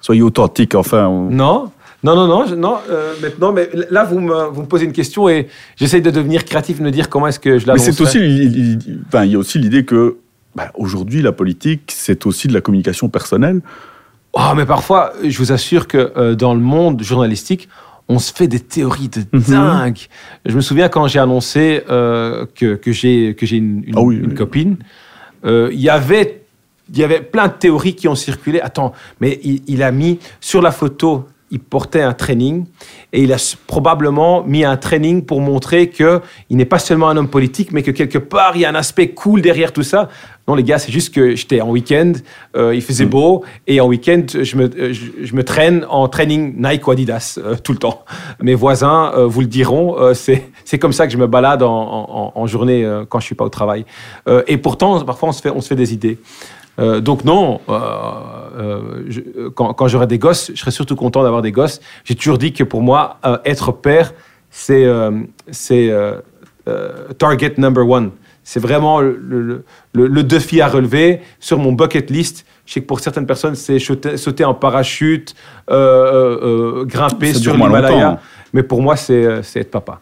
Soyez 0.00 0.22
authentique, 0.22 0.74
enfin. 0.74 1.06
on- 1.08 1.30
Non. 1.30 1.70
Non, 2.04 2.14
non, 2.14 2.28
non, 2.28 2.46
je- 2.46 2.54
non 2.54 2.76
euh, 2.88 3.14
maintenant, 3.20 3.52
mais 3.52 3.68
là, 3.90 4.04
vous 4.04 4.20
me, 4.20 4.44
vous 4.50 4.62
me 4.62 4.66
posez 4.68 4.84
une 4.84 4.92
question 4.92 5.28
et 5.28 5.48
j'essaye 5.74 6.00
de 6.00 6.10
devenir 6.10 6.44
créatif, 6.44 6.78
de 6.78 6.84
me 6.84 6.92
dire 6.92 7.08
comment 7.10 7.26
est-ce 7.26 7.40
que 7.40 7.58
je 7.58 7.66
Mais 7.66 7.72
l'annonce. 7.72 7.90
c'est 7.90 8.00
aussi, 8.00 8.78
enfin, 9.08 9.24
il 9.24 9.32
y 9.32 9.34
a 9.34 9.38
aussi 9.38 9.58
l'idée 9.58 9.84
que 9.84 10.16
bah, 10.54 10.70
aujourd'hui, 10.76 11.22
la 11.22 11.32
politique, 11.32 11.90
c'est 11.92 12.24
aussi 12.24 12.46
de 12.46 12.52
la 12.54 12.60
communication 12.60 13.08
personnelle. 13.08 13.62
Oh, 14.32 14.40
mais 14.54 14.64
parfois, 14.64 15.12
je 15.24 15.36
vous 15.38 15.50
assure 15.50 15.88
que 15.88 16.12
euh, 16.16 16.36
dans 16.36 16.54
le 16.54 16.60
monde 16.60 17.02
journalistique, 17.02 17.68
on 18.08 18.18
se 18.18 18.32
fait 18.32 18.48
des 18.48 18.60
théories 18.60 19.08
de 19.08 19.20
Mhm. 19.32 19.42
dingue. 19.48 19.98
Je 20.46 20.54
me 20.56 20.60
souviens 20.60 20.88
quand 20.88 21.06
j'ai 21.08 21.18
annoncé 21.18 21.82
euh, 21.90 22.46
que, 22.54 22.74
que 22.76 22.92
j'ai 22.92 23.34
que 23.34 23.44
j'ai 23.46 23.56
une, 23.58 23.82
une- 23.86 23.94
Ah 23.96 24.00
oui, 24.00 24.16
une 24.16 24.28
oui. 24.30 24.34
copine, 24.34 24.76
euh, 25.44 25.68
il 25.72 25.80
y 25.80 25.88
avait 25.90 26.42
il 26.90 26.98
y 26.98 27.04
avait 27.04 27.20
plein 27.20 27.48
de 27.48 27.52
théories 27.52 27.94
qui 27.94 28.08
ont 28.08 28.14
circulé. 28.14 28.60
Attends, 28.62 28.92
mais 29.20 29.38
il, 29.44 29.62
il 29.66 29.82
a 29.82 29.92
mis 29.92 30.18
sur 30.40 30.62
la 30.62 30.70
photo, 30.70 31.26
il 31.50 31.60
portait 31.60 32.00
un 32.00 32.14
training 32.14 32.64
et 33.12 33.22
il 33.24 33.32
a 33.32 33.36
probablement 33.66 34.42
mis 34.44 34.64
un 34.64 34.78
training 34.78 35.22
pour 35.22 35.42
montrer 35.42 35.90
que 35.90 36.22
il 36.48 36.56
n'est 36.56 36.64
pas 36.64 36.78
seulement 36.78 37.10
un 37.10 37.16
homme 37.18 37.28
politique, 37.28 37.72
mais 37.72 37.82
que 37.82 37.90
quelque 37.90 38.16
part 38.18 38.52
il 38.56 38.62
y 38.62 38.64
a 38.64 38.70
un 38.70 38.74
aspect 38.74 39.08
cool 39.08 39.42
derrière 39.42 39.72
tout 39.74 39.82
ça. 39.82 40.08
Non, 40.48 40.54
les 40.54 40.62
gars, 40.64 40.78
c'est 40.78 40.90
juste 40.90 41.14
que 41.14 41.36
j'étais 41.36 41.60
en 41.60 41.68
week-end, 41.68 42.14
euh, 42.56 42.74
il 42.74 42.80
faisait 42.80 43.04
beau 43.04 43.44
et 43.66 43.82
en 43.82 43.86
week-end 43.86 44.24
je 44.32 44.56
me, 44.56 44.64
euh, 44.64 44.92
je, 44.94 45.10
je 45.22 45.34
me 45.34 45.44
traîne 45.44 45.84
en 45.90 46.08
training 46.08 46.54
Nike 46.56 46.86
ou 46.86 46.90
Adidas 46.92 47.38
euh, 47.38 47.54
tout 47.62 47.72
le 47.72 47.78
temps. 47.78 48.02
Mes 48.40 48.54
voisins 48.54 49.12
euh, 49.14 49.26
vous 49.26 49.42
le 49.42 49.46
diront, 49.46 49.96
c'est 50.14 50.78
comme 50.80 50.92
ça 50.94 51.06
que 51.06 51.12
je 51.12 51.18
me 51.18 51.26
balade 51.26 51.62
en, 51.62 51.68
en- 51.70 52.32
en 52.34 52.46
journée 52.46 52.82
quand 53.10 53.20
je 53.20 53.26
suis 53.26 53.34
pas 53.34 53.44
au 53.44 53.50
travail. 53.50 53.84
Et 54.46 54.56
pourtant, 54.56 54.98
parfois 55.04 55.28
on 55.28 55.32
se 55.32 55.42
fait 55.42 55.50
on 55.50 55.60
se 55.60 55.68
fait 55.68 55.76
des 55.76 55.92
idées. 55.92 56.18
Euh, 56.80 57.00
donc 57.00 57.24
non, 57.24 57.60
euh, 57.68 57.78
euh, 58.58 58.80
je- 59.08 59.20
euh, 59.20 59.50
quand, 59.50 59.74
quand 59.74 59.86
j'aurai 59.88 60.06
des 60.06 60.18
gosses, 60.18 60.50
je 60.54 60.58
serai 60.60 60.70
surtout 60.70 60.96
content 60.96 61.22
d'avoir 61.24 61.42
des 61.42 61.52
gosses. 61.52 61.80
J'ai 62.04 62.14
toujours 62.14 62.38
dit 62.38 62.54
que 62.54 62.64
pour 62.64 62.80
moi, 62.80 63.18
être 63.44 63.72
père, 63.72 64.14
c'est 64.50 64.86
target 67.18 67.54
number 67.58 67.86
one. 67.86 68.12
C'est 68.50 68.60
vraiment 68.60 69.02
le, 69.02 69.14
le- 69.20 69.62
le- 69.92 70.06
le 70.06 70.22
défi 70.22 70.62
à 70.62 70.68
relever 70.68 71.20
sur 71.38 71.58
mon 71.58 71.72
bucket 71.72 72.08
list. 72.08 72.46
Je 72.64 72.72
sais 72.72 72.80
que 72.80 72.86
pour 72.86 73.00
certaines 73.00 73.26
personnes, 73.26 73.54
c'est 73.54 73.78
sauter, 73.78 74.44
en 74.46 74.54
parachute, 74.54 75.34
euh, 75.70 75.74
euh, 75.74 76.80
euh, 76.80 76.84
grimper 76.86 77.34
sur 77.34 77.52
l'Himalaya. 77.52 78.20
Mais 78.54 78.62
pour 78.62 78.80
moi, 78.80 78.96
c'est 78.96 79.22
euh, 79.26 79.42
c'est 79.42 79.60
être 79.60 79.70
papa. 79.70 80.00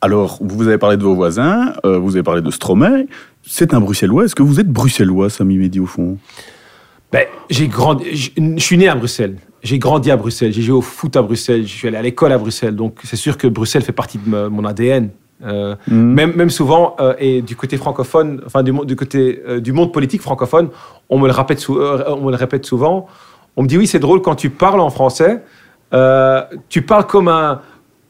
Alors, 0.00 0.38
vous 0.40 0.68
avez 0.68 0.78
parlé 0.78 0.96
de 0.96 1.02
vos 1.02 1.16
voisins, 1.16 1.72
euh, 1.84 1.98
vous 1.98 2.14
avez 2.14 2.22
parlé 2.22 2.40
de 2.40 2.52
Stromae. 2.52 3.06
C'est 3.42 3.74
un 3.74 3.80
Bruxellois. 3.80 4.26
Est-ce 4.26 4.36
que 4.36 4.44
vous 4.44 4.60
êtes 4.60 4.68
Bruxellois, 4.68 5.28
Samy 5.28 5.58
Mehdi, 5.58 5.80
au 5.80 5.86
fond? 5.86 6.18
Ben, 7.10 7.26
j'ai 7.50 7.66
grandi, 7.66 8.04
je, 8.14 8.30
suis 8.58 8.78
né 8.78 8.86
à 8.86 8.94
Bruxelles. 8.94 9.38
J'ai 9.64 9.80
grandi 9.80 10.12
à 10.12 10.16
Bruxelles. 10.16 10.52
J'ai 10.52 10.62
joué 10.62 10.76
au 10.76 10.82
foot 10.82 11.16
à 11.16 11.22
Bruxelles. 11.22 11.62
Je 11.66 11.72
suis 11.72 11.88
allé 11.88 11.96
à 11.96 12.02
l'école 12.02 12.30
à 12.30 12.38
Bruxelles. 12.38 12.76
Donc, 12.76 13.00
c'est 13.02 13.16
sûr 13.16 13.36
que 13.36 13.48
Bruxelles 13.48 13.82
fait 13.82 13.90
partie 13.90 14.18
de 14.18 14.46
mon 14.48 14.64
ADN. 14.64 15.10
Euh, 15.44 15.74
Mhm. 15.88 16.14
même, 16.14 16.32
même 16.34 16.50
souvent, 16.50 16.96
euh, 17.00 17.14
et 17.18 17.42
du 17.42 17.54
côté 17.56 17.76
francophone, 17.76 18.40
enfin 18.46 18.62
du, 18.62 18.96
côté 18.96 19.42
euh, 19.46 19.60
du 19.60 19.72
monde 19.72 19.92
politique 19.92 20.22
francophone, 20.22 20.68
on 21.10 21.18
me 21.18 21.26
le 21.26 21.32
répète, 21.34 21.60
sou- 21.60 21.78
on 21.80 22.20
me 22.22 22.30
le 22.30 22.36
répète 22.36 22.64
souvent. 22.64 23.06
On 23.56 23.62
me 23.62 23.68
dit 23.68 23.76
oui, 23.78 23.86
c'est 23.86 23.98
drôle 23.98 24.22
quand 24.22 24.34
tu 24.34 24.50
parles 24.50 24.80
en 24.80 24.90
français, 24.90 25.42
tu 26.68 26.82
parles 26.82 27.06
comme 27.06 27.28
un 27.28 27.60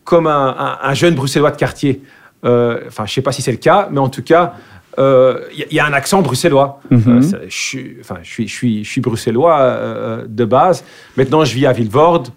comme 0.05 0.26
un, 0.26 0.49
un- 0.59 0.78
un 0.82 0.95
jeune 0.95 1.14
bruxellois 1.14 1.51
de 1.51 1.57
quartier. 1.57 2.03
Enfin, 2.45 3.07
je 3.07 3.12
sais 3.14 3.22
pas 3.22 3.32
si 3.32 3.41
c'est 3.43 3.53
le 3.53 3.57
cas, 3.59 3.89
mais 3.91 3.99
en 4.01 4.11
tout 4.11 4.22
cas, 4.22 4.53
il 4.99 5.03
y, 5.59 5.62
a- 5.62 5.66
il 5.70 5.74
y 5.76 5.80
a 5.80 5.87
un 5.87 5.93
accent 5.95 6.20
bruxellois. 6.22 6.80
C'est- 7.22 7.49
je, 7.49 7.57
suis, 7.57 7.97
je, 8.22 8.43
suis, 8.47 8.85
je, 8.85 9.01
bruxellois 9.01 9.78
de 10.28 10.45
base. 10.45 10.85
Maintenant, 11.16 11.45
je 11.45 11.55
vis 11.55 11.66
à 11.66 11.72
Villevorde. 11.72 12.28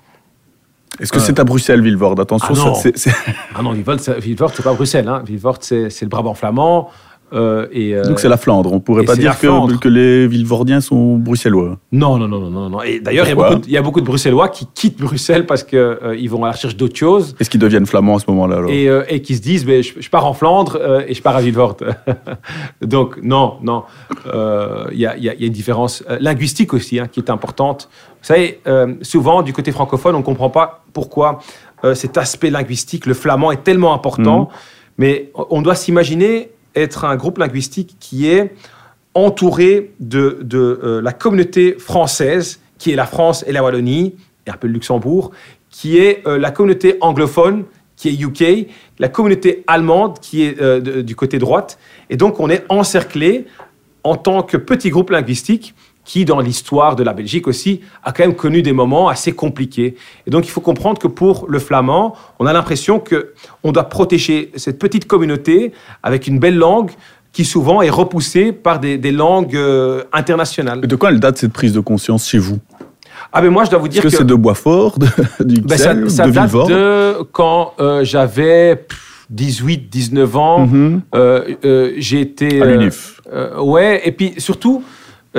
Est-ce 1.00 1.12
que 1.12 1.20
c'est 1.20 1.40
à 1.40 1.44
Bruxelles, 1.44 1.82
Villevorde 1.82 2.20
Attention, 2.20 2.54
Ah 2.56 2.58
non. 2.58 2.74
ça, 2.76 2.82
c'est- 2.82 2.98
c'est- 2.98 3.14
Ah 3.56 3.62
non, 3.62 3.72
Villevorde, 3.72 4.54
c'est 4.56 4.64
pas 4.64 4.74
Bruxelles. 4.74 5.08
Hein. 5.08 5.22
Villevorde, 5.26 5.62
c'est 5.62 5.90
c'est 5.90 6.06
le 6.06 6.10
Brabant 6.10 6.34
flamand. 6.34 6.90
Euh, 7.34 7.68
et, 7.72 7.94
euh, 7.94 8.04
donc 8.04 8.20
c'est 8.20 8.30
la 8.30 8.38
Flandre. 8.38 8.72
On 8.72 8.80
pourrait 8.80 9.04
et 9.04 9.06
pas 9.06 9.16
dire 9.16 9.38
que, 9.38 9.88
les 9.90 10.28
Villevordiens 10.28 10.80
sont 10.82 11.18
bruxellois. 11.18 11.78
Non, 11.92 12.18
non, 12.18 12.28
non, 12.28 12.40
non, 12.50 12.70
non. 12.70 12.82
Et 12.82 13.00
d'ailleurs, 13.00 13.26
il 13.26 13.30
y, 13.30 13.32
a 13.32 13.36
beaucoup 13.36 13.56
de- 13.56 13.66
il 13.66 13.72
y 13.72 13.78
a 13.78 13.82
beaucoup 13.82 14.02
de 14.02 14.06
Bruxellois 14.06 14.50
qui 14.50 14.66
quittent 14.74 15.00
Bruxelles 15.00 15.46
parce 15.46 15.64
qu'ils 15.64 16.30
vont 16.30 16.44
à 16.44 16.48
la 16.48 16.54
recherche 16.54 16.76
d'autres 16.78 16.96
choses 16.96 17.36
Est-ce 17.40 17.50
qu'ils 17.50 17.60
deviennent 17.60 17.86
flamands 17.86 18.16
à 18.16 18.20
ce 18.20 18.26
moment-là 18.30 18.62
et, 18.70 18.88
euh, 18.90 19.04
et 19.10 19.22
qui 19.22 19.36
se 19.36 19.42
disent 19.42 19.66
mais 19.66 19.84
je, 19.84 19.94
je 20.00 20.10
pars 20.10 20.26
en 20.26 20.34
Flandre 20.34 20.78
euh, 20.80 21.02
et 21.08 21.14
je 21.14 21.22
pars 21.22 21.36
à 21.36 21.42
Villevorde. 21.42 21.96
Donc, 22.82 23.20
non, 23.22 23.56
non. 23.62 23.84
Euh, 24.34 24.86
Il 24.92 25.00
y, 25.00 25.06
a, 25.06 25.18
y 25.18 25.28
y 25.28 25.46
une 25.48 25.54
différence 25.54 26.04
euh, 26.10 26.18
linguistique 26.22 26.74
aussi 26.74 27.00
hein, 27.00 27.08
qui 27.12 27.20
est 27.20 27.30
importante. 27.30 27.90
Vous 28.22 28.28
savez, 28.28 28.60
euh, 28.68 28.94
souvent, 29.02 29.42
du 29.42 29.54
côté 29.54 29.72
francophone, 29.72 30.16
on 30.16 30.20
ne 30.20 30.24
comprend 30.24 30.50
pas 30.50 30.84
pourquoi 30.94 31.40
euh, 31.84 31.94
cet 31.94 32.18
aspect 32.18 32.50
linguistique, 32.50 33.06
le 33.06 33.14
flamand, 33.14 33.52
est 33.52 33.64
tellement 33.64 33.94
important. 33.94 34.50
Mais 34.98 35.32
on 35.52 35.62
doit 35.62 35.76
s'imaginer 35.76 36.50
être 36.78 37.06
un 37.06 37.16
groupe 37.16 37.38
linguistique 37.38 37.96
qui 38.00 38.28
est 38.28 38.54
entouré 39.14 39.94
de, 40.00 40.40
de, 40.42 40.80
euh, 40.84 41.02
la 41.02 41.12
communauté 41.12 41.76
française, 41.80 42.60
qui 42.78 42.92
est 42.92 42.96
la 42.96 43.08
France 43.08 43.44
et 43.48 43.52
la 43.52 43.64
Wallonie, 43.64 44.16
et 44.46 44.52
un 44.52 44.54
peu 44.54 44.68
le 44.68 44.74
Luxembourg, 44.74 45.32
qui 45.70 45.98
est 45.98 46.26
euh, 46.28 46.38
la 46.38 46.52
communauté 46.52 46.98
anglophone, 47.02 47.66
qui 47.96 48.10
est 48.10 48.22
UK, 48.22 48.68
la 49.00 49.10
communauté 49.10 49.64
allemande, 49.66 50.20
qui 50.20 50.44
est 50.44 50.62
euh, 50.62 51.02
du 51.02 51.16
côté 51.16 51.40
droite. 51.40 51.80
Et 52.12 52.18
donc, 52.18 52.40
on 52.40 52.50
est 52.50 52.64
encerclé 52.70 53.48
en 54.04 54.16
tant 54.16 54.44
que 54.44 54.56
petit 54.56 54.90
groupe 54.90 55.10
linguistique 55.10 55.74
qui, 56.08 56.24
dans 56.24 56.40
l'histoire 56.40 56.96
de 56.96 57.04
la 57.04 57.14
Belgique 57.14 57.48
aussi, 57.48 57.82
a 58.02 58.14
quand 58.14 58.24
même 58.24 58.36
connu 58.36 58.62
des 58.62 58.72
moments 58.72 59.10
assez 59.10 59.34
compliqués. 59.34 59.96
Et 60.26 60.32
donc, 60.32 60.48
il 60.48 60.50
faut 60.50 60.62
comprendre 60.62 61.00
que 61.00 61.08
pour 61.08 61.48
le 61.50 61.60
flamand, 61.60 62.16
on 62.40 62.46
a 62.46 62.54
l'impression 62.54 63.00
que 63.00 63.34
on 63.62 63.74
doit 63.74 63.84
protéger 63.84 64.52
cette 64.56 64.80
petite 64.80 65.06
communauté 65.06 65.74
avec 66.02 66.26
une 66.26 66.40
belle 66.40 66.56
langue 66.56 66.92
qui 67.34 67.44
souvent 67.44 67.82
est 67.82 67.90
repoussée 67.90 68.54
par 68.54 68.80
des, 68.80 68.98
des 68.98 69.12
langues 69.12 69.58
euh, 69.58 70.06
internationales. 70.14 70.80
De 70.80 70.96
quand 70.96 71.10
elle 71.10 71.20
date 71.20 71.38
cette 71.38 71.52
prise 71.52 71.74
de 71.74 71.82
conscience 71.82 72.26
chez 72.30 72.38
vous? 72.40 72.60
Ah 73.34 73.42
ben 73.42 73.50
moi, 73.52 73.66
je 73.66 73.72
dois 73.72 73.80
vous 73.80 73.88
Est-ce 73.88 73.94
dire 73.96 74.04
que, 74.04 74.08
que, 74.08 74.16
c'est 74.16 74.26
de 74.26 74.34
Boisfort, 74.34 74.98
de, 75.00 75.08
du 75.44 75.60
ben, 75.60 75.78
ça, 75.78 75.94
ça 76.08 76.26
de 76.26 76.32
date 76.32 76.52
de 76.54 77.22
quand 77.34 77.74
euh, 77.82 78.06
j'avais 78.06 78.78
pff, 78.78 79.26
18, 79.30 79.90
19 79.90 80.38
ans. 80.38 80.70
Euh, 81.14 81.92
j'ai 81.98 82.22
été 82.22 82.62
À 82.62 82.66
l'UNIF. 82.66 83.20
ouais, 83.60 84.02
et 84.06 84.14
puis 84.14 84.36
surtout, 84.38 84.84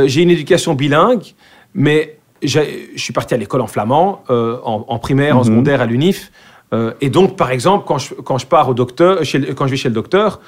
j'ai 0.06 0.22
une 0.22 0.30
éducation 0.30 0.74
bilingue, 0.74 1.34
mais 1.74 2.18
je 2.42 2.60
suis 2.96 3.12
parti 3.12 3.34
à 3.34 3.36
l'école 3.36 3.60
en 3.62 3.66
flamand, 3.66 4.22
euh, 4.30 4.58
en, 4.64 4.84
en 4.88 4.98
primaire, 4.98 5.36
en 5.36 5.40
Mhm. 5.40 5.46
secondaire 5.46 5.80
à 5.80 5.86
l'UNIF. 5.86 6.30
Euh, 6.72 6.92
et 7.00 7.08
donc, 7.10 7.36
par 7.36 7.50
exemple, 7.50 7.84
quand 7.86 7.98
je, 7.98 8.14
quand 8.14 8.38
je 8.38 8.46
pars 8.46 8.68
au 8.68 8.74
docteur, 8.74 9.24
chez 9.24 9.40
quand 9.54 9.66
je 9.66 9.70
vais 9.72 9.76
chez 9.76 9.88
le 9.88 9.94
docteur, 9.94 10.40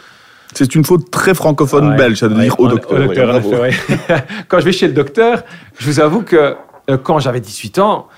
C'est 0.54 0.74
une 0.74 0.84
faute 0.84 1.10
très 1.10 1.32
francophone 1.34 1.90
Ouais, 1.90 1.96
belge, 1.96 2.18
ça 2.18 2.26
veut 2.28 2.34
ouais, 2.36 2.42
dire 2.42 2.58
au 2.60 2.66
docteur. 2.68 2.98
au 3.00 3.04
docteur, 3.06 3.60
ouais, 3.60 3.70
quand 4.48 4.58
je 4.60 4.64
vais 4.64 4.72
chez 4.72 4.86
le 4.88 4.92
docteur, 4.92 5.44
je 5.78 5.86
vous 5.86 6.00
avoue 6.00 6.22
que 6.22 6.56
euh, 6.90 6.96
quand 6.98 7.18
j'avais 7.20 7.40
18 7.40 7.78
ans, 7.78 8.08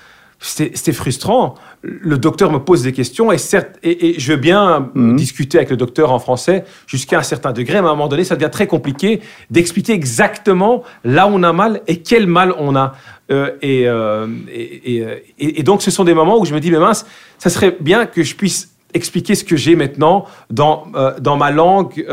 c'était 0.45 0.75
c'était 0.75 0.91
frustrant. 0.93 1.55
Le 1.81 2.17
docteur 2.17 2.51
me 2.51 2.59
pose 2.59 2.83
des 2.83 2.91
questions 2.91 3.31
et 3.31 3.37
certes, 3.37 3.77
et, 3.81 4.09
et 4.09 4.19
je 4.19 4.31
veux 4.33 4.37
bien 4.37 4.89
Mhm. 4.93 5.15
discuter 5.15 5.57
avec 5.57 5.69
le 5.69 5.77
docteur 5.77 6.11
en 6.11 6.19
français 6.19 6.65
jusqu'à 6.85 7.19
un 7.19 7.23
certain 7.23 7.51
degré, 7.53 7.81
mais 7.81 7.87
à 7.87 7.91
un 7.91 7.95
moment 7.95 8.07
donné, 8.09 8.23
ça 8.23 8.35
devient 8.35 8.51
très 8.51 8.67
compliqué 8.67 9.21
d'expliquer 9.49 9.93
exactement 9.93 10.83
là 11.03 11.27
où 11.27 11.31
on 11.33 11.43
a 11.43 11.53
mal 11.53 11.81
et 11.87 11.97
quel 12.01 12.27
mal 12.27 12.53
on 12.57 12.75
a. 12.75 12.93
Euh, 13.31 13.51
et, 13.61 13.87
euh, 13.87 14.27
et, 14.51 14.95
et, 14.97 15.05
euh, 15.05 15.15
et- 15.39 15.63
donc, 15.63 15.81
ce 15.81 15.91
sont 15.91 16.03
des 16.03 16.13
moments 16.13 16.39
où 16.39 16.45
je 16.45 16.53
me 16.53 16.59
dis, 16.59 16.71
mais 16.71 16.79
mince, 16.79 17.05
ça 17.37 17.49
serait 17.49 17.75
bien 17.79 18.05
que 18.05 18.21
je 18.23 18.35
puisse 18.35 18.75
expliquer 18.93 19.35
ce 19.35 19.43
que 19.45 19.55
j'ai 19.55 19.75
maintenant 19.75 20.25
dans, 20.51 20.85
euh, 20.95 21.13
dans 21.19 21.37
ma 21.37 21.49
langue, 21.51 22.05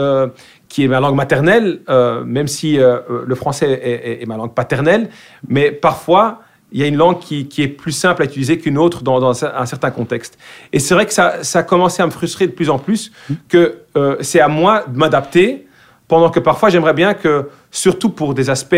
qui 0.69 0.85
est 0.85 0.89
ma 0.89 1.01
langue 1.01 1.17
maternelle, 1.17 1.81
même 2.25 2.47
si 2.49 2.79
le 2.79 3.35
français 3.35 3.71
est, 3.71 3.91
est- 3.91 4.23
est 4.23 4.27
ma 4.27 4.37
langue 4.37 4.55
paternelle. 4.55 5.11
Mais 5.49 5.73
parfois, 5.73 6.41
il 6.73 6.81
y 6.81 6.85
a 6.85 6.87
une 6.87 6.97
langue 6.97 7.19
qui, 7.19 7.47
est 7.59 7.69
plus 7.69 7.93
simple 7.93 8.23
à 8.23 8.25
utiliser 8.25 8.59
qu'une 8.59 8.79
autre 8.79 9.03
dans, 9.03 9.45
un 9.45 9.67
certain 9.67 9.91
contexte. 9.91 10.39
Et 10.73 10.79
c'est 10.79 10.95
vrai 10.95 11.07
que 11.07 11.13
ça, 11.13 11.41
a 11.55 11.63
commencé 11.63 12.03
à 12.03 12.07
me 12.07 12.11
frustrer 12.11 12.47
de 12.47 12.53
plus 12.53 12.71
en 12.71 12.79
plus, 12.79 13.13
que 13.49 13.79
euh, 13.97 14.17
c'est 14.21 14.41
à 14.41 14.49
moi 14.49 14.85
de 14.87 14.97
m'adapter, 14.97 15.67
pendant 16.09 16.31
que 16.31 16.41
parfois 16.41 16.71
j'aimerais 16.71 16.95
bien 16.95 17.15
que, 17.15 17.49
surtout 17.71 18.11
pour 18.11 18.35
des 18.35 18.51
aspects 18.51 18.75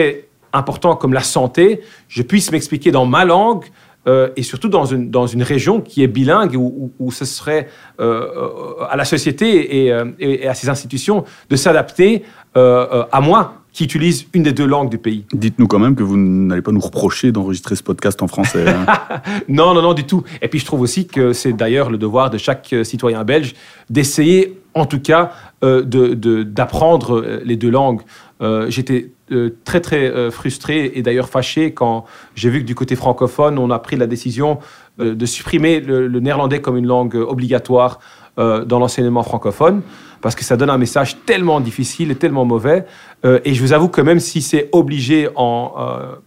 importants 0.53 0.97
comme 0.97 1.12
la 1.12 1.22
santé, 1.22 1.80
je 2.09 2.22
puisse 2.22 2.53
m'expliquer 2.53 2.90
dans 2.90 3.07
ma 3.07 3.24
langue 3.24 3.64
euh, 4.07 4.30
et 4.36 4.43
surtout 4.43 4.68
dans 4.68 4.84
une, 4.84 5.11
dans 5.11 5.26
une 5.26 5.43
région 5.43 5.80
qui 5.80 6.03
est 6.03 6.09
bilingue, 6.09 6.57
où, 6.57 7.11
ce 7.11 7.24
serait 7.24 7.68
euh, 8.01 8.74
à 8.90 8.97
la 8.97 9.05
société 9.05 9.86
et, 9.86 9.95
et- 10.18 10.49
à 10.49 10.55
ses 10.55 10.68
institutions 10.68 11.24
de 11.49 11.57
s'adapter 11.57 12.24
à 12.55 13.20
moi, 13.22 13.62
qui 13.73 13.85
utilise 13.85 14.27
une 14.35 14.43
des 14.43 14.53
deux 14.53 14.66
langues 14.66 14.91
du 14.91 14.99
pays. 14.99 15.25
Dites-nous 15.33 15.66
quand 15.66 15.79
même 15.79 15.95
que 15.95 16.03
vous 16.03 16.16
n'allez 16.18 16.61
pas 16.62 16.73
nous 16.73 16.81
reprocher 16.81 17.33
d'enregistrer 17.33 17.75
ce 17.75 17.83
podcast 17.83 18.23
en 18.23 18.29
français. 18.29 18.66
hein. 18.68 18.85
Non, 19.49 19.73
non, 19.75 19.81
non, 19.83 19.95
du 19.95 20.05
tout. 20.05 20.23
Et 20.43 20.49
puis 20.49 20.59
je 20.59 20.66
trouve 20.66 20.83
aussi 20.83 21.07
que 21.07 21.33
c'est 21.33 21.53
d'ailleurs 21.55 21.91
le 21.91 21.97
devoir 21.99 22.29
de 22.31 22.37
chaque 22.39 22.70
euh, 22.75 22.85
citoyen 22.85 23.25
belge 23.25 23.55
d'essayer, 23.89 24.61
en 24.75 24.85
tout 24.87 25.01
cas, 25.01 25.33
euh, 25.64 25.83
de- 25.83 26.14
de- 26.14 26.43
d'apprendre 26.43 27.18
euh, 27.20 27.41
les 27.45 27.57
deux 27.57 27.70
langues. 27.70 28.03
Euh, 28.43 28.66
J'étais 28.68 29.11
euh, 29.31 29.57
très, 29.64 29.81
très 29.81 30.31
frustré 30.31 30.93
et 30.95 31.01
d'ailleurs 31.03 31.29
fâché 31.31 31.73
quand 31.73 32.05
j'ai 32.35 32.51
vu 32.51 32.61
que 32.61 32.66
du 32.66 32.75
côté 32.75 32.95
francophone, 32.97 33.59
on 33.59 33.70
a 33.70 33.79
pris 33.79 33.97
la 33.97 34.07
décision 34.07 34.59
de 34.99 35.25
supprimer 35.27 35.81
le, 35.81 36.07
le 36.07 36.20
néerlandais 36.20 36.61
comme 36.61 36.77
une 36.77 36.87
langue 36.87 37.14
obligatoire 37.14 37.99
dans 38.37 38.79
l'enseignement 38.79 39.23
francophone, 39.23 39.81
parce 40.23 40.35
que 40.35 40.45
ça 40.45 40.57
donne 40.57 40.70
un 40.70 40.79
message 40.79 41.16
tellement 41.27 41.61
difficile 41.61 42.11
et 42.11 42.14
tellement 42.14 42.47
mauvais. 42.47 42.87
Euh, 43.27 43.41
et 43.45 43.53
je 43.55 43.61
vous 43.61 43.73
avoue 43.75 43.89
que 43.89 44.01
même 44.01 44.20
si 44.20 44.41
c'est 44.41 44.70
obligé 44.73 45.29
en, 45.37 45.73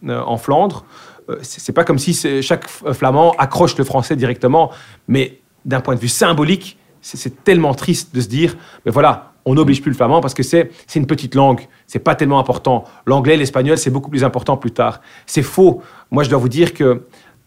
euh, 0.08 0.22
en 0.22 0.38
Flandre, 0.38 0.86
euh, 1.30 1.38
c'est 1.41 1.72
pas 1.74 1.84
comme 1.84 1.98
si 1.98 2.14
chaque 2.43 2.68
flamand 2.70 3.32
accroche 3.39 3.76
le 3.78 3.84
français 3.84 4.16
directement, 4.16 4.70
mais 5.08 5.39
d'un 5.64 5.80
point 5.80 5.96
de 5.96 6.00
vue 6.00 6.10
symbolique, 6.10 6.78
c'est- 7.02 7.43
tellement 7.43 7.74
triste 7.74 8.14
de 8.16 8.22
se 8.22 8.28
dire, 8.28 8.56
mais 8.86 8.91
voilà, 8.91 9.34
on 9.46 9.54
n'oblige 9.56 9.82
plus 9.82 9.91
le 9.91 9.96
flamand 9.98 10.22
parce 10.22 10.34
que 10.34 10.43
c'est 10.43 10.70
une 10.96 11.06
petite 11.06 11.36
langue, 11.36 11.62
c'est 11.88 12.00
pas 12.00 12.16
tellement 12.16 12.39
important. 12.39 12.84
L'anglais, 13.06 13.38
l'espagnol, 13.38 13.78
c'est 13.78 13.91
beaucoup 13.91 14.10
plus 14.10 14.24
important 14.24 14.58
plus 14.58 14.72
tard. 14.72 15.02
C'est 15.28 15.43
faux. 15.43 15.82
Moi, 16.12 16.24
je 16.24 16.30
dois 16.30 16.39
vous 16.39 16.50
dire 16.50 16.74
que 16.74 17.04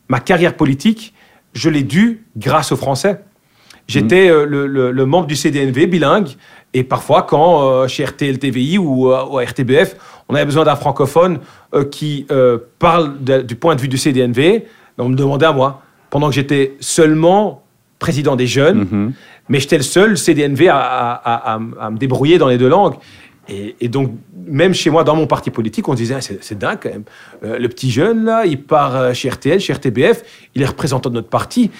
ma 0.09 0.21
carrière 0.21 0.57
politique, 0.57 1.13
je 1.55 1.71
l'ai 1.71 1.83
due 1.83 2.25
grâce 2.37 2.71
au 2.73 2.77
français. 2.77 3.21
J'étais 3.89 4.29
euh, 4.29 4.45
le, 4.45 4.67
le- 4.67 4.91
le 4.93 5.07
membre 5.07 5.27
du 5.27 5.35
CDNV 5.35 5.87
bilingue 5.87 6.29
et 6.75 6.85
parfois 6.85 7.23
quand 7.23 7.63
euh, 7.63 7.89
chez 7.89 8.05
RTL 8.05 8.39
TVI 8.39 8.77
ou, 8.77 9.11
euh, 9.11 9.25
ou 9.31 9.39
à 9.39 9.43
RTBF, 9.45 9.97
on 10.29 10.35
avait 10.35 10.45
besoin 10.45 10.65
d'un 10.65 10.77
francophone 10.77 11.39
qui 11.91 12.27
parle 12.79 13.23
de- 13.23 13.41
du 13.43 13.55
point 13.57 13.75
de 13.77 13.81
vue 13.81 13.89
du 13.89 13.97
CDNV, 13.99 14.65
ben, 14.97 15.05
on 15.05 15.09
me 15.09 15.17
demandait 15.17 15.47
à 15.47 15.53
moi. 15.53 15.83
Pendant 16.11 16.29
que 16.29 16.35
j'étais 16.35 16.75
seulement 16.81 17.63
président 17.99 18.37
des 18.37 18.47
jeunes, 18.47 18.87
Mhm. 18.91 19.13
mais 19.49 19.59
j'étais 19.61 19.77
le 19.79 19.83
seul 19.83 20.17
CDNV 20.19 20.69
à, 20.69 20.77
à- 20.79 21.13
à- 21.15 21.55
à- 21.55 21.61
à 21.87 21.91
me 21.91 21.97
débrouiller 21.99 22.37
dans 22.39 22.49
les 22.49 22.59
deux 22.59 22.69
langues. 22.69 22.95
Et, 23.49 23.77
et 23.81 23.89
donc, 23.89 24.13
même 24.47 24.75
chez 24.75 24.91
moi, 24.91 25.05
dans 25.05 25.17
mon 25.17 25.27
parti 25.27 25.51
politique, 25.51 25.89
on 25.89 25.95
disait, 25.95 26.15
Ah, 26.17 26.21
c'est 26.21 26.59
dingue 26.59 26.79
quand 26.83 26.91
même. 26.91 27.05
Euh, 27.45 27.59
le 27.59 27.69
petit 27.69 27.91
jeune, 27.91 28.25
là, 28.25 28.45
il 28.45 28.63
part 28.63 28.95
euh, 28.97 29.13
chez 29.15 29.29
RTL, 29.31 29.59
chez 29.59 29.73
RTBF, 29.73 30.23
il 30.55 30.63
est 30.63 30.67
représentant 30.67 31.09
de 31.09 31.15
notre 31.15 31.29
parti. 31.31 31.71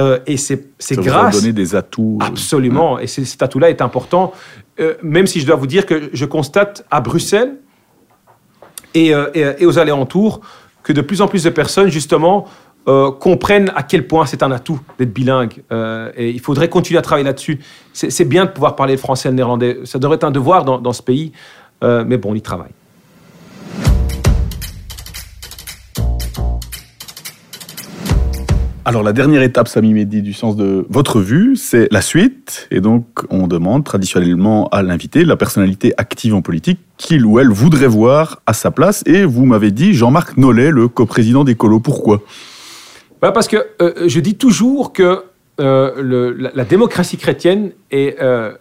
Euh, 0.00 0.18
et 0.26 0.36
c'est 0.36 0.68
Ça 0.78 0.94
vous 0.96 1.02
grâce... 1.02 1.40
donné 1.40 1.52
des 1.52 1.74
atouts. 1.74 2.18
Absolument. 2.20 2.98
Et 2.98 3.06
cet 3.06 3.42
atout-là 3.42 3.70
est 3.70 3.80
important. 3.80 4.32
Euh, 4.80 4.94
même 5.02 5.26
si 5.26 5.40
je 5.40 5.46
dois 5.46 5.56
vous 5.56 5.66
dire 5.68 5.86
que 5.86 6.10
je 6.12 6.24
constate 6.26 6.84
à 6.90 7.00
Bruxelles 7.00 7.54
et, 8.94 9.08
et- 9.34 9.44
et 9.58 9.66
aux 9.66 9.78
alentours 9.78 10.40
que 10.82 10.92
de 10.92 11.00
plus 11.00 11.22
en 11.22 11.28
plus 11.28 11.44
de 11.44 11.50
personnes, 11.50 11.88
justement, 11.88 12.46
euh, 12.86 13.10
comprennent 13.10 13.72
à 13.74 13.82
quel 13.82 14.06
point 14.06 14.26
c'est 14.26 14.42
un 14.42 14.50
atout 14.50 14.78
d'être 14.98 15.12
bilingue. 15.12 15.62
Euh, 15.72 16.12
et 16.16 16.30
il 16.30 16.40
faudrait 16.40 16.68
continuer 16.68 16.98
à 16.98 17.02
travailler 17.02 17.24
là-dessus. 17.24 17.60
C'est 17.92 18.28
bien 18.28 18.44
de 18.44 18.50
pouvoir 18.50 18.76
parler 18.76 18.94
le 18.94 18.98
français 18.98 19.30
et 19.30 19.32
néerlandais. 19.32 19.78
Ça 19.84 19.98
devrait 19.98 20.16
être 20.16 20.24
un 20.24 20.30
devoir 20.30 20.64
dans, 20.64 20.78
dans 20.78 20.92
ce 20.92 21.02
pays. 21.02 21.32
Euh, 21.82 22.04
mais 22.06 22.18
bon, 22.18 22.32
on 22.32 22.34
y 22.34 22.42
travaille. 22.42 22.72
Alors 28.86 29.02
la 29.02 29.14
dernière 29.14 29.40
étape, 29.40 29.66
Samy 29.66 29.94
Mehdi, 29.94 30.20
du 30.20 30.34
sens 30.34 30.56
de 30.56 30.86
votre 30.90 31.20
vue, 31.20 31.56
c'est 31.56 31.88
la 31.90 32.02
suite. 32.02 32.68
Et 32.70 32.82
donc 32.82 33.06
on 33.30 33.46
demande 33.46 33.82
traditionnellement 33.82 34.68
à 34.68 34.82
l'invité, 34.82 35.24
la 35.24 35.36
personnalité 35.36 35.94
active 35.96 36.34
en 36.34 36.42
politique, 36.42 36.80
qu'il 36.98 37.24
ou 37.24 37.38
elle 37.38 37.48
voudrait 37.48 37.86
voir 37.86 38.42
à 38.44 38.52
sa 38.52 38.70
place. 38.70 39.02
Et 39.06 39.24
vous 39.24 39.46
m'avez 39.46 39.70
dit 39.70 39.94
Jean-Marc 39.94 40.36
Nollet, 40.36 40.70
le 40.70 40.88
coprésident 40.88 41.44
des 41.44 41.54
Colos. 41.54 41.80
Pourquoi? 41.80 42.20
Bah, 43.24 43.32
parce 43.32 43.48
que 43.48 43.56
euh, 43.80 44.06
je 44.06 44.20
dis 44.20 44.34
toujours 44.34 44.92
que 44.92 45.24
euh, 45.58 45.92
le- 46.02 46.32
la, 46.32 46.50
la 46.54 46.64
démocratie 46.64 47.16
chrétienne 47.16 47.70
est 47.90 48.20
euh, 48.20 48.52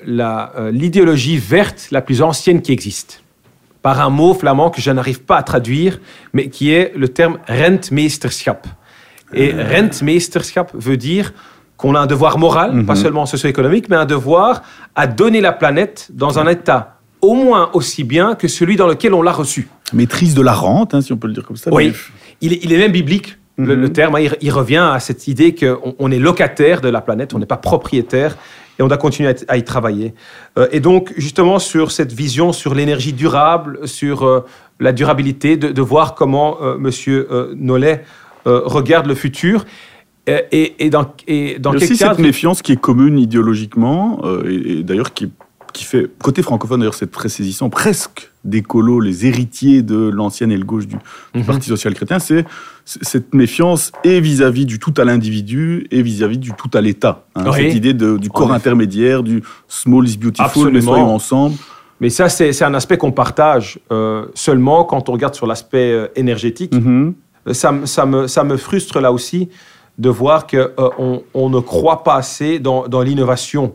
l'idéologie 0.71 1.35
verte 1.37 1.89
la 1.91 2.01
plus 2.01 2.21
ancienne 2.21 2.61
qui 2.61 2.71
existe. 2.71 3.23
Par 3.81 3.99
un 3.99 4.09
mot 4.09 4.33
flamand 4.33 4.69
que 4.69 4.79
je 4.79 4.89
n'arrive 4.89 5.21
pas 5.23 5.35
à 5.35 5.43
traduire, 5.43 5.99
mais 6.31 6.47
qui 6.47 6.71
est 6.71 6.93
le 6.95 7.09
terme 7.09 7.39
rentmeesterschap. 7.49 8.65
Et 9.33 9.51
rentmeesterschap 9.51 10.71
veut 10.73 10.95
dire 10.95 11.33
qu'on 11.75 11.93
a 11.95 11.99
un 11.99 12.05
devoir 12.05 12.37
moral, 12.37 12.85
pas 12.85 12.95
seulement 12.95 13.25
socio-économique, 13.25 13.89
mais 13.89 13.97
un 13.97 14.05
devoir 14.05 14.63
à 14.95 15.05
donner 15.07 15.41
la 15.41 15.51
planète 15.51 16.07
dans 16.13 16.39
un 16.39 16.47
état 16.47 16.99
au 17.19 17.33
moins 17.33 17.69
aussi 17.73 18.05
bien 18.05 18.35
que 18.35 18.47
celui 18.47 18.77
dans 18.77 18.87
lequel 18.87 19.13
on 19.13 19.21
l'a 19.21 19.33
reçu. 19.33 19.67
Maîtrise 19.91 20.35
de 20.35 20.41
la 20.41 20.53
rente, 20.53 20.93
hein, 20.93 21.01
si 21.01 21.11
on 21.11 21.17
peut 21.17 21.27
le 21.27 21.33
dire 21.33 21.43
comme 21.45 21.57
ça. 21.57 21.69
Oui, 21.73 21.87
mais- 21.87 21.93
il 22.39 22.53
est, 22.53 22.59
il 22.63 22.71
est 22.71 22.77
même 22.77 22.91
biblique, 22.93 23.37
le, 23.57 23.75
le 23.75 23.89
terme. 23.93 24.15
hein. 24.15 24.19
Il, 24.21 24.37
il 24.41 24.51
revient 24.51 24.89
à 24.93 24.99
cette 24.99 25.27
idée 25.27 25.53
qu'on 25.55 25.95
on 25.99 26.11
est 26.11 26.19
locataire 26.19 26.81
de 26.81 26.89
la 26.89 27.01
planète, 27.01 27.33
on 27.33 27.39
n'est 27.39 27.45
pas 27.45 27.57
propriétaire 27.57 28.37
et 28.79 28.81
on 28.83 28.87
doit 28.87 28.97
continuer 28.97 29.33
à, 29.47 29.57
y 29.57 29.63
travailler. 29.63 30.13
Euh, 30.57 30.67
et 30.71 30.79
donc, 30.79 31.13
justement, 31.17 31.59
sur 31.59 31.91
cette 31.91 32.11
vision 32.11 32.53
sur 32.53 32.73
l'énergie 32.73 33.13
durable, 33.13 33.87
sur 33.87 34.23
euh, 34.23 34.45
la 34.79 34.91
durabilité, 34.91 35.57
de, 35.57 35.69
de 35.71 35.81
voir 35.81 36.15
comment 36.15 36.57
euh, 36.61 36.77
Monsieur 36.77 37.27
euh, 37.31 37.53
Nollet 37.55 38.03
regarde 38.45 39.07
le 39.07 39.15
futur. 39.15 39.65
Et, 40.25 40.85
et 40.85 40.89
dans, 40.89 41.13
et 41.27 41.59
dans 41.59 41.71
quel 41.71 41.83
aussi 41.83 41.97
cadre 41.97 42.15
cette 42.15 42.25
méfiance 42.25 42.61
qui 42.61 42.71
est 42.71 42.79
commune 42.79 43.19
idéologiquement, 43.19 44.21
et, 44.45 44.79
et 44.79 44.83
d'ailleurs 44.83 45.13
qui, 45.13 45.31
qui 45.73 45.83
fait, 45.83 46.07
côté 46.21 46.41
francophone 46.43 46.79
d'ailleurs, 46.79 46.93
c'est 46.93 47.11
très 47.11 47.29
saisissant, 47.29 47.69
presque 47.69 48.31
d'écolos, 48.43 48.99
les 48.99 49.25
héritiers 49.25 49.81
de 49.81 49.95
l'ancienne 50.09 50.51
aile 50.51 50.63
gauche 50.65 50.85
du, 50.87 50.95
du 51.33 51.39
Mhm. 51.39 51.45
Parti 51.45 51.67
social 51.69 51.93
chrétien, 51.93 52.19
c'est 52.19 52.45
cette 52.85 53.33
méfiance 53.33 53.91
et 54.03 54.19
vis-à-vis 54.21 54.65
du 54.65 54.77
tout 54.79 54.93
à 54.97 55.03
l'individu 55.05 55.87
et 55.91 56.01
vis-à-vis 56.01 56.37
du 56.37 56.51
tout 56.51 56.69
à 56.73 56.81
l'État. 56.81 57.25
hein. 57.35 57.43
Oui. 57.47 57.53
Cette 57.63 57.75
idée 57.75 57.93
de- 57.93 58.17
du 58.17 58.29
corps 58.29 58.51
intermédiaire, 58.53 59.23
du 59.23 59.41
small 59.67 60.07
is 60.07 60.17
beautiful, 60.17 60.71
mais 60.71 60.81
soyons 60.81 61.13
ensemble. 61.15 61.55
Mais 62.01 62.09
ça, 62.09 62.27
c'est 62.29 62.61
un 62.63 62.73
aspect 62.73 62.97
qu'on 62.97 63.11
partage 63.13 63.79
euh, 63.91 64.25
seulement 64.35 64.83
quand 64.83 65.07
on 65.09 65.13
regarde 65.13 65.35
sur 65.35 65.47
l'aspect 65.47 65.91
euh, 65.91 66.07
énergétique. 66.15 66.73
Mhm. 66.73 67.13
ça, 67.51 67.71
me- 67.71 67.85
ça, 67.85 68.05
me, 68.05 68.27
ça 68.27 68.43
me 68.43 68.57
frustre 68.57 68.99
là 68.99 69.11
aussi 69.11 69.49
de 69.97 70.09
voir 70.09 70.47
qu'on 70.47 70.67
on 70.97 71.23
on 71.33 71.49
ne 71.49 71.59
croit 71.59 72.03
pas 72.03 72.15
assez 72.15 72.59
dans, 72.59 72.87
dans 72.87 73.01
l'innovation. 73.01 73.71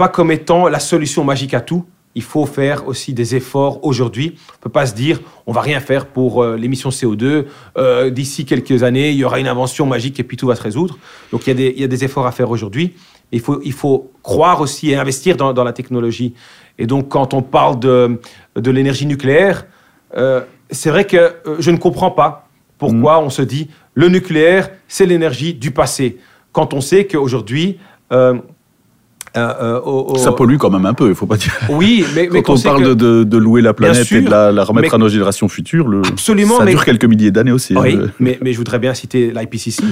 Pas 0.00 0.08
comme 0.08 0.30
étant 0.30 0.66
la 0.66 0.78
solution 0.78 1.24
magique 1.24 1.52
à 1.52 1.60
tout. 1.60 1.84
Il 2.14 2.22
faut 2.22 2.46
faire 2.46 2.88
aussi 2.88 3.12
des 3.12 3.36
efforts 3.36 3.84
aujourd'hui. 3.84 4.34
On 4.48 4.52
ne 4.54 4.60
peut 4.62 4.70
pas 4.70 4.86
se 4.86 4.94
dire 4.94 5.20
on 5.46 5.52
va 5.52 5.60
rien 5.60 5.78
faire 5.78 6.06
pour 6.06 6.42
euh, 6.42 6.56
l'émission 6.56 6.88
CO2. 6.88 7.44
Euh, 7.76 8.08
D'ici 8.08 8.46
quelques 8.46 8.82
années, 8.82 9.10
il 9.10 9.16
y 9.18 9.24
aura 9.24 9.40
une 9.40 9.46
invention 9.46 9.84
magique 9.84 10.18
et 10.18 10.24
puis 10.24 10.38
tout 10.38 10.46
va 10.46 10.56
se 10.56 10.62
résoudre. 10.62 10.96
Donc 11.32 11.46
il 11.46 11.48
y 11.48 11.50
a 11.50 11.54
des, 11.54 11.74
il 11.76 11.82
y 11.82 11.84
a 11.84 11.86
des 11.86 12.02
efforts 12.02 12.26
à 12.26 12.32
faire 12.32 12.50
aujourd'hui. 12.50 12.94
Il 13.30 13.40
faut, 13.40 13.60
il 13.62 13.74
faut 13.74 14.10
croire 14.22 14.62
aussi 14.62 14.90
et 14.90 14.96
investir 14.96 15.36
dans, 15.36 15.52
dans 15.52 15.64
la 15.64 15.74
technologie. 15.74 16.32
Et 16.78 16.86
donc 16.86 17.10
quand 17.10 17.34
on 17.34 17.42
parle 17.42 17.78
de, 17.78 18.18
de 18.56 18.70
l'énergie 18.70 19.04
nucléaire, 19.04 19.66
euh, 20.16 20.40
c'est 20.70 20.88
vrai 20.88 21.04
que 21.04 21.34
je 21.58 21.70
ne 21.70 21.76
comprends 21.76 22.10
pas 22.10 22.48
pourquoi 22.78 23.20
on 23.20 23.28
se 23.28 23.42
dit 23.42 23.68
le 23.92 24.08
nucléaire, 24.08 24.70
c'est 24.88 25.04
l'énergie 25.04 25.52
du 25.52 25.72
passé. 25.72 26.16
Quand 26.52 26.72
on 26.72 26.80
sait 26.80 27.06
qu'aujourd'hui. 27.06 27.78
Euh, 29.36 29.40
euh, 29.40 29.54
euh, 29.76 29.80
au- 29.80 30.12
au- 30.14 30.18
Ça 30.18 30.32
pollue 30.32 30.56
quand 30.56 30.70
même 30.70 30.86
un 30.86 30.94
peu, 30.94 31.08
il 31.08 31.14
faut 31.14 31.26
pas 31.26 31.36
dire. 31.36 31.52
Oui, 31.70 32.04
mais, 32.14 32.28
mais 32.32 32.42
Quand 32.42 32.54
on 32.54 32.60
parle 32.60 32.82
que- 32.96 33.22
de, 33.24 33.36
louer 33.36 33.62
la 33.62 33.72
planète 33.74 34.04
sûr, 34.04 34.18
et 34.18 34.22
de 34.22 34.30
la, 34.30 34.50
la 34.52 34.64
remettre 34.64 34.88
mais- 34.88 34.94
à 34.94 34.98
nos 34.98 35.08
générations 35.08 35.48
futures, 35.48 35.86
le, 35.88 36.02
Absolument, 36.06 36.58
ça 36.58 36.64
mais- 36.64 36.72
dure 36.72 36.84
quelques 36.84 37.04
milliers 37.04 37.30
d'années 37.30 37.52
aussi. 37.52 37.74
Oui, 37.76 37.98
hein. 38.02 38.10
mais, 38.18 38.38
mais 38.42 38.52
je 38.52 38.58
voudrais 38.58 38.78
bien 38.78 38.92
citer 38.94 39.30
l'IPCC, 39.32 39.82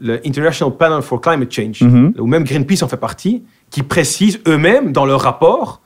le 0.00 0.20
International 0.26 0.76
Panel 0.76 1.02
for 1.02 1.20
Climate 1.20 1.52
Change, 1.52 1.80
Mhm. 1.82 2.14
ou 2.18 2.26
même 2.26 2.44
Greenpeace 2.44 2.82
en 2.82 2.88
fait 2.88 2.96
partie, 2.96 3.44
qui 3.70 3.82
précise 3.82 4.40
eux-mêmes 4.46 4.92
dans 4.92 5.06
leur 5.06 5.20
rapport 5.20 5.80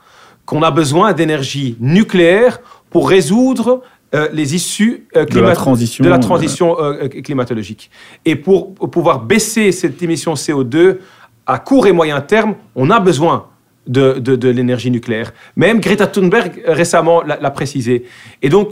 qu'on 0.47 0.63
a 0.63 0.71
besoin 0.71 1.13
d'énergie 1.13 1.77
nucléaire 1.81 2.61
pour 2.91 3.09
résoudre 3.09 3.83
euh, 4.13 4.29
les 4.33 4.57
issues 4.57 5.07
euh, 5.17 5.25
De 5.25 5.39
la 5.39 5.55
transition, 5.55 6.03
de 6.03 6.09
la 6.11 6.17
euh, 6.17 6.19
transition 6.19 6.77
euh, 6.81 7.05
euh, 7.05 7.09
climatologique. 7.23 7.93
Et 8.25 8.35
pour, 8.35 8.75
pour 8.75 8.91
pouvoir 8.91 9.21
baisser 9.21 9.71
cette 9.71 10.03
émission 10.03 10.35
CO2 10.35 10.97
à 11.51 11.59
court 11.59 11.87
et 11.87 11.93
moyen 11.93 12.21
terme, 12.21 12.55
on 12.75 12.91
a 12.91 13.01
besoin 13.01 13.47
de, 13.87 14.15
de- 14.19 14.49
l'énergie 14.49 14.91
nucléaire. 14.91 15.33
Même 15.57 15.81
Greta 15.81 16.07
Thunberg 16.07 16.63
euh, 16.67 16.73
récemment 16.73 17.23
l'a 17.23 17.51
précisé. 17.51 18.05
Et 18.43 18.49
donc, 18.49 18.71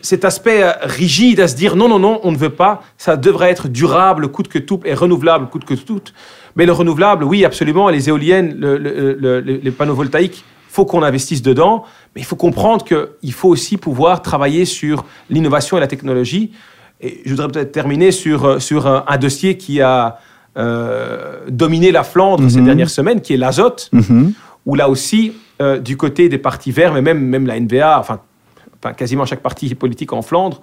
cet 0.00 0.24
aspect 0.24 0.62
euh, 0.62 0.72
rigide 0.82 1.40
à 1.40 1.48
se 1.48 1.56
dire 1.56 1.76
non, 1.76 1.88
non, 1.88 1.98
non, 1.98 2.20
on 2.24 2.32
ne 2.32 2.36
veut 2.36 2.50
pas, 2.50 2.82
ça 2.96 3.16
devrait 3.16 3.50
être 3.50 3.68
durable, 3.68 4.28
coûte 4.28 4.48
que 4.48 4.58
tout, 4.58 4.80
et 4.84 4.94
renouvelable, 4.94 5.48
coûte 5.48 5.64
que 5.64 5.74
tout. 5.74 6.02
Mais 6.56 6.66
le 6.66 6.72
renouvelable, 6.72 7.24
oui, 7.24 7.44
absolument, 7.44 7.88
les 7.88 8.08
éoliennes, 8.08 8.56
le- 8.58 8.76
le- 8.78 9.14
le- 9.14 9.40
le- 9.40 9.60
les 9.62 9.70
panneaux 9.70 9.94
voltaïques, 9.94 10.44
faut 10.68 10.84
qu'on 10.84 11.02
investisse 11.02 11.42
dedans, 11.42 11.84
mais 12.14 12.20
il 12.20 12.24
faut 12.24 12.36
comprendre 12.36 12.84
qu'il 12.84 13.32
faut 13.32 13.48
aussi 13.48 13.76
pouvoir 13.78 14.22
travailler 14.22 14.64
sur 14.64 15.04
l'innovation 15.30 15.76
et 15.76 15.80
la 15.80 15.86
technologie. 15.86 16.52
Et 17.00 17.22
je 17.24 17.30
voudrais 17.30 17.48
peut-être 17.48 17.72
terminer 17.72 18.10
sur, 18.10 18.44
euh, 18.44 18.58
sur 18.58 18.86
un, 18.86 19.16
dossier 19.18 19.56
qui 19.56 19.80
a 19.80 20.18
dominé 21.48 21.92
la 21.92 22.02
Flandre 22.02 22.48
ces 22.50 22.58
Mhm. 22.58 22.64
dernières 22.64 22.90
semaines, 22.90 23.20
qui 23.20 23.34
est 23.34 23.36
l'azote 23.36 23.88
Mhm. 23.92 24.32
où 24.66 24.74
là 24.74 24.88
aussi, 24.88 25.32
euh, 25.62 25.78
du 25.78 25.96
côté 25.96 26.28
des 26.28 26.38
partis 26.38 26.72
verts, 26.72 26.92
mais 26.92 27.02
même, 27.02 27.20
même 27.20 27.46
la 27.46 27.56
NBA, 27.60 27.98
enfin, 27.98 28.20
enfin, 28.82 28.92
quasiment 28.94 29.24
chaque 29.24 29.40
parti 29.42 29.72
politique 29.74 30.12
en 30.12 30.22
Flandre, 30.22 30.60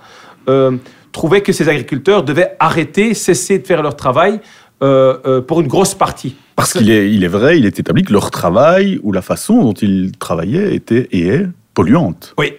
euh, 0.49 0.71
trouvait 1.11 1.41
que 1.41 1.51
ces 1.53 1.69
agriculteurs 1.69 2.23
devaient 2.23 2.55
arrêter, 2.59 3.13
cesser 3.13 3.59
de 3.59 3.65
faire 3.67 3.81
leur 3.81 3.95
travail 3.95 4.39
euh, 4.83 5.17
euh, 5.25 5.41
pour 5.41 5.61
une 5.61 5.67
grosse 5.67 5.95
partie. 5.95 6.35
Parce 6.57 6.73
qu'il 6.73 6.91
est, 6.91 7.09
il 7.09 7.23
est 7.23 7.29
vrai, 7.29 7.57
il 7.57 7.65
est 7.65 7.79
établi 7.79 8.03
que 8.03 8.11
leur 8.11 8.29
travail 8.29 8.99
ou 9.03 9.13
la 9.13 9.21
façon 9.21 9.63
dont 9.63 9.73
ils 9.73 10.11
travaillaient 10.19 10.75
était 10.75 11.07
et 11.13 11.27
est 11.29 11.45
polluante. 11.73 12.33
Oui, 12.37 12.53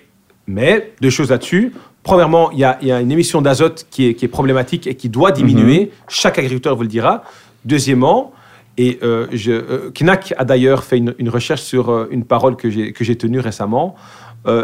mais 0.47 0.93
deux 1.03 1.11
choses 1.11 1.29
là-dessus. 1.31 1.73
Premièrement, 2.07 2.53
il 2.53 2.61
y 2.61 2.65
a, 2.65 2.79
il 2.83 2.87
y 2.87 2.93
a 2.93 3.01
une 3.01 3.11
émission 3.11 3.43
d'azote 3.43 3.89
qui 3.91 4.07
est, 4.07 4.15
qui 4.15 4.25
est 4.25 4.29
problématique 4.29 4.87
et 4.87 4.95
qui 4.95 5.09
doit 5.09 5.33
diminuer. 5.33 5.91
Chaque 6.07 6.39
agriculteur 6.39 6.77
vous 6.77 6.83
le 6.83 6.89
dira. 6.89 7.25
Deuxièmement, 7.65 8.33
et 8.79 9.01
euh, 9.03 9.27
je, 9.33 9.51
euh, 9.51 9.91
Knack 9.91 10.33
a 10.39 10.45
d'ailleurs 10.45 10.85
fait 10.85 10.99
une, 10.99 11.17
une 11.19 11.29
recherche 11.29 11.63
sur 11.63 11.91
euh, 11.91 12.07
une 12.13 12.25
parole 12.25 12.55
que 12.55 12.71
j'ai 12.71 13.17
tenue 13.17 13.41
récemment 13.41 13.97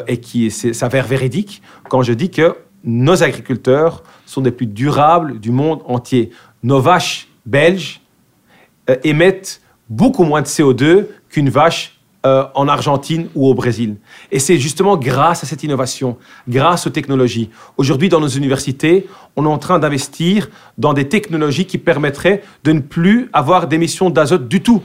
et 0.07 0.19
qui 0.19 0.53
s'avère 0.53 1.09
véridique 1.09 1.61
quand 1.89 2.03
je 2.03 2.13
dis 2.13 2.31
que 2.31 2.55
nos 2.85 3.25
agriculteurs 3.25 4.05
sont 4.27 4.41
des 4.41 4.53
plus 4.53 4.67
durables 4.67 5.41
du 5.41 5.51
monde 5.51 5.81
entier. 5.87 6.31
Nos 6.63 6.81
vaches 6.81 7.27
belges 7.47 8.01
émettent 9.03 9.61
beaucoup 9.91 10.23
moins 10.23 10.41
de 10.41 10.47
CO2 10.47 11.07
qu'une 11.29 11.51
vache 11.51 11.99
euh, 12.25 12.45
en 12.55 12.69
Argentine 12.69 13.29
ou 13.35 13.49
au 13.49 13.55
Brésil. 13.55 13.97
Et 14.31 14.39
c'est 14.39 14.57
justement 14.57 14.97
grâce 14.97 15.43
à 15.43 15.47
cette 15.47 15.65
innovation, 15.65 16.19
grâce 16.49 16.87
aux 16.87 16.91
technologies. 16.91 17.51
Aujourd'hui, 17.77 18.09
dans 18.09 18.21
nos 18.21 18.29
universités, 18.29 19.09
on 19.35 19.45
est 19.45 19.49
en 19.49 19.59
train 19.59 19.81
d'investir 19.81 20.49
dans 20.79 20.93
des 20.93 21.09
technologies 21.09 21.67
qui 21.67 21.79
permettraient 21.79 22.43
de 22.63 22.73
ne 22.73 22.81
plus 22.81 23.29
avoir 23.33 23.67
d'émissions 23.67 24.09
d'azote 24.09 24.47
du 24.47 24.63
tout. 24.63 24.83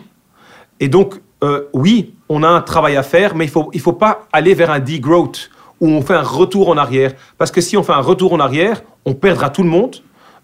Et 0.80 0.88
donc, 0.88 1.22
euh, 1.44 1.66
oui, 1.74 2.16
on 2.28 2.42
a 2.42 2.48
un 2.48 2.62
travail 2.62 2.96
à 2.96 3.04
faire, 3.04 3.36
mais 3.36 3.46
il 3.46 3.50
ne 3.50 3.52
faut, 3.52 3.70
il 3.74 3.82
faut 3.82 3.94
pas 3.94 4.28
aller 4.34 4.54
vers 4.54 4.72
un 4.72 4.80
degrowth 4.80 5.52
où 5.80 5.88
on 5.88 6.02
fait 6.02 6.16
un 6.16 6.24
retour 6.24 6.70
en 6.70 6.78
arrière. 6.78 7.14
Parce 7.38 7.52
que 7.52 7.62
si 7.62 7.78
on 7.78 7.84
fait 7.84 7.94
un 7.94 8.02
retour 8.02 8.34
en 8.34 8.40
arrière, 8.40 8.82
on 9.06 9.14
perdra 9.14 9.50
tout 9.50 9.64
le 9.64 9.70
monde. 9.70 9.98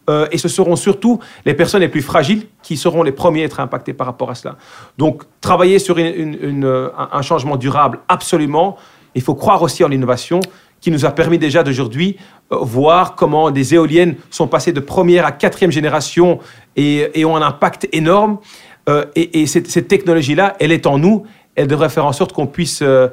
Euh, 0.09 0.27
et 0.31 0.37
ce 0.37 0.47
seront 0.47 0.75
surtout 0.75 1.19
les 1.45 1.53
personnes 1.53 1.81
les 1.81 1.87
plus 1.87 2.01
fragiles 2.01 2.47
qui 2.61 2.75
seront 2.75 3.03
les 3.03 3.11
premiers 3.11 3.43
à 3.43 3.45
être 3.45 3.59
impactés 3.59 3.93
par 3.93 4.07
rapport 4.07 4.29
à 4.29 4.35
cela. 4.35 4.57
Donc, 4.97 5.23
travailler 5.39 5.79
sur 5.79 5.95
euh, 5.97 6.89
un 7.11 7.21
changement 7.21 7.55
durable, 7.55 7.99
absolument. 8.07 8.77
Il 9.15 9.21
faut 9.21 9.35
croire 9.35 9.61
aussi 9.61 9.83
en 9.83 9.87
l'innovation 9.87 10.41
qui 10.81 10.91
nous 10.91 11.05
a 11.05 11.11
permis 11.11 11.37
déjà 11.37 11.63
d'aujourd'hui 11.63 12.17
euh, 12.51 12.57
voir 12.61 13.15
comment 13.15 13.51
des 13.51 13.73
éoliennes 13.75 14.15
sont 14.29 14.47
passées 14.47 14.73
de 14.73 14.81
première 14.81 15.25
à 15.25 15.31
quatrième 15.31 15.71
génération 15.71 16.39
et, 16.75 17.23
ont 17.23 17.37
un 17.37 17.41
impact 17.41 17.87
énorme. 17.93 18.39
Et 19.15 19.41
et 19.41 19.45
cette, 19.45 19.69
cette 19.69 19.87
technologie-là, 19.87 20.57
elle 20.59 20.73
est 20.73 20.85
en 20.85 20.97
nous. 20.97 21.23
Elle 21.55 21.67
devrait 21.67 21.89
faire 21.89 22.05
en 22.05 22.13
sorte 22.13 22.33
qu'on 22.33 22.47
puisse 22.47 22.79
euh, 22.81 23.09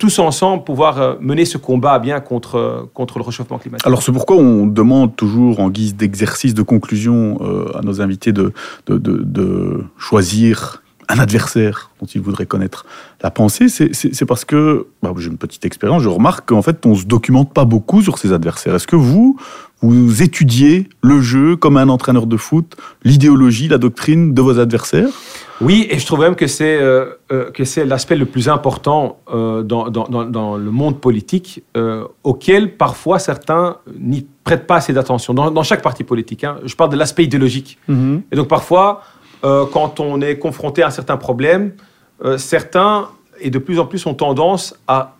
tous 0.00 0.18
ensemble 0.18 0.64
pouvoir 0.64 1.00
euh, 1.00 1.14
mener 1.20 1.44
ce 1.44 1.58
combat 1.58 1.98
bien 2.00 2.18
contre, 2.20 2.56
euh, 2.56 2.82
contre 2.92 3.18
le 3.18 3.24
réchauffement 3.24 3.58
climatique. 3.58 3.86
Alors 3.86 4.02
c'est 4.02 4.10
pourquoi 4.12 4.36
on 4.36 4.66
demande 4.66 5.14
toujours 5.14 5.60
en 5.60 5.70
guise 5.70 5.94
d'exercice 5.94 6.54
de 6.54 6.62
conclusion 6.62 7.38
à 7.74 7.82
nos 7.82 8.00
invités 8.00 8.32
de, 8.32 8.52
de, 8.86 8.98
de- 8.98 9.84
choisir 9.98 10.82
un 11.08 11.18
adversaire 11.18 11.90
dont 12.00 12.06
ils 12.06 12.20
voudraient 12.20 12.46
connaître 12.46 12.86
la 13.22 13.30
pensée. 13.30 13.68
C'est- 13.68 14.24
parce 14.24 14.44
que, 14.44 14.86
bah, 15.02 15.12
j'ai 15.18 15.28
une 15.28 15.36
petite 15.36 15.64
expérience, 15.64 16.02
je 16.02 16.08
remarque 16.08 16.48
qu'en 16.48 16.62
fait 16.62 16.84
on 16.86 16.94
se 16.94 17.04
documente 17.04 17.52
pas 17.52 17.64
beaucoup 17.64 18.02
sur 18.02 18.18
ces 18.18 18.32
adversaires. 18.32 18.74
Est-ce 18.74 18.86
que 18.86 18.96
vous, 18.96 19.38
vous 19.82 20.22
étudiez 20.22 20.88
le 21.02 21.20
jeu 21.20 21.56
comme 21.56 21.76
un 21.76 21.88
entraîneur 21.90 22.26
de 22.26 22.36
foot, 22.36 22.74
l'idéologie, 23.04 23.68
la 23.68 23.78
doctrine 23.78 24.32
de 24.34 24.40
vos 24.42 24.58
adversaires? 24.58 25.08
Oui, 25.60 25.86
et 25.90 25.98
je 25.98 26.06
trouve 26.06 26.20
même 26.20 26.34
que 26.34 26.46
c'est 26.46 26.76
euh, 26.76 27.14
euh, 27.30 27.50
que 27.52 27.64
c'est 27.64 27.84
l'aspect 27.84 28.16
le 28.16 28.26
plus 28.26 28.48
important 28.48 29.18
euh, 29.32 29.62
dans, 29.62 29.88
dans, 29.88 30.24
dans, 30.24 30.56
le 30.56 30.70
monde 30.70 31.00
politique, 31.00 31.62
euh, 31.76 32.06
auquel 32.24 32.76
parfois 32.76 33.18
certains 33.18 33.76
n'y 34.00 34.26
prêtent 34.42 34.66
pas 34.66 34.76
assez 34.76 34.92
d'attention. 34.92 35.32
Dans, 35.32 35.50
dans 35.50 35.62
chaque 35.62 35.82
parti 35.82 36.02
politique, 36.02 36.42
hein. 36.44 36.56
je 36.64 36.74
parle 36.74 36.90
de 36.90 36.96
l'aspect 36.96 37.24
idéologique. 37.24 37.78
Et 37.88 38.36
donc 38.36 38.48
parfois, 38.48 39.02
euh, 39.44 39.64
quand 39.72 40.00
on 40.00 40.20
est 40.20 40.38
confronté 40.38 40.82
à 40.82 40.88
un 40.88 40.90
certain 40.90 41.16
problème, 41.16 41.72
euh, 42.24 42.36
certains, 42.38 43.08
et 43.40 43.50
de 43.50 43.58
plus 43.58 43.78
en 43.78 43.86
plus, 43.86 44.06
ont 44.06 44.14
tendance 44.14 44.74
à, 44.88 45.16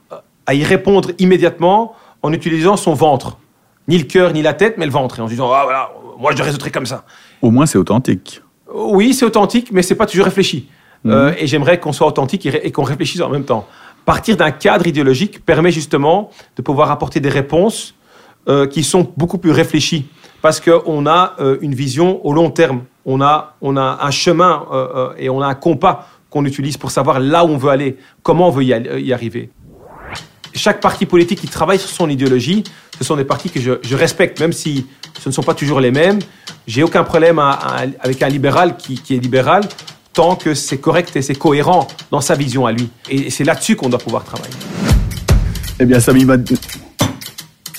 à 0.47 0.55
y 0.55 0.65
répondre 0.65 1.11
immédiatement 1.19 1.95
en 2.23 2.33
utilisant 2.33 2.77
son 2.77 2.95
ventre. 2.95 3.39
Ni 3.87 3.99
le 3.99 4.05
cœur, 4.05 4.33
ni 4.33 4.41
la 4.43 4.55
tête, 4.55 4.79
mais 4.79 4.87
le 4.87 4.93
ventre. 4.93 5.19
Et 5.19 5.23
en 5.23 5.27
se 5.27 5.33
disant, 5.33 5.51
ah 5.53 5.63
voilà, 5.65 5.93
moi 6.19 6.33
je 6.33 6.39
le 6.39 6.45
résoudrai 6.45 6.71
comme 6.71 6.87
ça. 6.87 7.05
Au 7.43 7.51
moins, 7.51 7.67
c'est 7.67 7.79
authentique. 7.79 8.41
Oui, 8.73 9.15
c'est 9.15 9.25
authentique, 9.25 9.71
mais 9.73 9.83
c'est 9.83 9.95
pas 9.95 10.07
toujours 10.07 10.25
réfléchi. 10.25 10.69
Euh, 11.07 11.35
et 11.39 11.47
j'aimerais 11.47 11.79
qu'on 11.79 11.93
soit 11.93 12.07
authentique 12.07 12.47
et, 12.47 12.73
qu'on 12.73 12.83
réfléchisse 12.83 13.21
en 13.21 13.29
même 13.29 13.45
temps. 13.45 13.67
Partir 14.07 14.37
d'un 14.39 14.51
cadre 14.51 14.87
idéologique 14.87 15.45
permet 15.45 15.71
justement 15.71 16.31
de 16.57 16.63
pouvoir 16.63 16.91
apporter 16.91 17.21
des 17.21 17.29
réponses 17.29 17.95
euh, 18.49 18.67
qui 18.67 18.83
sont 18.83 19.13
beaucoup 19.17 19.37
plus 19.39 19.51
réfléchies. 19.51 20.07
Parce 20.41 20.61
qu'on 20.61 21.07
a 21.07 21.35
euh, 21.41 21.59
une 21.61 21.75
vision 21.75 22.25
au 22.25 22.33
long 22.33 22.51
terme. 22.51 22.85
On 23.07 23.21
a, 23.21 23.55
on 23.61 23.77
a 23.77 23.99
un 24.03 24.11
chemin 24.11 24.65
euh, 24.73 24.89
euh, 24.95 25.09
et 25.19 25.29
on 25.29 25.43
a 25.43 25.47
un 25.47 25.55
compas 25.55 26.09
qu'on 26.31 26.45
utilise 26.47 26.77
pour 26.79 26.91
savoir 26.91 27.21
là 27.21 27.45
où 27.45 27.49
on 27.49 27.57
veut 27.59 27.71
aller, 27.71 27.97
comment 28.23 28.49
on 28.49 28.51
veut 28.51 28.65
y, 28.65 28.73
aller- 28.73 29.01
y 29.03 29.13
arriver. 29.13 29.51
Chaque 30.55 30.81
parti 30.81 31.05
politique 31.07 31.41
qui 31.41 31.49
travaille 31.49 31.79
sur 31.79 31.89
son 31.91 32.09
idéologie, 32.09 32.63
ce 32.99 33.05
sont 33.05 33.17
des 33.17 33.25
partis 33.25 33.51
que 33.51 33.61
je, 33.61 33.73
je 33.83 33.97
respecte, 33.97 34.39
même 34.41 34.53
si 34.53 34.87
ce 35.23 35.29
ne 35.29 35.35
sont 35.35 35.43
pas 35.43 35.55
toujours 35.55 35.81
les 35.81 35.91
mêmes. 35.91 36.19
J'ai 36.67 36.83
aucun 36.83 37.03
problème 37.05 37.39
à- 37.39 37.51
à- 37.53 37.87
avec 38.01 38.23
un 38.23 38.29
libéral 38.29 38.77
qui, 38.77 38.95
qui 38.95 39.15
est 39.15 39.19
libéral, 39.19 39.69
tant 40.13 40.37
que 40.37 40.55
c'est 40.55 40.79
correct 40.79 41.17
et 41.17 41.23
c'est 41.23 41.35
cohérent 41.35 41.89
dans 42.13 42.21
sa 42.21 42.35
vision 42.37 42.67
à 42.67 42.73
lui. 42.73 42.89
Et 43.11 43.31
c'est 43.31 43.45
là-dessus 43.45 43.75
qu'on 43.77 43.89
doit 43.89 43.99
pouvoir 43.99 44.25
travailler. 44.25 44.55
Eh 45.81 45.85
bien, 45.87 45.99
Samy 46.01 46.25
m'a 46.25 46.37
dit... 46.37 46.57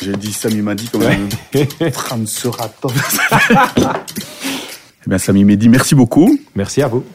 J'ai 0.04 0.12
dit 0.18 0.34
Samy 0.34 0.62
m'a 0.62 0.76
dit 0.76 0.88
comme 0.90 1.04
un 1.04 1.90
Transerator. 1.92 2.92
eh 3.80 5.08
bien, 5.10 5.18
Samy 5.18 5.46
Mehdi, 5.46 5.70
merci 5.70 5.96
beaucoup. 5.96 6.38
Merci 6.54 6.82
à 6.82 6.88
vous. 6.90 7.06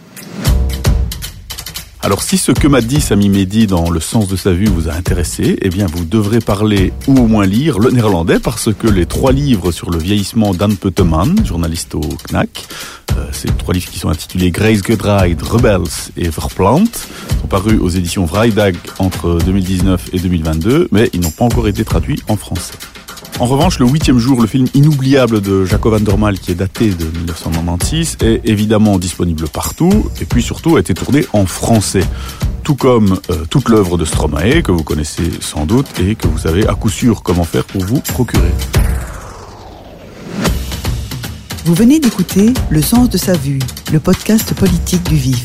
Alors, 2.03 2.23
si 2.23 2.39
ce 2.39 2.51
que 2.51 2.67
m'a 2.67 2.81
dit 2.81 2.99
Samy 2.99 3.29
Mehdi 3.29 3.67
dans 3.67 3.91
le 3.91 4.01
sens 4.01 4.27
de 4.27 4.35
sa 4.35 4.53
vue 4.53 4.65
vous 4.65 4.89
a 4.89 4.93
intéressé, 4.93 5.59
eh 5.61 5.69
bien, 5.69 5.87
vous 5.87 6.07
devrez 6.07 6.39
parler 6.39 6.95
ou 7.07 7.19
au 7.19 7.27
moins 7.27 7.45
lire 7.45 7.79
le 7.79 7.91
néerlandais 7.91 8.39
parce 8.39 8.73
que 8.73 8.89
les 8.89 9.05
trois 9.05 9.33
livres 9.33 9.71
sur 9.71 9.91
le 9.91 9.99
vieillissement 9.99 10.55
d'Anne 10.55 10.79
Peutemann, 10.79 11.45
journaliste 11.45 11.95
au 11.95 12.01
CNAC, 12.01 12.67
euh, 13.19 13.27
ces 13.33 13.49
trois 13.49 13.75
livres 13.75 13.91
qui 13.91 13.99
sont 13.99 14.09
intitulés 14.09 14.51
Grace 14.51 14.83
Gedreid, 14.83 15.43
Rebels 15.43 16.11
et 16.17 16.31
Verplant, 16.31 16.85
sont 17.43 17.49
parus 17.51 17.79
aux 17.79 17.91
éditions 17.91 18.25
Vrijdag 18.25 18.77
entre 18.99 19.39
2019 19.45 20.09
et 20.15 20.21
2022, 20.21 20.89
mais 20.93 21.11
ils 21.13 21.21
n'ont 21.21 21.31
pas 21.31 21.45
encore 21.45 21.69
été 21.69 21.85
traduits 21.85 22.23
en 22.29 22.37
français. 22.37 22.75
En 23.39 23.47
revanche, 23.47 23.78
le 23.78 23.87
huitième 23.87 24.18
jour, 24.18 24.41
le 24.41 24.47
film 24.47 24.66
inoubliable 24.74 25.41
de 25.41 25.64
Jacob 25.64 25.95
van 25.95 26.01
der 26.01 26.18
Maal, 26.18 26.39
qui 26.39 26.51
est 26.51 26.55
daté 26.55 26.91
de 26.91 27.05
1996, 27.05 28.18
est 28.22 28.43
évidemment 28.45 28.99
disponible 28.99 29.49
partout, 29.49 30.11
et 30.20 30.24
puis 30.26 30.43
surtout 30.43 30.76
a 30.76 30.81
été 30.81 30.93
tourné 30.93 31.24
en 31.33 31.47
français. 31.47 32.05
Tout 32.62 32.74
comme 32.74 33.18
euh, 33.31 33.45
toute 33.49 33.68
l'œuvre 33.68 33.97
de 33.97 34.05
Stromae, 34.05 34.62
que 34.62 34.72
vous 34.72 34.83
connaissez 34.83 35.31
sans 35.41 35.64
doute, 35.64 35.87
et 35.99 36.16
que 36.16 36.28
vous 36.28 36.39
savez 36.39 36.66
à 36.66 36.74
coup 36.74 36.91
sûr 36.91 37.22
comment 37.22 37.45
faire 37.45 37.64
pour 37.64 37.83
vous 37.83 38.01
procurer. 38.01 38.53
Vous 41.64 41.74
venez 41.74 42.01
d'écouter 42.01 42.53
Le 42.68 42.83
sens 42.83 43.09
de 43.09 43.16
sa 43.16 43.35
vue, 43.35 43.61
le 43.93 44.01
podcast 44.01 44.55
politique 44.55 45.03
du 45.05 45.16
vif. 45.16 45.45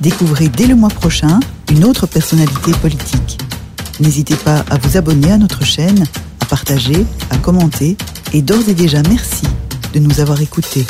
Découvrez 0.00 0.48
dès 0.48 0.66
le 0.66 0.74
mois 0.74 0.90
prochain 0.90 1.40
une 1.70 1.84
autre 1.84 2.06
personnalité 2.06 2.72
politique. 2.72 3.38
N'hésitez 4.00 4.36
pas 4.36 4.64
à 4.70 4.76
vous 4.78 4.96
abonner 4.96 5.32
à 5.32 5.38
notre 5.38 5.64
chaîne, 5.64 6.04
partager, 6.46 7.04
à 7.30 7.38
commenter 7.38 7.96
et 8.32 8.42
d'ores 8.42 8.68
et 8.68 8.74
déjà 8.74 9.02
merci 9.08 9.44
de 9.92 9.98
nous 9.98 10.20
avoir 10.20 10.40
écoutés. 10.40 10.86